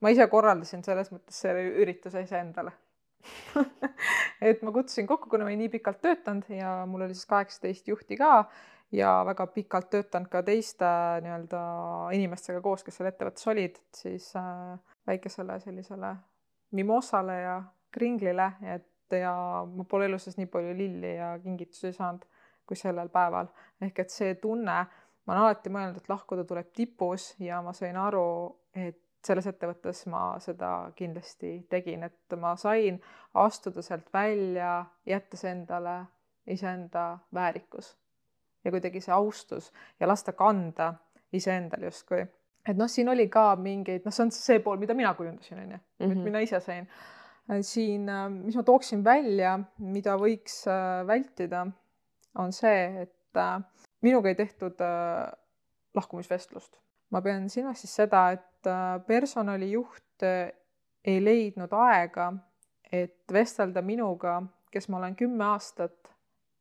ma 0.01 0.13
ise 0.13 0.27
korraldasin 0.27 0.83
selles 0.83 1.11
mõttes 1.11 1.41
selle 1.45 1.67
ürituse 1.83 2.23
iseendale 2.23 2.73
et 4.49 4.61
ma 4.65 4.71
kutsusin 4.73 5.07
kokku, 5.07 5.29
kuna 5.29 5.45
ma 5.45 5.51
olin 5.51 5.65
nii 5.65 5.73
pikalt 5.77 6.01
töötanud 6.01 6.49
ja 6.49 6.81
mul 6.89 7.05
oli 7.05 7.17
siis 7.17 7.29
kaheksateist 7.29 7.87
juhti 7.87 8.17
ka 8.17 8.45
ja 8.91 9.11
väga 9.25 9.47
pikalt 9.47 9.89
töötanud 9.93 10.29
ka 10.31 10.41
teiste 10.43 10.87
nii-öelda 11.23 11.61
inimestega 12.17 12.61
koos, 12.61 12.83
kes 12.83 12.97
seal 12.99 13.11
ettevõttes 13.11 13.47
olid, 13.51 13.77
siis 13.95 14.31
äh, 14.39 14.77
väikesele 15.07 15.59
sellisele 15.63 16.15
mimosale 16.75 17.37
ja 17.41 17.55
kringlile, 17.91 18.51
et 18.75 18.87
ja 19.19 19.33
ma 19.67 19.83
pole 19.89 20.07
elu 20.09 20.19
sees 20.19 20.37
nii 20.37 20.49
palju 20.51 20.73
lilli 20.77 21.15
ja 21.15 21.33
kingitusi 21.43 21.93
saanud 21.93 22.25
kui 22.67 22.77
sellel 22.79 23.09
päeval. 23.09 23.47
ehk 23.81 23.99
et 23.99 24.09
see 24.09 24.35
tunne, 24.35 24.77
ma 25.25 25.33
olen 25.33 25.43
alati 25.43 25.69
mõelnud, 25.69 25.97
et 25.97 26.09
lahkuda 26.09 26.45
tuleb 26.47 26.71
tipus 26.75 27.33
ja 27.39 27.61
ma 27.61 27.73
sain 27.73 27.97
aru, 27.97 28.27
et 28.75 28.99
selles 29.25 29.47
ettevõttes 29.47 30.05
ma 30.09 30.23
seda 30.41 30.91
kindlasti 30.95 31.67
tegin, 31.69 32.03
et 32.03 32.37
ma 32.39 32.55
sain 32.57 32.97
astuda 33.37 33.83
sealt 33.85 34.07
välja, 34.13 34.85
jättes 35.05 35.43
endale 35.45 35.99
iseenda 36.47 37.19
väärikus 37.33 37.95
ja 38.65 38.71
kuidagi 38.71 39.01
see 39.01 39.13
austus 39.13 39.71
ja 39.99 40.07
lasta 40.07 40.33
kanda 40.33 40.93
iseendal 41.33 41.83
justkui. 41.83 42.25
et 42.67 42.77
noh, 42.77 42.89
siin 42.89 43.09
oli 43.09 43.27
ka 43.27 43.55
mingeid, 43.55 44.05
noh, 44.05 44.13
see 44.13 44.25
on 44.25 44.31
see 44.35 44.59
pool, 44.61 44.77
mida 44.77 44.93
mina 44.93 45.13
kujundasin, 45.17 45.59
on 45.63 45.71
ju, 45.71 45.79
mhm. 46.05 46.19
mina 46.29 46.39
ise 46.45 46.59
sain. 46.59 46.87
Siin, 47.61 48.09
äh, 48.09 48.27
mis 48.31 48.55
ma 48.55 48.63
tooksin 48.63 49.03
välja, 49.03 49.57
mida 49.79 50.15
võiks 50.19 50.61
äh, 50.69 51.01
vältida, 51.07 51.65
on 52.39 52.53
see, 52.55 53.03
et 53.03 53.39
äh, 53.39 53.57
minuga 54.01 54.31
ei 54.31 54.37
tehtud 54.39 54.79
lahkumisvestlust. 55.95 56.77
ma 57.11 57.21
pean 57.21 57.49
silmas 57.49 57.81
siis 57.83 57.95
seda, 57.95 58.29
et 58.31 58.69
personalijuht 59.07 60.23
ei 60.23 61.17
leidnud 61.19 61.73
aega, 61.75 62.29
et 62.91 63.33
vestelda 63.33 63.81
minuga, 63.81 64.37
kes 64.71 64.87
ma 64.87 65.01
olen 65.01 65.15
kümme 65.19 65.43
aastat 65.43 66.13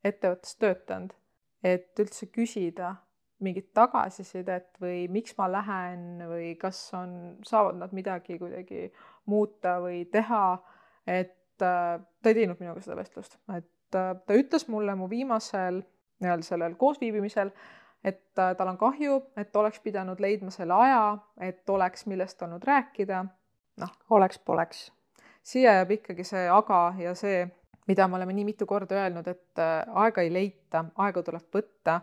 ettevõttes 0.05 0.57
töötanud 0.59 1.15
et 1.65 2.01
üldse 2.01 2.29
küsida 2.33 2.95
mingit 3.45 3.71
tagasisidet 3.77 4.77
või 4.83 5.07
miks 5.13 5.37
ma 5.39 5.47
lähen 5.49 6.25
või 6.29 6.53
kas 6.61 6.81
on, 6.97 7.13
saavad 7.47 7.79
nad 7.81 7.95
midagi 7.97 8.37
kuidagi 8.41 8.91
muuta 9.31 9.79
või 9.83 10.05
teha. 10.13 10.59
et 11.07 11.63
äh, 11.63 11.99
ta 12.23 12.31
ei 12.31 12.37
teinud 12.37 12.61
minuga 12.61 12.83
seda 12.85 12.97
vestlust, 12.99 13.39
et 13.57 13.97
äh, 13.97 14.15
ta 14.27 14.37
ütles 14.37 14.67
mulle 14.69 14.95
mu 14.95 15.09
viimasel 15.11 15.81
nii-öelda 16.21 16.47
sellel 16.47 16.75
koosviibimisel, 16.79 17.51
et 18.05 18.39
äh, 18.39 18.55
tal 18.57 18.69
on 18.69 18.79
kahju, 18.79 19.17
et 19.41 19.57
oleks 19.57 19.81
pidanud 19.81 20.21
leidma 20.21 20.53
selle 20.55 20.77
aja, 20.77 21.05
et 21.41 21.71
oleks 21.71 22.07
millest 22.07 22.43
olnud 22.43 22.65
rääkida. 22.65 23.25
noh, 23.81 23.93
oleks-poleks. 24.11 24.91
siia 25.43 25.73
jääb 25.81 25.91
ikkagi 25.97 26.25
see 26.25 26.49
aga 26.53 26.95
ja 26.99 27.15
see 27.15 27.47
mida 27.89 28.07
me 28.09 28.17
oleme 28.17 28.33
nii 28.37 28.45
mitu 28.45 28.67
korda 28.67 28.95
öelnud, 28.95 29.27
et 29.27 29.63
aega 30.05 30.23
ei 30.23 30.33
leita, 30.33 30.85
aega 31.01 31.23
tuleb 31.23 31.49
võtta 31.55 32.01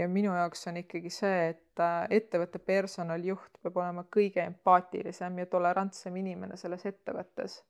ja 0.00 0.08
minu 0.08 0.32
jaoks 0.34 0.66
on 0.70 0.80
ikkagi 0.80 1.10
see, 1.12 1.48
et 1.54 1.82
äh, 1.82 2.06
ettevõtte 2.20 2.58
personalijuht 2.58 3.60
peab 3.62 3.76
olema 3.76 4.04
kõige 4.16 4.42
empaatilisem 4.46 5.38
ja 5.42 5.50
tolerantsem 5.50 6.16
inimene 6.16 6.56
selles 6.60 6.86
ettevõttes. 6.88 7.60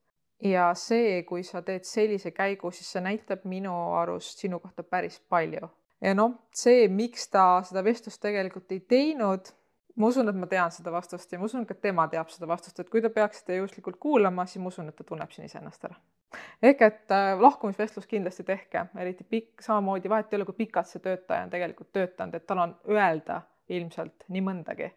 ja 0.40 0.70
see, 0.74 1.22
kui 1.28 1.42
sa 1.44 1.62
teed 1.62 1.84
sellise 1.84 2.30
käigu, 2.30 2.70
siis 2.70 2.92
see 2.92 3.02
näitab 3.04 3.44
minu 3.44 3.74
arust 3.98 4.38
sinu 4.40 4.60
kohta 4.60 4.82
päris 4.82 5.20
palju. 5.28 5.70
ja 6.00 6.14
noh, 6.14 6.36
see, 6.54 6.88
miks 6.88 7.28
ta 7.28 7.62
seda 7.66 7.84
vestlust 7.84 8.22
tegelikult 8.22 8.72
ei 8.72 8.80
teinud 8.80 9.52
ma 9.96 10.08
usun, 10.08 10.28
et 10.30 10.38
ma 10.38 10.46
tean 10.46 10.72
seda 10.72 10.92
vastust 10.94 11.32
ja 11.32 11.38
ma 11.38 11.48
usun, 11.50 11.66
ka 11.66 11.74
tema 11.74 12.06
teab 12.08 12.30
seda 12.32 12.48
vastust, 12.48 12.78
et 12.80 12.90
kui 12.90 13.02
te 13.02 13.10
peaksite 13.12 13.58
juhuslikult 13.58 13.98
kuulama, 14.00 14.46
siis 14.46 14.62
ma 14.62 14.72
usun, 14.72 14.88
et 14.88 14.96
ta 14.96 15.04
tunneb 15.04 15.32
siin 15.34 15.48
iseennast 15.50 15.84
ära. 15.90 15.98
Ehk 16.62 16.82
et 16.86 17.14
äh, 17.14 17.40
lahkumisvestlus 17.40 18.06
kindlasti 18.06 18.44
tehke, 18.46 18.86
eriti 18.98 19.24
pikk, 19.24 19.62
samamoodi 19.64 20.10
vahet 20.10 20.32
ei 20.32 20.38
ole, 20.38 20.46
kui 20.48 20.58
pikalt 20.64 20.90
see 20.90 21.02
töötaja 21.04 21.46
on 21.46 21.52
tegelikult 21.52 21.92
töötanud, 21.92 22.34
et 22.34 22.46
tal 22.46 22.62
on 22.64 22.74
öelda 22.88 23.42
ilmselt 23.68 24.26
nii 24.28 24.42
mõndagi. 24.46 24.90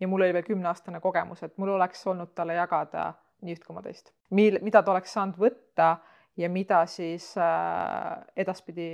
ja 0.00 0.08
mul 0.08 0.22
oli 0.24 0.32
veel 0.32 0.46
kümneaastane 0.46 1.00
kogemus, 1.00 1.42
et 1.42 1.58
mul 1.58 1.74
oleks 1.74 2.06
olnud 2.06 2.32
talle 2.34 2.54
jagada 2.56 3.12
nii 3.44 3.56
üht 3.56 3.64
koma 3.64 3.82
teist, 3.82 4.12
mil, 4.30 4.58
mida 4.62 4.82
ta 4.82 4.92
oleks 4.92 5.12
saanud 5.12 5.36
võtta 5.40 5.96
ja 6.36 6.48
mida 6.48 6.84
siis 6.86 7.32
äh, 7.38 8.20
edaspidi 8.36 8.92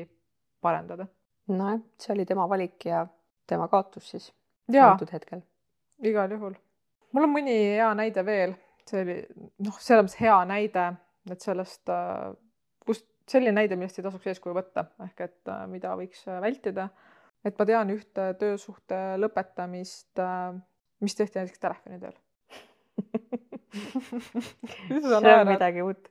parendada. 0.61 1.07
nojah, 1.49 1.83
see 1.99 2.15
oli 2.15 2.27
tema 2.27 2.49
valik 2.49 2.85
ja 2.85 3.07
tema 3.47 3.69
kaotus 3.69 4.11
siis 4.11 4.33
antud 4.75 5.13
hetkel 5.13 5.43
igal 6.03 6.31
juhul. 6.31 6.55
mul 7.13 7.25
on 7.25 7.33
mõni 7.33 7.57
hea 7.77 7.89
näide 7.97 8.25
veel, 8.27 8.55
see 8.89 9.03
oli 9.03 9.17
noh, 9.65 9.79
selles 9.81 10.07
mõttes 10.07 10.21
hea 10.21 10.37
näide, 10.49 10.87
et 11.33 11.45
sellest, 11.45 11.89
äh, 11.93 12.33
kust 12.87 13.07
selline 13.31 13.57
näide, 13.57 13.79
millest 13.79 13.99
ei 13.99 14.07
tasuks 14.07 14.29
eeskuju 14.31 14.57
võtta, 14.57 14.87
ehk 15.07 15.25
et 15.27 15.53
äh, 15.53 15.65
mida 15.71 15.95
võiks 15.99 16.25
äh, 16.29 16.41
vältida. 16.43 16.89
et 17.45 17.59
ma 17.59 17.67
tean 17.69 17.91
ühte 17.95 18.33
töösuhte 18.41 18.99
lõpetamist, 19.21 20.23
mis 21.01 21.15
tehti 21.15 21.39
näiteks 21.39 21.63
telefoni 21.63 22.01
teel 22.03 22.17
see 24.89 25.15
on 25.15 25.47
midagi 25.47 25.85
uut. 25.85 26.09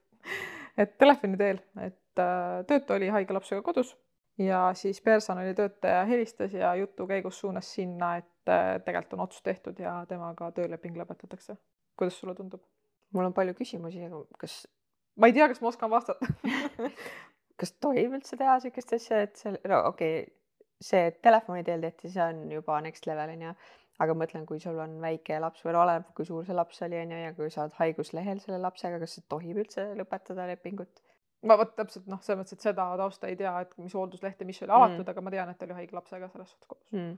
et 0.77 0.97
telefoni 0.97 1.37
teel, 1.37 1.59
et 1.81 2.23
töötu 2.69 2.95
oli 2.95 3.09
haige 3.11 3.35
lapsega 3.35 3.61
kodus 3.65 3.95
ja 4.37 4.69
siis 4.77 5.01
personalitöötaja 5.01 6.05
helistas 6.05 6.53
ja 6.53 6.75
jutu 6.75 7.07
käigus 7.07 7.39
suunas 7.39 7.73
sinna, 7.73 8.15
et 8.21 8.29
et 8.45 8.85
tegelikult 8.85 9.17
on 9.17 9.25
otsus 9.25 9.41
tehtud 9.41 9.79
ja 9.79 10.05
temaga 10.09 10.51
tööleping 10.51 10.97
lõpetatakse. 10.97 11.57
kuidas 11.97 12.19
sulle 12.19 12.35
tundub? 12.35 12.61
mul 13.13 13.25
on 13.25 13.33
palju 13.33 13.53
küsimusi, 13.53 14.03
aga 14.05 14.23
kas 14.37 14.67
ma 15.15 15.29
ei 15.29 15.35
tea, 15.35 15.47
kas 15.51 15.61
ma 15.63 15.71
oskan 15.71 15.91
vastata 15.91 16.27
kas 17.59 17.71
tohib 17.83 18.17
üldse 18.17 18.37
teha 18.39 18.57
niisugust 18.59 18.93
asja, 18.97 19.23
et 19.27 19.39
see, 19.39 19.55
no 19.71 19.81
okei 19.91 20.19
okay,, 20.21 20.35
see, 20.83 21.09
telefoni 21.23 21.63
teel 21.67 21.83
tehti, 21.85 22.11
see 22.11 22.23
on 22.23 22.45
juba 22.51 22.79
next 22.83 23.07
level 23.09 23.33
onju. 23.35 23.55
aga 24.03 24.15
ma 24.15 24.25
mõtlen, 24.25 24.45
kui 24.49 24.59
sul 24.59 24.79
on 24.83 24.97
väike 25.03 25.39
laps 25.39 25.63
või 25.63 25.75
no 25.75 25.83
oleneb, 25.85 26.07
kui 26.17 26.27
suur 26.27 26.47
see 26.47 26.55
laps 26.57 26.81
oli 26.87 26.99
onju 26.99 27.19
ja 27.21 27.33
kui 27.37 27.51
sa 27.53 27.63
oled 27.63 27.77
haiguslehel 27.79 28.41
selle 28.43 28.59
lapsega, 28.63 28.99
kas 28.99 29.19
tohib 29.31 29.61
üldse 29.63 29.87
lõpetada 29.99 30.47
lepingut? 30.51 31.03
ma 31.45 31.57
vot 31.59 31.75
täpselt 31.77 32.07
noh, 32.09 32.19
selles 32.25 32.41
mõttes, 32.41 32.57
et 32.57 32.65
seda 32.65 32.87
tausta 32.99 33.29
ei 33.29 33.37
tea, 33.39 33.53
et 33.61 33.75
mis 33.77 33.93
hooldusleht 33.95 34.39
ja 34.41 34.47
mis 34.47 34.59
oli 34.63 34.73
avatud 34.73 35.03
mm., 35.03 35.11
aga 35.13 35.23
ma 35.23 35.33
tean, 35.33 35.51
et 35.53 35.65
oli 35.67 35.77
haige 35.77 35.95
lapsega 35.95 36.29
selles 36.31 36.51
suhtes 36.51 36.71
kodus 36.71 36.95
mm.. 36.95 37.13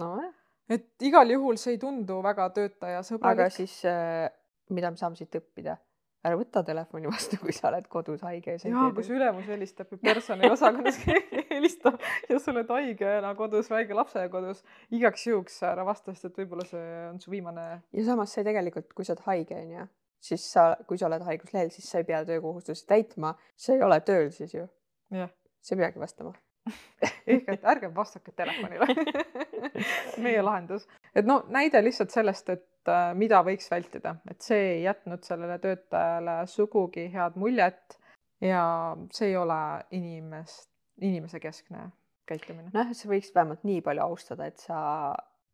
nojah. 0.00 0.32
et 0.74 1.06
igal 1.10 1.30
juhul 1.30 1.60
see 1.60 1.76
ei 1.76 1.82
tundu 1.82 2.18
väga 2.24 2.48
töötajasõbralik. 2.56 3.44
aga 3.44 3.50
siis 3.52 3.76
äh, 3.90 4.26
mida 4.74 4.90
me 4.90 5.00
saame 5.00 5.20
siit 5.20 5.36
õppida? 5.38 5.76
Ära 6.24 6.38
võta 6.40 6.62
telefoni 6.66 7.10
vastu, 7.10 7.38
kui 7.42 7.52
sa 7.54 7.68
oled 7.70 7.88
kodus 7.92 8.22
haige. 8.26 8.56
jaa, 8.64 8.86
kui 8.96 9.04
su 9.06 9.16
ülemus 9.16 9.48
helistab 9.50 9.90
ja 9.92 10.00
personaliosakonnas 10.06 11.00
helistab 11.52 11.98
ja 12.30 12.38
sa 12.38 12.54
oled 12.54 12.72
haigena 12.76 13.34
kodus, 13.38 13.68
väike 13.72 13.96
lapsega 13.96 14.30
kodus, 14.32 14.64
igaks 14.94 15.26
juhuks 15.28 15.60
ära 15.68 15.84
vasta, 15.86 16.14
sest 16.14 16.30
et 16.30 16.40
võib-olla 16.42 16.66
see 16.68 16.86
on 17.10 17.20
su 17.20 17.34
viimane. 17.34 17.68
ja 17.92 18.06
samas 18.08 18.34
see 18.34 18.46
tegelikult, 18.46 18.92
kui 18.96 19.06
sa 19.06 19.16
oled 19.16 19.26
haige, 19.28 19.60
onju, 19.60 19.86
siis 20.30 20.48
sa, 20.56 20.70
kui 20.88 21.00
sa 21.00 21.10
oled 21.10 21.26
haiguslehel, 21.28 21.74
siis 21.74 21.90
sa 21.90 22.00
ei 22.00 22.08
pea 22.08 22.24
töökohustusi 22.28 22.88
täitma, 22.88 23.36
sa 23.56 23.76
ei 23.76 23.84
ole 23.84 24.00
tööl 24.06 24.32
siis 24.34 24.56
ju. 24.56 24.66
sa 25.14 25.76
ei 25.76 25.80
peagi 25.80 26.00
vastama 26.00 26.34
ehk 27.34 27.50
et 27.52 27.66
ärge 27.74 27.90
vastake 27.94 28.32
telefonile 28.36 28.86
meie 30.24 30.42
lahendus, 30.42 30.86
et 31.14 31.26
no 31.28 31.42
näide 31.52 31.82
lihtsalt 31.84 32.14
sellest, 32.14 32.48
et 32.54 32.92
äh, 32.92 33.10
mida 33.18 33.42
võiks 33.46 33.68
vältida, 33.70 34.16
et 34.30 34.40
see 34.44 34.62
ei 34.76 34.86
jätnud 34.86 35.26
sellele 35.26 35.58
töötajale 35.62 36.38
sugugi 36.50 37.10
head 37.12 37.36
muljet 37.40 37.98
ja 38.44 38.64
see 39.12 39.32
ei 39.32 39.36
ole 39.36 39.60
inimest, 39.96 40.70
inimese 41.02 41.40
keskne 41.40 41.90
käitumine. 42.28 42.70
noh, 42.74 42.94
sa 42.96 43.10
võiks 43.10 43.34
vähemalt 43.34 43.64
nii 43.68 43.82
palju 43.84 44.04
austada, 44.04 44.48
et 44.48 44.62
sa, 44.62 44.78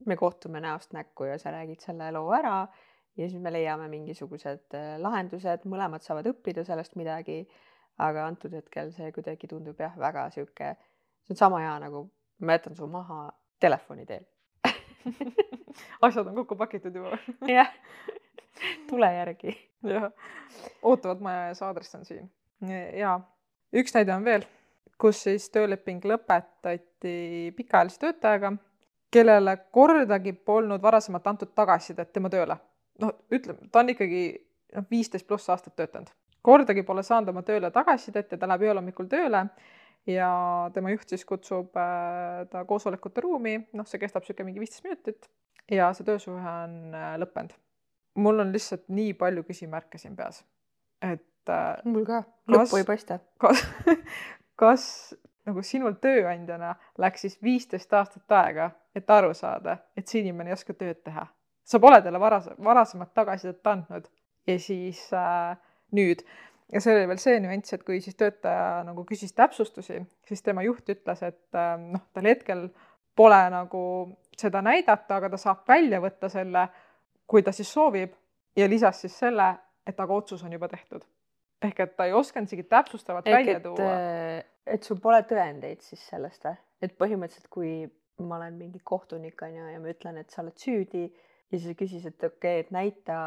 me 0.06 0.16
kohtume 0.16 0.62
näost 0.64 0.94
näkku 0.96 1.26
ja 1.28 1.38
sa 1.38 1.52
räägid 1.54 1.82
selle 1.84 2.12
loo 2.14 2.30
ära 2.32 2.62
ja 3.18 3.28
siis 3.28 3.42
me 3.42 3.52
leiame 3.52 3.88
mingisugused 3.92 4.76
äh, 4.78 4.94
lahendused, 5.02 5.66
mõlemad 5.68 6.04
saavad 6.06 6.30
õppida 6.30 6.64
sellest 6.66 6.96
midagi. 7.00 7.42
aga 8.00 8.22
antud 8.24 8.54
hetkel 8.56 8.94
see 8.96 9.10
kuidagi 9.12 9.48
tundub 9.50 9.80
jah, 9.82 9.92
väga 9.98 10.22
sihuke 10.32 10.70
see 11.30 11.36
on 11.36 11.36
sama 11.36 11.60
hea 11.62 11.78
nagu 11.78 12.08
ma 12.40 12.52
jätan 12.52 12.76
su 12.76 12.86
maha 12.86 13.32
telefoni 13.60 14.06
teel. 14.06 14.24
Asjad 16.02 16.26
on 16.26 16.34
kokku 16.34 16.56
pakitud 16.56 16.94
juba. 16.94 17.18
Jah, 17.48 17.68
tule 18.90 19.12
järgi. 19.14 19.56
jah, 19.82 20.10
ootavad 20.82 21.20
maja 21.20 21.48
ees, 21.48 21.62
aadress 21.62 21.94
on 21.94 22.04
siin. 22.04 22.30
ja 22.96 23.20
üks 23.72 23.94
näide 23.94 24.14
on 24.14 24.24
veel, 24.24 24.44
kus 25.00 25.22
siis 25.22 25.48
tööleping 25.50 26.04
lõpetati 26.04 27.52
pikaajalise 27.56 28.00
töötajaga, 28.02 28.52
kellele 29.10 29.56
kordagi 29.72 30.32
polnud 30.32 30.82
varasemalt 30.82 31.26
antud 31.26 31.54
tagasisidet 31.54 32.12
tema 32.12 32.28
tööle. 32.28 32.56
noh, 33.00 33.14
ütleme, 33.32 33.70
ta 33.72 33.80
on 33.80 33.94
ikkagi 33.94 34.24
noh, 34.74 34.84
viisteist 34.90 35.26
pluss 35.26 35.48
aastat 35.48 35.76
töötanud, 35.76 36.10
kordagi 36.42 36.82
pole 36.82 37.02
saanud 37.02 37.32
oma 37.32 37.42
tööle 37.42 37.70
tagasisidet 37.70 38.32
ja 38.32 38.38
ta 38.38 38.48
läheb 38.48 38.68
ööhommikul 38.68 39.08
tööle 39.08 39.46
ja 40.06 40.70
tema 40.74 40.92
juht 40.94 41.08
siis 41.08 41.24
kutsub 41.28 41.76
äh, 41.76 42.46
ta 42.50 42.64
koosolekute 42.64 43.20
ruumi, 43.24 43.56
noh, 43.76 43.86
see 43.88 44.00
kestab 44.00 44.24
niisugune 44.24 44.50
mingi 44.50 44.62
viisteist 44.62 44.86
minutit 44.86 45.30
ja 45.70 45.90
see 45.94 46.06
töösuhe 46.06 46.54
on 46.64 46.94
äh, 46.94 47.14
lõppenud. 47.20 47.52
mul 48.14 48.42
on 48.42 48.52
lihtsalt 48.52 48.88
nii 48.88 49.14
palju 49.14 49.44
küsimärke 49.46 49.98
siin 49.98 50.16
peas, 50.16 50.42
et 51.02 51.52
äh, 51.52 51.82
mul 51.84 52.06
ka, 52.08 52.22
lõppu 52.50 52.80
ei 52.80 52.86
paista. 52.88 53.20
kas, 53.38 53.64
kas 54.62 54.86
nagu 55.48 55.62
sinul 55.64 55.96
tööandjana 56.02 56.74
läks 56.98 57.26
siis 57.26 57.38
viisteist 57.42 57.92
aastat 57.94 58.36
aega, 58.40 58.70
et 58.94 59.10
aru 59.10 59.34
saada, 59.34 59.78
et 59.96 60.08
see 60.08 60.24
inimene 60.24 60.52
ei 60.52 60.58
oska 60.58 60.74
tööd 60.74 61.02
teha. 61.04 61.26
sa 61.64 61.78
pole 61.78 62.02
talle 62.02 62.20
varas, 62.20 62.48
varasemat 62.58 63.14
tagasisidet 63.14 63.66
andnud 63.66 64.08
ja 64.46 64.58
siis 64.58 65.02
äh, 65.14 65.56
nüüd 65.94 66.24
ja 66.72 66.80
seal 66.82 67.00
oli 67.00 67.08
veel 67.10 67.20
see 67.22 67.40
nüanss, 67.42 67.74
et 67.74 67.84
kui 67.86 68.00
siis 68.04 68.16
töötaja 68.18 68.82
nagu 68.86 69.04
küsis 69.08 69.34
täpsustusi, 69.36 70.00
siis 70.28 70.42
tema 70.46 70.64
juht 70.66 70.88
ütles, 70.92 71.22
et 71.26 71.58
ähm, 71.58 71.90
noh, 71.96 72.04
tal 72.14 72.28
hetkel 72.30 72.68
pole 73.18 73.40
nagu 73.52 73.82
seda 74.38 74.62
näidata, 74.64 75.18
aga 75.18 75.32
ta 75.32 75.40
saab 75.40 75.64
välja 75.68 76.00
võtta 76.02 76.30
selle, 76.32 76.66
kui 77.28 77.44
ta 77.46 77.52
siis 77.54 77.70
soovib 77.72 78.14
ja 78.56 78.68
lisas 78.70 79.02
siis 79.04 79.16
selle, 79.18 79.50
et 79.86 79.98
aga 80.00 80.14
otsus 80.14 80.44
on 80.46 80.52
juba 80.52 80.68
tehtud. 80.70 81.04
ehk 81.60 81.80
et 81.80 81.96
ta 81.96 82.06
ei 82.08 82.12
osanud 82.16 82.48
isegi 82.48 82.62
täpsustavalt 82.64 83.26
ehk 83.28 83.36
välja 83.36 83.56
et, 83.58 83.62
tuua. 83.62 83.88
Äh, 83.92 84.44
et 84.66 84.86
sul 84.86 85.00
pole 85.02 85.20
tõendeid 85.28 85.82
siis 85.84 86.06
sellest 86.08 86.44
või? 86.46 86.56
et 86.80 86.94
põhimõtteliselt, 86.96 87.50
kui 87.52 87.72
ma 88.20 88.36
olen 88.38 88.54
mingi 88.56 88.80
kohtunik 88.84 89.42
on 89.42 89.56
ju 89.56 89.66
ja 89.72 89.80
ma 89.80 89.92
ütlen, 89.92 90.20
et 90.20 90.30
sa 90.30 90.42
oled 90.42 90.56
süüdi 90.60 91.04
ja 91.08 91.58
siis 91.58 91.68
sa 91.68 91.76
küsis, 91.76 92.06
et 92.06 92.24
okei 92.24 92.60
okay,, 92.60 92.64
et 92.64 92.70
näita 92.72 93.18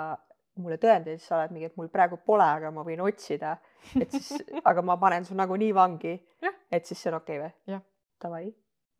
mulle 0.61 0.77
tõendeid, 0.81 1.21
siis 1.21 1.29
sa 1.31 1.39
oled 1.39 1.53
mingi, 1.53 1.71
et 1.71 1.77
mul 1.79 1.89
praegu 1.93 2.19
pole, 2.25 2.45
aga 2.45 2.71
ma 2.73 2.83
võin 2.85 3.01
otsida. 3.05 3.55
et 3.99 4.11
siis, 4.13 4.33
aga 4.69 4.83
ma 4.85 4.97
panen 5.01 5.25
su 5.25 5.37
nagunii 5.37 5.71
vangi. 5.75 6.17
et 6.71 6.85
siis 6.85 6.99
see 6.99 7.13
on 7.13 7.21
okei 7.21 7.39
okay 7.39 7.47
või? 7.47 7.79
Davai. 8.23 8.45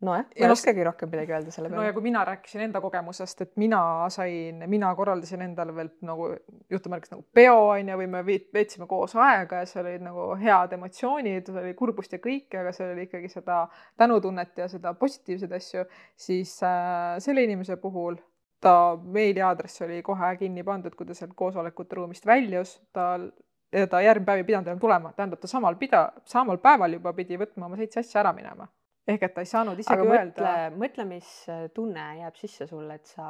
nojah, 0.03 0.25
ma 0.27 0.35
ei 0.35 0.51
oskagi 0.51 0.83
rohkem 0.83 1.07
midagi 1.07 1.31
öelda 1.31 1.51
selle 1.53 1.69
peale. 1.69 1.79
no 1.79 1.85
ja 1.87 1.93
kui 1.95 2.03
mina 2.03 2.25
rääkisin 2.27 2.65
enda 2.65 2.81
kogemusest, 2.83 3.45
et 3.45 3.53
mina 3.61 3.79
sain, 4.11 4.65
mina 4.67 4.89
korraldasin 4.97 5.45
endale 5.45 5.75
veel 5.77 5.93
nagu 6.03 6.27
jutumärkis 6.73 7.13
nagu 7.13 7.23
peo 7.37 7.69
on 7.69 7.93
ju, 7.93 7.99
või 8.01 8.09
me 8.17 8.23
veetsime 8.25 8.89
koos 8.89 9.15
aega 9.15 9.61
ja 9.61 9.69
seal 9.69 9.85
olid 9.85 10.03
nagu 10.03 10.27
head 10.41 10.75
emotsioonid, 10.75 11.53
oli 11.53 11.71
kurbust 11.79 12.17
ja 12.17 12.19
kõike, 12.23 12.59
aga 12.65 12.75
seal 12.75 12.91
oli 12.97 13.07
ikkagi 13.07 13.31
seda 13.31 13.61
tänutunnet 14.01 14.59
ja 14.59 14.67
seda 14.73 14.91
positiivseid 14.99 15.55
asju, 15.61 15.85
siis 16.27 16.57
äh, 16.67 17.15
selle 17.23 17.47
inimese 17.47 17.79
puhul 17.79 18.19
ta 18.63 18.97
meiliaadress 19.03 19.83
oli 19.85 20.01
kohe 20.03 20.35
kinni 20.39 20.63
pandud, 20.63 20.95
kui 20.95 21.07
ta 21.07 21.15
sealt 21.17 21.33
koosolekute 21.35 21.99
ruumist 21.99 22.25
väljus, 22.25 22.77
tal 22.95 23.27
ja 23.73 23.87
ta 23.87 24.01
järgmine 24.01 24.25
päev 24.25 24.41
ei 24.43 24.47
pidanud 24.47 24.69
enam 24.69 24.79
tulema, 24.79 25.11
tähendab, 25.17 25.41
ta 25.41 25.49
samal 25.49 25.75
pida, 25.79 26.05
samal 26.29 26.59
päeval 26.61 26.97
juba 26.97 27.13
pidi 27.17 27.37
võtma 27.41 27.67
oma 27.67 27.79
seitse 27.79 28.03
asja 28.03 28.21
ära 28.21 28.33
minema. 28.33 28.67
ehk 29.07 29.23
et 29.23 29.33
ta 29.35 29.43
ei 29.43 29.49
saanud 29.49 29.79
isegi 29.79 29.99
Aga 29.99 30.11
öelda. 30.13 30.29
mõtle, 30.31 30.51
mõtle, 30.79 31.05
mis 31.09 31.31
tunne 31.75 32.05
jääb 32.21 32.37
sisse 32.39 32.67
sulle, 32.67 32.95
et 32.95 33.09
sa, 33.11 33.25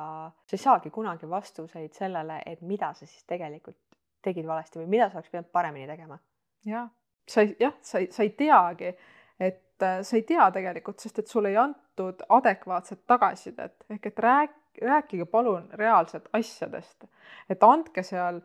sa 0.45 0.57
ei 0.57 0.61
saagi 0.61 0.91
kunagi 0.93 1.29
vastuseid 1.29 1.93
sellele, 1.97 2.41
et 2.45 2.61
mida 2.61 2.91
sa 2.93 3.07
siis 3.07 3.23
tegelikult 3.25 3.79
tegid 4.21 4.45
valesti 4.47 4.79
või 4.79 4.91
mida 4.91 5.09
sa 5.09 5.17
oleks 5.17 5.31
pidanud 5.31 5.49
paremini 5.51 5.87
tegema. 5.89 6.19
jah, 6.65 6.89
sa 7.27 7.41
ei, 7.41 7.55
jah, 7.59 7.73
sa 7.81 8.03
ei, 8.03 8.11
sa 8.11 8.23
ei 8.23 8.29
teagi, 8.37 8.93
et 9.39 9.63
sa 9.79 10.15
ei 10.15 10.27
tea 10.27 10.51
tegelikult, 10.51 10.99
sest 10.99 11.19
et 11.19 11.27
sulle 11.27 11.49
ei 11.49 11.57
antud 11.57 12.21
adekvaatset 12.29 13.07
tagasisidet 13.07 13.87
ehk 13.89 14.11
et 14.11 14.19
rääk-, 14.27 14.59
rääkige 14.81 15.25
palun 15.25 15.69
reaalselt 15.73 16.29
asjadest, 16.33 17.05
et 17.49 17.63
andke 17.63 18.03
seal, 18.03 18.41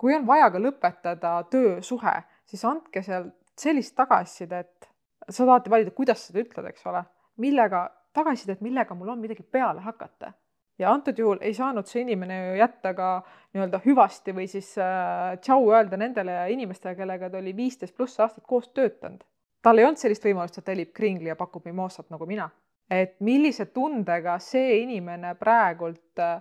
kui 0.00 0.14
on 0.16 0.26
vaja 0.26 0.50
ka 0.50 0.60
lõpetada 0.60 1.32
töösuhe, 1.52 2.14
siis 2.44 2.64
andke 2.64 3.02
seal 3.02 3.30
sellist 3.58 3.96
tagasisidet, 3.96 4.90
sa 5.28 5.46
tahate 5.46 5.70
valida, 5.70 5.94
kuidas 5.94 6.26
seda 6.26 6.42
ütled, 6.44 6.70
eks 6.70 6.86
ole, 6.90 7.02
millega, 7.40 7.88
tagasisidet, 8.16 8.62
millega 8.64 8.96
mul 8.96 9.12
on 9.14 9.20
midagi 9.20 9.42
peale 9.42 9.80
hakata. 9.84 10.32
ja 10.80 10.88
antud 10.92 11.18
juhul 11.18 11.42
ei 11.44 11.52
saanud 11.54 11.84
see 11.84 12.00
inimene 12.00 12.36
ju 12.38 12.54
jätta 12.56 12.94
ka 12.96 13.08
nii-öelda 13.52 13.82
hüvasti 13.84 14.32
või 14.32 14.46
siis 14.48 14.70
äh, 14.80 15.34
tšau 15.44 15.66
öelda 15.74 15.98
nendele 16.00 16.38
inimestele, 16.54 16.94
kellega 16.96 17.28
ta 17.30 17.36
oli 17.38 17.52
viisteist 17.56 17.96
pluss 17.96 18.20
aastat 18.20 18.46
koos 18.48 18.68
töötanud. 18.68 19.20
tal 19.62 19.78
ei 19.78 19.84
olnud 19.84 20.00
sellist 20.00 20.24
võimalust, 20.24 20.56
et 20.58 20.64
ta 20.64 20.72
elib 20.72 20.94
kringli 20.96 21.28
ja 21.28 21.36
pakub 21.36 21.68
mimoosat 21.68 22.08
nagu 22.10 22.26
mina 22.26 22.48
et 22.90 23.16
millise 23.20 23.68
tundega 23.74 24.38
see 24.42 24.80
inimene 24.82 25.34
praegult 25.38 26.22
äh, 26.22 26.40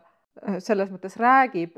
selles 0.64 0.92
mõttes 0.92 1.18
räägib 1.20 1.78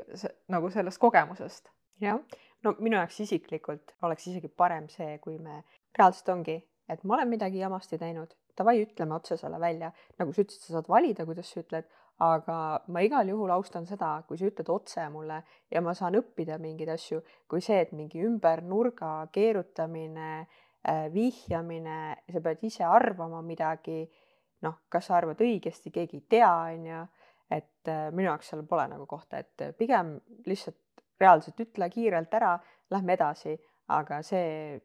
nagu 0.52 0.70
sellest 0.70 1.00
kogemusest. 1.02 1.70
jah, 2.02 2.18
no 2.64 2.74
minu 2.80 2.96
jaoks 2.96 3.20
isiklikult 3.26 3.94
oleks 4.02 4.26
isegi 4.30 4.48
parem 4.48 4.88
see, 4.90 5.18
kui 5.22 5.38
me 5.38 5.62
reaalselt 5.98 6.30
ongi, 6.34 6.56
et 6.88 7.02
ma 7.04 7.18
olen 7.18 7.30
midagi 7.30 7.60
jamasti 7.60 7.98
teinud, 8.00 8.32
davai, 8.58 8.78
ütleme 8.84 9.14
otse 9.16 9.36
selle 9.40 9.60
välja, 9.60 9.92
nagu 10.18 10.32
sa 10.32 10.44
ütlesid, 10.44 10.64
sa 10.66 10.78
saad 10.78 10.88
valida, 10.90 11.26
kuidas 11.28 11.52
sa 11.52 11.60
ütled, 11.62 11.88
aga 12.22 12.56
ma 12.92 13.02
igal 13.02 13.28
juhul 13.32 13.50
austan 13.54 13.86
seda, 13.88 14.14
kui 14.28 14.38
sa 14.38 14.48
ütled 14.48 14.68
otse 14.70 15.04
mulle 15.12 15.40
ja 15.72 15.82
ma 15.82 15.94
saan 15.98 16.18
õppida 16.20 16.58
mingeid 16.62 16.92
asju, 16.94 17.22
kui 17.50 17.62
see, 17.64 17.80
et 17.82 17.94
mingi 17.96 18.22
ümber 18.24 18.62
nurga 18.66 19.12
keerutamine, 19.34 20.46
äh, 20.88 21.06
vihjamine, 21.14 22.00
sa 22.32 22.44
pead 22.44 22.66
ise 22.68 22.86
arvama 22.86 23.42
midagi 23.46 24.04
noh, 24.62 24.78
kas 24.92 25.08
sa 25.08 25.18
arvad 25.18 25.40
õigesti, 25.42 25.92
keegi 25.94 26.20
ei 26.20 26.24
tea, 26.36 26.52
on 26.74 26.86
ju, 26.86 27.02
et 27.52 27.90
äh, 27.90 28.08
minu 28.14 28.30
jaoks 28.30 28.52
seal 28.52 28.64
pole 28.68 28.86
nagu 28.90 29.06
kohta, 29.10 29.42
et 29.42 29.76
pigem 29.78 30.16
lihtsalt 30.46 30.78
reaalselt 31.22 31.60
ütle 31.62 31.88
kiirelt 31.90 32.34
ära, 32.34 32.56
lähme 32.90 33.16
edasi, 33.16 33.54
aga 33.92 34.20
see 34.26 34.80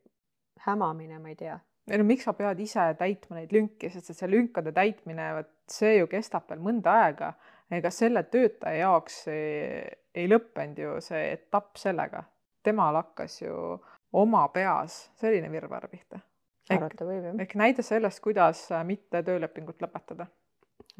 hämamine, 0.66 1.20
ma 1.20 1.34
ei 1.34 1.36
tea. 1.40 1.58
ei 1.92 2.00
no 2.02 2.06
miks 2.08 2.26
sa 2.28 2.34
pead 2.36 2.60
ise 2.60 2.90
täitma 3.00 3.40
neid 3.40 3.54
lünki, 3.56 3.90
sest 3.92 4.12
et 4.12 4.20
see 4.20 4.30
lünkade 4.32 4.74
täitmine, 4.76 5.30
vot 5.38 5.54
see 5.72 5.98
ju 5.98 6.08
kestab 6.12 6.50
veel 6.52 6.64
mõnda 6.64 6.98
aega. 7.04 7.34
ega 7.72 7.92
selle 7.92 8.24
töötaja 8.32 8.86
jaoks 8.86 9.26
ei, 9.32 9.84
ei 10.16 10.28
lõppenud 10.32 10.80
ju 10.84 10.96
see 11.04 11.32
etapp 11.34 11.78
sellega. 11.80 12.24
temal 12.64 12.96
hakkas 13.00 13.42
ju 13.42 13.78
oma 14.14 14.48
peas 14.52 15.08
selline 15.20 15.52
virvarr 15.52 15.88
pihta 15.88 16.20
arvata 16.76 17.08
võib 17.08 17.30
jah. 17.30 17.38
ehk 17.44 17.56
näide 17.60 17.86
sellest, 17.86 18.22
kuidas 18.24 18.66
äh, 18.72 18.84
mitte 18.88 19.24
töölepingut 19.24 19.82
lõpetada. 19.84 20.28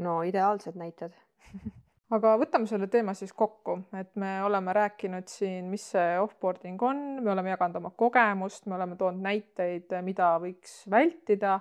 no 0.04 0.22
ideaalsed 0.28 0.78
näited. 0.80 1.16
aga 2.16 2.36
võtame 2.40 2.70
selle 2.70 2.88
teema 2.92 3.14
siis 3.18 3.34
kokku, 3.36 3.80
et 4.00 4.14
me 4.20 4.38
oleme 4.44 4.74
rääkinud 4.76 5.28
siin, 5.32 5.68
mis 5.72 5.90
see 5.94 6.20
offboarding 6.22 6.84
on, 6.84 7.02
me 7.24 7.34
oleme 7.34 7.52
jaganud 7.54 7.82
oma 7.82 7.92
kogemust, 8.00 8.68
me 8.68 8.78
oleme 8.78 8.96
toonud 9.00 9.24
näiteid, 9.24 9.98
mida 10.06 10.36
võiks 10.44 10.84
vältida. 10.92 11.60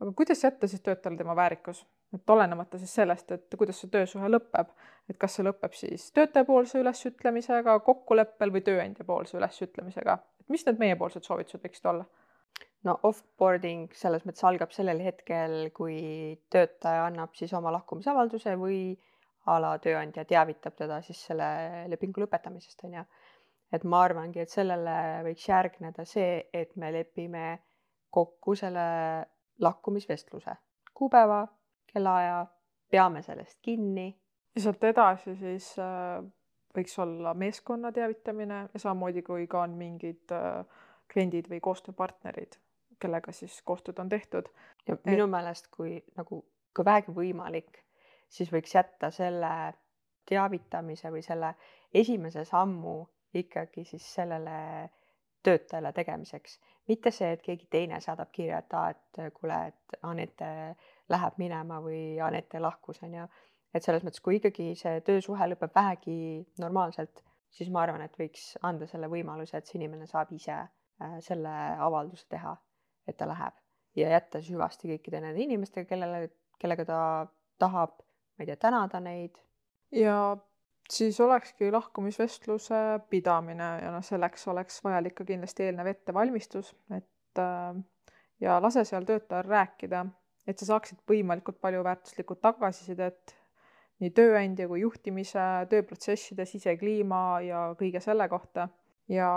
aga 0.00 0.12
kuidas 0.16 0.44
jätta 0.44 0.68
siis 0.70 0.82
töötajale 0.82 1.18
tema 1.18 1.36
väärikus, 1.36 1.82
et 2.14 2.30
olenemata 2.30 2.78
siis 2.78 2.94
sellest, 2.94 3.32
et 3.32 3.58
kuidas 3.58 3.82
see 3.82 3.90
töösuhe 3.90 4.30
lõpeb, 4.30 4.70
et 5.10 5.18
kas 5.18 5.36
see 5.36 5.46
lõpeb 5.46 5.74
siis 5.76 6.10
töötajapoolse 6.14 6.80
ülesütlemisega, 6.80 7.78
kokkuleppel 7.86 8.54
või 8.54 8.64
tööandjapoolse 8.66 9.38
ülesütlemisega, 9.38 10.18
et 10.40 10.54
mis 10.54 10.66
need 10.66 10.80
meiepoolsed 10.82 11.26
soovitused 11.26 11.62
võiksid 11.66 11.92
olla? 11.92 12.06
No 12.88 12.96
offboarding 13.08 13.92
selles 13.96 14.24
mõttes 14.24 14.44
algab 14.48 14.72
sellel 14.72 15.02
hetkel, 15.04 15.70
kui 15.76 16.00
töötaja 16.52 17.06
annab 17.08 17.34
siis 17.36 17.52
oma 17.56 17.72
lahkumisavalduse 17.76 18.56
või 18.60 18.80
a 19.50 19.56
la 19.60 19.74
tööandja 19.82 20.24
teavitab 20.28 20.76
teda 20.78 21.00
siis 21.04 21.20
selle 21.28 21.50
lepingu 21.90 22.22
lõpetamisest, 22.24 22.84
on 22.88 23.00
ju. 23.00 23.04
et 23.72 23.84
ma 23.84 24.02
arvangi, 24.04 24.40
et 24.42 24.50
sellele 24.50 24.94
võiks 25.26 25.46
järgneda 25.48 26.04
see, 26.08 26.40
et 26.52 26.74
me 26.76 26.90
lepime 26.92 27.44
kokku 28.10 28.56
selle 28.58 28.86
lahkumisvestluse. 29.60 30.56
Kuupäeva, 30.94 31.44
kellaaja, 31.92 32.46
peame 32.90 33.22
sellest 33.22 33.58
kinni. 33.62 34.10
Ja 34.56 34.64
sealt 34.64 34.84
edasi 34.84 35.36
siis 35.38 35.72
äh, 35.78 36.18
võiks 36.76 36.96
olla 36.98 37.34
meeskonna 37.38 37.92
teavitamine 37.94 38.64
ja 38.72 38.82
samamoodi, 38.82 39.22
kui 39.22 39.46
ka 39.50 39.62
on 39.62 39.76
mingid 39.78 40.34
äh, 40.34 40.64
kliendid 41.12 41.48
või 41.50 41.60
koostööpartnerid, 41.62 42.58
kellega 43.00 43.32
siis 43.32 43.60
koostööd 43.66 43.98
on 43.98 44.08
tehtud. 44.08 44.48
ja 44.88 44.96
minu 45.04 45.26
meelest, 45.26 45.70
kui 45.74 45.98
nagu, 46.16 46.44
kui 46.76 46.84
vähegi 46.84 47.14
võimalik, 47.16 47.82
siis 48.28 48.52
võiks 48.52 48.74
jätta 48.74 49.10
selle 49.10 49.74
teavitamise 50.28 51.10
või 51.10 51.22
selle 51.26 51.54
esimese 51.94 52.44
sammu 52.44 53.02
ikkagi 53.34 53.84
siis 53.84 54.06
sellele 54.14 54.90
töötajale 55.42 55.92
tegemiseks. 55.92 56.60
mitte 56.88 57.10
see, 57.10 57.32
et 57.32 57.42
keegi 57.42 57.66
teine 57.70 58.00
saadab 58.00 58.30
kirja, 58.32 58.58
et 58.58 58.74
aa, 58.74 58.90
et 58.90 59.20
kuule, 59.34 59.58
et 59.70 59.98
Anette 60.02 60.50
läheb 61.08 61.38
minema 61.38 61.80
või 61.80 62.02
Anette 62.22 62.60
lahkus, 62.60 63.02
on 63.02 63.14
ju. 63.14 63.26
et 63.74 63.82
selles 63.82 64.04
mõttes, 64.04 64.20
kui 64.20 64.36
ikkagi 64.40 64.74
see 64.76 65.00
töösuhe 65.06 65.50
lõpeb 65.52 65.74
vähegi 65.74 66.16
normaalselt, 66.58 67.22
siis 67.50 67.70
ma 67.70 67.84
arvan, 67.84 68.02
et 68.02 68.18
võiks 68.18 68.52
anda 68.62 68.86
selle 68.90 69.08
võimaluse, 69.10 69.56
et 69.56 69.66
see 69.66 69.78
inimene 69.78 70.06
saab 70.10 70.32
ise 70.32 70.56
äh, 70.56 71.16
selle 71.24 71.54
avalduse 71.78 72.26
teha, 72.28 72.56
et 73.08 73.16
ta 73.16 73.28
läheb 73.28 73.56
ja 73.96 74.10
jätta 74.14 74.40
siis 74.40 74.54
hüvasti 74.54 74.90
kõikide 74.92 75.20
nende 75.22 75.42
inimestega, 75.42 75.88
kellele, 75.88 76.28
kellega 76.60 76.86
ta 76.86 77.00
tahab, 77.60 77.96
ma 78.36 78.44
ei 78.44 78.50
tea, 78.50 78.58
tänada 78.60 79.00
neid. 79.02 79.38
ja 79.94 80.36
siis 80.90 81.20
olekski 81.20 81.70
lahkumisvestluse 81.72 83.00
pidamine 83.10 83.70
ja 83.82 83.90
noh, 83.94 84.04
selleks 84.06 84.46
oleks 84.48 84.80
vajalik 84.84 85.16
ka 85.18 85.26
kindlasti 85.26 85.66
eelnev 85.66 85.90
ettevalmistus, 85.90 86.72
et 86.96 87.42
äh, 87.42 87.74
ja 88.40 88.60
lase 88.62 88.84
seal 88.88 89.06
töötajal 89.08 89.46
rääkida, 89.48 90.04
et 90.46 90.58
sa 90.58 90.72
saaksid 90.74 91.02
võimalikult 91.08 91.60
palju 91.60 91.84
väärtuslikku 91.86 92.38
tagasisidet 92.42 93.36
nii 94.00 94.12
tööandja 94.16 94.66
kui 94.68 94.80
juhtimise, 94.80 95.42
tööprotsesside, 95.70 96.46
sisekliima 96.48 97.24
ja 97.44 97.64
kõige 97.78 98.00
selle 98.00 98.28
kohta 98.32 98.70
ja 99.12 99.28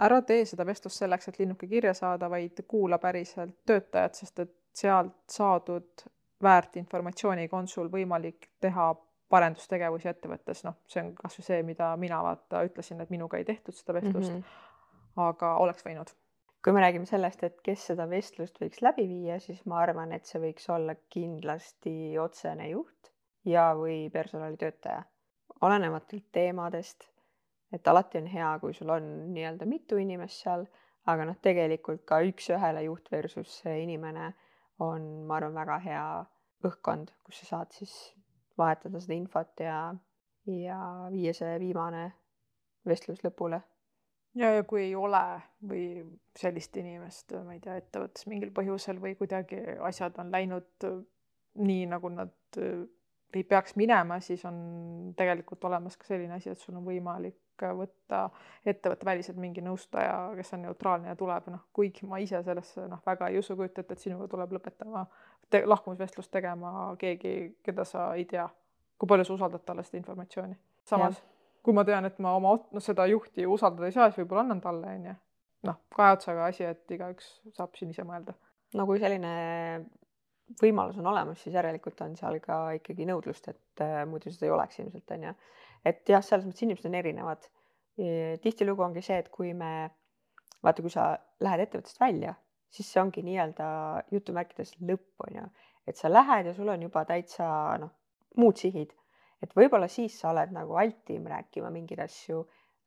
ära 0.00 0.22
tee 0.26 0.44
seda 0.48 0.64
vestlust 0.66 1.02
selleks, 1.02 1.28
et 1.28 1.38
linnuke 1.38 1.68
kirja 1.68 1.94
saada, 1.94 2.30
vaid 2.30 2.62
kuula 2.68 2.98
päriselt 2.98 3.56
töötajat, 3.66 4.14
sest 4.22 4.42
et 4.44 4.56
sealt 4.80 5.16
saadud 5.28 6.04
väärtinformatsiooniga 6.42 7.56
on 7.56 7.68
sul 7.68 7.90
võimalik 7.92 8.48
teha 8.60 8.94
parendustegevusi 9.30 10.08
ettevõttes, 10.10 10.64
noh, 10.66 10.80
see 10.90 11.02
on 11.04 11.12
kasvõi 11.18 11.46
see, 11.46 11.60
mida 11.66 11.92
mina 12.00 12.18
vaata 12.24 12.64
ütlesin, 12.66 13.00
et 13.02 13.12
minuga 13.14 13.38
ei 13.38 13.46
tehtud 13.46 13.76
seda 13.76 13.94
vestlust 14.00 14.32
mm. 14.32 14.40
-hmm. 14.40 15.22
aga 15.28 15.54
oleks 15.62 15.86
võinud. 15.86 16.10
kui 16.64 16.72
me 16.76 16.80
räägime 16.80 17.06
sellest, 17.06 17.44
et 17.44 17.60
kes 17.64 17.86
seda 17.92 18.08
vestlust 18.08 18.58
võiks 18.60 18.82
läbi 18.82 19.06
viia, 19.08 19.38
siis 19.40 19.62
ma 19.66 19.78
arvan, 19.80 20.12
et 20.12 20.26
see 20.26 20.40
võiks 20.42 20.66
olla 20.68 20.94
kindlasti 21.14 22.18
otsene 22.18 22.68
juht 22.68 23.12
ja, 23.44 23.70
või 23.76 24.10
personalitöötaja, 24.12 25.02
olenematult 25.60 26.26
teemadest. 26.32 27.08
Et 27.72 27.88
alati 27.88 28.18
on 28.18 28.28
hea, 28.30 28.50
kui 28.62 28.74
sul 28.74 28.90
on 28.90 29.08
nii-öelda 29.34 29.66
mitu 29.68 29.98
inimest 30.00 30.44
seal, 30.44 30.66
aga 31.10 31.26
noh, 31.28 31.38
tegelikult 31.42 32.04
ka 32.08 32.20
üks-ühele 32.26 32.84
juht 32.86 33.10
versus 33.12 33.60
inimene 33.70 34.32
on, 34.82 35.26
ma 35.28 35.38
arvan, 35.38 35.56
väga 35.56 35.78
hea 35.84 36.04
õhkkond, 36.66 37.12
kus 37.24 37.42
sa 37.42 37.50
saad 37.54 37.74
siis 37.76 37.94
vahetada 38.60 39.00
seda 39.00 39.16
infot 39.16 39.62
ja, 39.64 39.80
ja 40.46 40.78
viia 41.12 41.34
see 41.36 41.58
viimane 41.62 42.10
vestlus 42.88 43.22
lõpule. 43.24 43.60
Ja, 44.38 44.52
ja 44.54 44.62
kui 44.62 44.84
ei 44.84 44.94
ole 44.94 45.22
või 45.66 45.84
sellist 46.38 46.76
inimest, 46.78 47.34
ma 47.44 47.56
ei 47.56 47.62
tea, 47.62 47.80
ettevõttes 47.80 48.28
mingil 48.30 48.52
põhjusel 48.54 49.00
või 49.02 49.16
kuidagi 49.18 49.58
asjad 49.88 50.20
on 50.22 50.30
läinud 50.30 50.86
nii, 51.58 51.88
nagu 51.90 52.12
nad 52.14 52.36
ei 53.36 53.44
peaks 53.44 53.76
minema, 53.76 54.20
siis 54.20 54.44
on 54.48 54.60
tegelikult 55.16 55.64
olemas 55.64 55.96
ka 55.96 56.08
selline 56.08 56.34
asi, 56.36 56.50
et 56.50 56.62
sul 56.62 56.76
on 56.78 56.84
võimalik 56.86 57.64
äh, 57.64 57.74
võtta 57.76 58.22
ettevõtteväliselt 58.66 59.40
mingi 59.40 59.64
nõustaja, 59.64 60.30
kes 60.36 60.54
on 60.56 60.64
neutraalne 60.66 61.12
ja 61.12 61.18
tuleb, 61.18 61.50
noh, 61.54 61.66
kuigi 61.76 62.08
ma 62.10 62.20
ise 62.22 62.42
sellesse 62.46 62.86
noh, 62.90 63.02
väga 63.06 63.30
ei 63.30 63.38
usu, 63.42 63.56
kujuta 63.58 63.84
ette, 63.84 63.98
et 63.98 64.06
sinuga 64.06 64.28
tuleb 64.30 64.56
lõpetama 64.58 65.04
te,, 65.50 65.64
lahkumisvestlust 65.66 66.32
tegema 66.34 66.94
keegi, 66.98 67.34
keda 67.66 67.86
sa 67.88 68.12
ei 68.14 68.24
tea. 68.30 68.48
kui 69.00 69.08
palju 69.08 69.24
sa 69.24 69.32
usaldad 69.38 69.62
talle 69.64 69.82
seda 69.82 69.96
informatsiooni. 70.02 70.56
samas 70.84 71.22
kui 71.62 71.76
ma 71.76 71.84
tean, 71.84 72.06
et 72.08 72.18
ma 72.22 72.34
oma 72.38 72.56
noh, 72.60 72.82
seda 72.84 73.06
juhti 73.10 73.46
usaldada 73.48 73.88
ei 73.88 73.96
saa, 73.96 74.08
siis 74.10 74.22
võib-olla 74.22 74.44
annan 74.46 74.62
talle, 74.64 74.94
onju. 74.98 75.16
noh, 75.68 75.80
kahe 75.96 76.16
otsaga 76.16 76.46
asi, 76.48 76.64
et 76.64 76.96
igaüks 76.96 77.32
saab 77.56 77.76
siin 77.78 77.92
ise 77.94 78.04
mõelda. 78.08 78.34
no 78.76 78.86
kui 78.88 79.00
selline 79.02 79.32
võimalus 80.60 80.98
on 80.98 81.06
olemas, 81.06 81.40
siis 81.42 81.54
järelikult 81.54 82.00
on 82.04 82.16
seal 82.18 82.40
ka 82.42 82.58
ikkagi 82.78 83.06
nõudlust, 83.08 83.48
et 83.52 83.84
äh, 83.84 84.02
muidu 84.08 84.32
seda 84.32 84.48
ei 84.48 84.54
oleks 84.54 84.80
ilmselt 84.82 85.16
on 85.16 85.30
ju. 85.30 85.32
et 85.86 86.08
jah, 86.08 86.22
selles 86.24 86.46
mõttes 86.46 86.66
inimesed 86.66 86.90
on 86.90 87.00
erinevad. 87.00 87.48
tihtilugu 88.40 88.82
ongi 88.82 89.02
see, 89.04 89.18
et 89.20 89.28
kui 89.28 89.50
me 89.52 89.90
vaata, 90.64 90.80
kui 90.80 90.92
sa 90.92 91.10
lähed 91.44 91.66
ettevõttest 91.66 92.00
välja, 92.00 92.32
siis 92.72 92.88
see 92.92 93.02
ongi 93.02 93.24
nii-öelda 93.26 93.66
jutumärkides 94.14 94.76
lõpp 94.88 95.26
on 95.26 95.36
ju, 95.40 95.44
et 95.90 95.98
sa 95.98 96.08
lähed 96.08 96.48
ja 96.48 96.54
sul 96.56 96.70
on 96.72 96.86
juba 96.86 97.04
täitsa 97.08 97.50
noh, 97.82 97.92
muud 98.40 98.60
sihid, 98.60 98.94
et 99.42 99.52
võib-olla 99.56 99.88
siis 99.90 100.16
sa 100.20 100.30
oled 100.30 100.54
nagu 100.54 100.78
altim 100.80 101.26
rääkima 101.32 101.72
mingeid 101.74 102.04
asju 102.06 102.40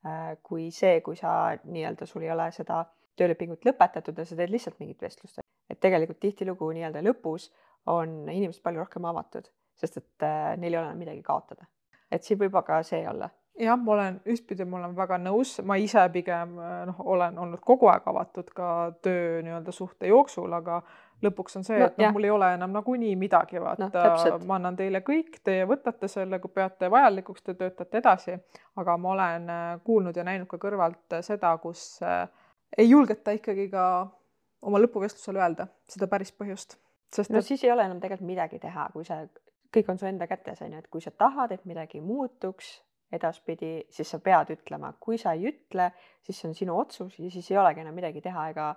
äh, 0.07 0.33
kui 0.41 0.69
see, 0.71 1.01
kui 1.05 1.19
sa 1.19 1.53
nii-öelda 1.63 2.09
sul 2.09 2.25
ei 2.25 2.33
ole 2.33 2.49
seda 2.55 2.83
töölepingut 3.19 3.65
lõpetatud 3.67 4.17
ja 4.17 4.25
sa 4.25 4.39
teed 4.39 4.53
lihtsalt 4.53 4.79
mingit 4.81 5.01
vestlust 5.03 5.42
tegelikult 5.83 6.19
tihtilugu 6.23 6.71
nii-öelda 6.73 7.03
lõpus 7.05 7.49
on 7.91 8.23
inimesed 8.31 8.63
palju 8.63 8.83
rohkem 8.83 9.05
avatud, 9.11 9.47
sest 9.79 10.01
et 10.01 10.25
äh, 10.27 10.53
neil 10.57 10.73
ei 10.73 10.81
ole 10.81 10.97
midagi 10.97 11.23
kaotada. 11.23 11.67
et 12.11 12.23
siin 12.23 12.39
võib 12.39 12.55
aga 12.55 12.81
see 12.87 13.03
olla. 13.09 13.29
jah, 13.59 13.77
ma 13.77 13.93
olen 13.93 14.19
ühtpidi, 14.33 14.65
ma 14.65 14.79
olen 14.79 14.95
väga 14.97 15.19
nõus, 15.21 15.57
ma 15.63 15.77
ise 15.77 16.03
pigem 16.13 16.55
noh, 16.89 17.01
olen 17.15 17.37
olnud 17.39 17.61
kogu 17.61 17.89
aeg 17.91 18.07
avatud 18.09 18.53
ka 18.55 18.67
töö 19.01 19.41
nii-öelda 19.45 19.71
suhte 19.71 20.07
jooksul, 20.07 20.53
aga 20.53 20.81
lõpuks 21.23 21.57
on 21.59 21.65
see 21.67 21.79
No 21.79 21.85
no,, 21.85 21.91
et 21.91 22.01
noh 22.01 22.13
mul 22.15 22.27
ei 22.27 22.33
ole 22.33 22.49
enam 22.57 22.73
nagunii 22.75 23.13
midagi, 23.19 23.59
vaata 23.61 23.89
täpselt. 23.93 24.45
ma 24.49 24.57
annan 24.59 24.77
teile 24.79 25.03
kõik, 25.05 25.39
teie 25.45 25.67
võtate 25.69 26.09
selle, 26.11 26.39
kui 26.43 26.51
peate 26.53 26.89
vajalikuks, 26.91 27.45
te 27.45 27.55
töötate 27.59 28.01
edasi, 28.01 28.37
aga 28.81 28.97
ma 28.97 29.13
olen 29.15 29.53
äh, 29.53 29.63
kuulnud 29.87 30.17
ja 30.17 30.25
näinud 30.27 30.49
ka 30.51 30.59
kõrvalt 30.61 31.17
äh, 31.17 31.23
seda, 31.25 31.55
kus 31.63 31.85
äh, 32.05 32.25
ei 32.77 32.89
julgeta 32.89 33.35
ikkagi 33.37 33.69
ka 33.71 33.85
oma 34.63 34.81
lõpuvestlusel 34.81 35.39
öelda 35.39 35.67
seda 35.89 36.09
päris 36.11 36.33
põhjust, 36.35 36.77
sest 37.13 37.33
no 37.33 37.41
et 37.41 37.49
siis 37.49 37.63
ei 37.65 37.73
ole 37.73 37.85
enam 37.87 37.99
tegelikult 38.03 38.29
midagi 38.29 38.59
teha, 38.63 38.87
kui 38.93 39.05
sa, 39.07 39.21
kõik 39.73 39.91
on 39.91 40.01
su 40.01 40.09
enda 40.09 40.27
kätes 40.29 40.63
on 40.65 40.73
ju, 40.73 40.81
et 40.83 40.89
kui 40.91 41.03
sa 41.03 41.11
tahad, 41.11 41.53
et 41.55 41.65
midagi 41.69 42.01
muutuks 42.01 42.75
edaspidi, 43.13 43.75
siis 43.93 44.09
sa 44.09 44.17
pead 44.23 44.55
ütlema, 44.55 44.93
kui 44.99 45.19
sa 45.21 45.35
ei 45.37 45.51
ütle, 45.51 45.91
siis 46.25 46.39
see 46.39 46.49
on 46.49 46.57
sinu 46.57 46.79
otsus 46.79 47.19
ja 47.19 47.29
siis 47.31 47.51
ei 47.51 47.59
olegi 47.61 47.83
enam 47.83 47.95
midagi 47.97 48.23
teha 48.25 48.49
ega 48.53 48.71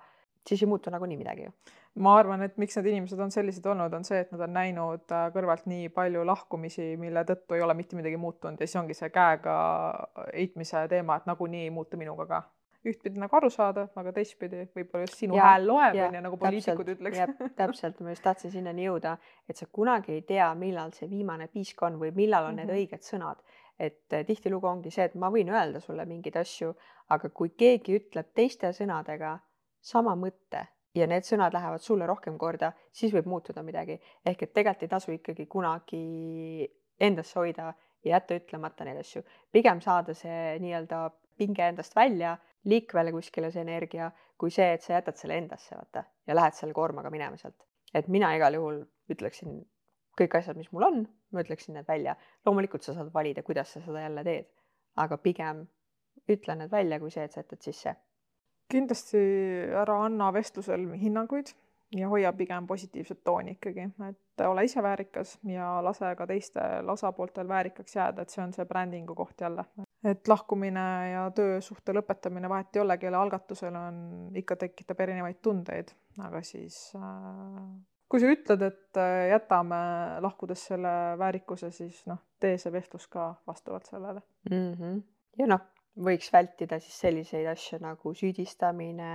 siis 0.48 0.62
ei 0.62 0.68
muutu 0.68 0.90
nagunii 0.90 1.16
midagi 1.16 1.44
ju. 1.44 1.52
ma 1.94 2.16
arvan, 2.18 2.42
et 2.42 2.58
miks 2.60 2.76
need 2.76 2.90
inimesed 2.90 3.20
on 3.20 3.30
sellised 3.32 3.66
olnud, 3.66 3.94
on 3.96 4.04
see, 4.04 4.18
et 4.20 4.32
nad 4.34 4.42
on 4.44 4.52
näinud 4.52 5.12
äh, 5.16 5.28
kõrvalt 5.32 5.64
nii 5.70 5.88
palju 5.96 6.26
lahkumisi, 6.28 6.90
mille 7.00 7.22
tõttu 7.24 7.56
ei 7.56 7.64
ole 7.64 7.74
mitte 7.74 7.96
midagi 7.96 8.18
muutunud 8.20 8.60
ja 8.60 8.68
siis 8.68 8.76
ongi 8.82 8.94
see 8.98 9.08
käega 9.14 9.56
heitmise 10.34 10.84
teema, 10.92 11.16
et 11.16 11.30
nagunii 11.30 11.64
ei 11.64 11.72
muutu 11.72 11.96
minuga 11.96 12.26
ka. 12.28 12.42
Ühtpidi 12.86 13.18
nagu 13.18 13.36
aru 13.36 13.50
saada, 13.50 13.88
aga 13.96 14.12
teistpidi 14.12 14.62
võib-olla 14.76 15.06
just 15.06 15.18
sinu 15.20 15.34
Jaa, 15.36 15.46
hääl 15.52 15.66
loeb, 15.66 15.96
onju, 16.08 16.20
nagu 16.22 16.36
poliitikud 16.40 16.88
ütleks. 16.94 17.18
täpselt, 17.56 18.00
ma 18.00 18.10
just 18.14 18.22
tahtsin 18.22 18.50
sinnani 18.50 18.86
jõuda, 18.86 19.16
et 19.48 19.56
sa 19.56 19.66
kunagi 19.66 20.12
ei 20.12 20.22
tea, 20.22 20.48
millal 20.54 20.92
see 20.92 21.08
viimane 21.10 21.48
piisk 21.52 21.82
on 21.82 21.98
või 22.00 22.12
millal 22.14 22.44
on 22.50 22.56
need 22.56 22.68
Mhm. 22.68 22.76
õiged 22.76 23.02
sõnad. 23.02 23.36
et 23.78 24.12
eh, 24.12 24.22
tihtilugu 24.24 24.66
ongi 24.66 24.90
see, 24.90 25.04
et 25.04 25.14
ma 25.14 25.28
võin 25.30 25.50
öelda 25.52 25.80
sulle 25.84 26.06
mingeid 26.08 26.36
asju, 26.40 26.70
aga 27.10 27.28
kui 27.28 27.50
keegi 27.50 27.98
ütleb 27.98 28.30
teiste 28.34 28.70
sõnadega 28.72 29.38
sama 29.82 30.14
mõtte 30.16 30.62
ja 30.94 31.06
need 31.06 31.22
sõnad 31.28 31.52
lähevad 31.52 31.80
sulle 31.84 32.06
rohkem 32.06 32.38
korda, 32.38 32.72
siis 32.90 33.12
võib 33.12 33.26
muutuda 33.26 33.62
midagi. 33.62 34.00
ehk 34.24 34.42
et 34.42 34.54
tegelikult 34.54 34.82
ei 34.82 34.88
tasu 34.88 35.12
ikkagi 35.12 35.46
kunagi 35.46 36.70
endasse 37.00 37.38
hoida 37.38 37.74
ja 38.04 38.16
jätta 38.16 38.38
ütlemata 38.38 38.84
neid 38.84 38.98
asju. 39.02 39.22
pigem 39.52 39.80
saada 39.80 40.14
see 40.14 40.58
nii-öelda 40.62 41.10
pinge 41.36 41.62
endast 41.68 41.94
välja, 41.96 42.38
liikvele 42.66 43.12
kuskile 43.14 43.50
see 43.54 43.62
energia, 43.62 44.10
kui 44.38 44.50
see, 44.50 44.66
et 44.74 44.82
sa 44.82 44.96
jätad 44.96 45.18
selle 45.20 45.38
endasse, 45.38 45.76
vaata, 45.76 46.04
ja 46.26 46.34
lähed 46.34 46.58
selle 46.58 46.74
koormaga 46.74 47.10
minema 47.10 47.38
sealt. 47.40 47.66
et 47.94 48.08
mina 48.12 48.34
igal 48.36 48.54
juhul 48.54 48.82
ütleksin 49.12 49.62
kõik 50.20 50.34
asjad, 50.38 50.56
mis 50.56 50.72
mul 50.72 50.82
on, 50.82 51.06
ma 51.32 51.44
ütleksin 51.44 51.78
need 51.78 51.88
välja. 51.88 52.16
loomulikult 52.46 52.82
sa 52.82 52.94
saad 52.94 53.12
valida, 53.14 53.42
kuidas 53.42 53.72
sa 53.72 53.80
seda 53.80 54.02
jälle 54.02 54.24
teed, 54.24 54.50
aga 54.96 55.16
pigem 55.18 55.66
ütle 56.28 56.56
need 56.56 56.70
välja, 56.70 57.00
kui 57.00 57.10
see, 57.10 57.24
et 57.24 57.32
sa 57.32 57.44
jätad 57.44 57.62
sisse 57.62 57.96
kindlasti 58.72 59.20
ära 59.82 60.00
anna 60.06 60.32
vestlusel 60.34 60.88
hinnanguid 61.00 61.52
ja 61.96 62.08
hoia 62.10 62.32
pigem 62.32 62.66
positiivset 62.66 63.22
tooni 63.24 63.56
ikkagi, 63.56 63.88
et 64.08 64.46
ole 64.46 64.64
ise 64.66 64.82
väärikas 64.82 65.36
ja 65.46 65.76
lase 65.84 66.14
ka 66.18 66.26
teistel 66.26 66.88
osapooltel 66.90 67.48
väärikaks 67.48 67.96
jääda, 67.96 68.22
et 68.22 68.34
see 68.34 68.42
on 68.44 68.52
see 68.56 68.66
brändingu 68.66 69.14
koht 69.14 69.40
jälle. 69.40 69.64
Et 70.06 70.28
lahkumine 70.28 70.86
ja 71.10 71.26
töösuhte 71.34 71.94
lõpetamine 71.96 72.48
vahet 72.50 72.76
ei 72.76 72.82
ole, 72.82 72.96
kelle 73.02 73.18
algatusel 73.18 73.74
on, 73.78 73.98
ikka 74.38 74.56
tekitab 74.60 75.00
erinevaid 75.06 75.42
tundeid, 75.42 75.92
aga 76.22 76.42
siis 76.46 76.78
äh, 76.98 77.60
kui 78.10 78.22
sa 78.22 78.30
ütled, 78.30 78.62
et 78.66 79.00
äh, 79.00 79.28
jätame 79.32 79.78
lahkudes 80.24 80.66
selle 80.70 80.92
väärikuse, 81.20 81.72
siis 81.74 82.04
noh, 82.10 82.20
tee 82.40 82.58
see 82.60 82.72
vestlus 82.74 83.08
ka 83.12 83.32
vastavalt 83.48 83.88
sellele 83.90 84.22
mm. 84.50 84.72
-hmm. 84.72 85.02
ja 85.40 85.50
noh, 85.50 85.66
võiks 86.08 86.30
vältida 86.32 86.78
siis 86.80 86.98
selliseid 87.00 87.46
asju 87.50 87.80
nagu 87.82 88.14
süüdistamine, 88.14 89.12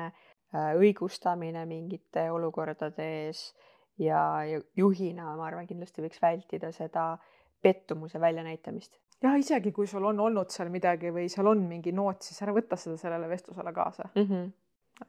äh, 0.56 0.72
õigustamine 0.76 1.66
mingite 1.66 2.30
olukordade 2.32 3.08
ees 3.26 3.52
ja 4.02 4.42
juhina 4.78 5.36
ma 5.38 5.48
arvan, 5.48 5.68
kindlasti 5.68 6.02
võiks 6.02 6.22
vältida 6.22 6.72
seda 6.72 7.18
pettumuse 7.62 8.20
väljanäitamist. 8.20 8.98
jah, 9.22 9.38
isegi 9.40 9.72
kui 9.72 9.88
sul 9.88 10.06
on 10.06 10.20
olnud 10.20 10.50
seal 10.50 10.70
midagi 10.74 11.12
või 11.14 11.30
seal 11.30 11.48
on 11.48 11.64
mingi 11.68 11.92
noot, 11.92 12.22
siis 12.26 12.42
ära 12.42 12.56
võta 12.56 12.80
seda 12.80 12.98
sellele 12.98 13.30
vestlusele 13.30 13.74
kaasa 13.74 14.10
mm. 14.16 14.28
-hmm 14.28 14.52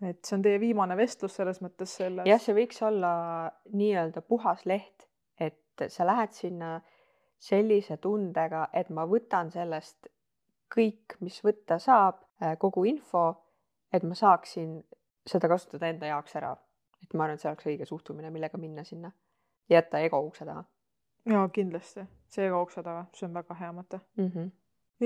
et 0.00 0.24
see 0.24 0.36
on 0.38 0.42
teie 0.44 0.60
viimane 0.60 0.96
vestlus 0.96 1.34
selles 1.36 1.58
mõttes 1.60 1.90
selles. 1.98 2.26
jah, 2.26 2.40
see 2.40 2.54
võiks 2.56 2.78
olla 2.86 3.12
nii-öelda 3.76 4.22
puhas 4.24 4.64
leht, 4.64 5.04
et 5.36 5.84
sa 5.92 6.06
lähed 6.06 6.32
sinna 6.32 6.80
sellise 7.42 7.98
tundega, 8.02 8.68
et 8.72 8.90
ma 8.94 9.04
võtan 9.10 9.50
sellest 9.52 10.08
kõik, 10.72 11.18
mis 11.20 11.40
võtta 11.44 11.78
saab, 11.82 12.22
äh, 12.42 12.56
kogu 12.58 12.84
info, 12.88 13.26
et 13.92 14.04
ma 14.06 14.16
saaksin 14.16 14.78
seda 15.28 15.50
kasutada 15.50 15.90
enda 15.90 16.06
jaoks 16.06 16.36
ära. 16.40 16.56
et 17.02 17.14
ma 17.14 17.24
arvan, 17.24 17.34
et 17.34 17.42
see 17.42 17.50
oleks 17.50 17.66
õige 17.66 17.86
suhtumine, 17.86 18.30
millega 18.30 18.58
minna 18.58 18.84
sinna. 18.84 19.12
jätta 19.70 19.98
ego 19.98 20.20
ukse 20.20 20.44
taha. 20.44 20.64
Jaa, 21.28 21.48
kindlasti. 21.48 22.06
see 22.32 22.46
ego 22.46 22.62
ukse 22.64 22.82
taga, 22.82 23.04
see 23.12 23.26
on 23.28 23.34
väga 23.36 23.54
hea 23.58 23.70
mõte 23.76 24.00
mm. 24.16 24.28
-hmm. 24.28 24.50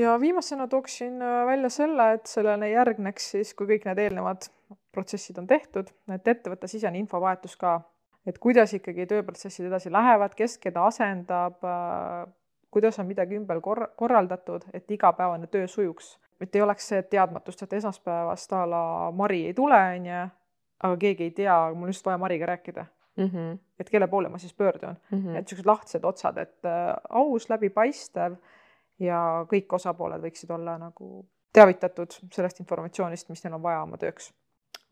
ja 0.00 0.20
viimasena 0.20 0.68
tooksin 0.68 1.22
äh, 1.22 1.46
välja 1.46 1.70
selle, 1.70 2.12
et 2.12 2.26
sellele 2.26 2.70
järgneks 2.70 3.30
siis, 3.30 3.54
kui 3.54 3.66
kõik 3.66 3.88
need 3.88 3.98
eelnevad 3.98 4.48
protsessid 4.92 5.38
on 5.38 5.46
tehtud, 5.46 5.90
et 6.14 6.28
ettevõtte 6.28 6.68
sisene 6.68 6.98
infovahetus 6.98 7.56
ka, 7.56 7.80
et 8.26 8.38
kuidas 8.38 8.74
ikkagi 8.74 9.06
tööprotsessid 9.06 9.66
edasi 9.66 9.92
lähevad, 9.92 10.34
kes 10.34 10.58
keda 10.58 10.86
asendab 10.86 11.64
äh,, 11.64 12.32
kuidas 12.70 12.98
on 12.98 13.06
midagi 13.06 13.36
ümber 13.36 13.60
kor-, 13.60 13.88
korraldatud, 13.96 14.64
et 14.72 14.90
igapäevane 14.90 15.46
töö 15.46 15.66
sujuks. 15.66 16.18
et 16.40 16.56
ei 16.56 16.62
oleks 16.62 16.88
see 16.88 17.02
teadmatust, 17.02 17.62
et 17.62 17.72
esmaspäevast 17.72 18.52
a 18.52 18.66
la 18.70 19.10
Mari 19.10 19.46
ei 19.46 19.54
tule, 19.54 19.78
on 19.96 20.06
ju, 20.06 20.26
aga 20.84 20.96
keegi 20.96 21.24
ei 21.24 21.30
tea, 21.30 21.74
mul 21.74 21.88
on 21.88 21.88
just 21.88 22.04
vaja 22.06 22.18
Mariga 22.18 22.46
rääkida 22.46 22.86
mm. 23.16 23.30
-hmm. 23.30 23.58
et 23.78 23.90
kelle 23.90 24.08
poole 24.08 24.28
ma 24.28 24.38
siis 24.38 24.54
pöördun 24.54 24.96
mm, 25.10 25.18
-hmm. 25.18 25.36
et 25.36 25.44
niisugused 25.44 25.66
lahtised 25.66 26.04
otsad, 26.04 26.38
et 26.38 26.64
äh, 26.64 26.94
aus, 27.08 27.48
läbipaistev 27.50 28.36
ja 28.98 29.46
kõik 29.52 29.72
osapooled 29.72 30.22
võiksid 30.22 30.52
olla 30.54 30.78
nagu 30.78 31.26
teavitatud 31.52 32.12
sellest 32.32 32.60
informatsioonist, 32.60 33.28
mis 33.28 33.44
neil 33.44 33.54
on 33.54 33.62
vaja 33.62 33.82
oma 33.82 33.96
tööks. 33.96 34.32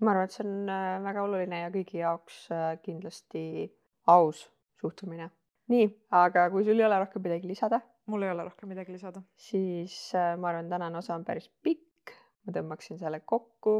ma 0.01 0.11
arvan, 0.11 0.25
et 0.25 0.31
see 0.31 0.47
on 0.47 0.69
äh, 0.69 1.03
väga 1.05 1.23
oluline 1.23 1.61
ja 1.61 1.71
kõigi 1.71 1.99
jaoks 1.99 2.51
äh, 2.51 2.79
kindlasti 2.83 3.73
aus 4.07 4.51
suhtumine 4.81 5.31
nii, 5.69 5.89
aga 6.11 6.51
kui 6.51 6.65
sul 6.65 6.81
ei 6.81 6.87
ole 6.87 6.99
rohkem 6.99 7.23
midagi 7.23 7.49
lisada? 7.49 7.81
mul 8.07 8.23
ei 8.23 8.31
ole 8.31 8.45
rohkem 8.45 8.69
midagi 8.69 8.93
lisada. 8.93 9.23
siis 9.37 10.13
ma 10.39 10.49
arvan, 10.49 10.69
tänane 10.69 10.99
osa 10.99 11.15
on 11.15 11.25
päris 11.25 11.51
pikk, 11.63 12.13
ma 12.45 12.53
tõmbaksin 12.53 12.99
selle 12.99 13.21
kokku 13.21 13.79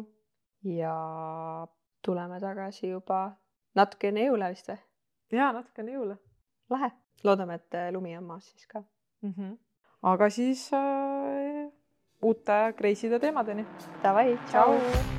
ja 0.65 0.95
tuleme 2.03 2.41
tagasi 2.41 2.89
juba 2.89 3.37
natuke 3.75 4.11
enne 4.11 4.27
jõule 4.29 4.51
vist 4.55 4.69
või? 4.71 4.81
jaa, 5.39 5.53
natuke 5.53 5.83
enne 5.83 5.97
jõule. 5.99 6.19
lahe, 6.71 6.91
loodame, 7.25 7.61
et 7.61 7.79
äh, 7.81 7.91
lumi 7.93 8.17
on 8.19 8.25
maas 8.25 8.51
siis 8.51 8.67
ka 8.67 8.81
mm. 8.81 9.33
-hmm. 9.33 9.57
aga 10.15 10.31
siis 10.31 10.71
äh, 10.73 11.73
uute 12.23 12.63
kreiside 12.77 13.19
teemadeni. 13.21 13.67
Davai, 14.03 14.39
tšau, 14.49 14.79
tšau.. 14.79 15.14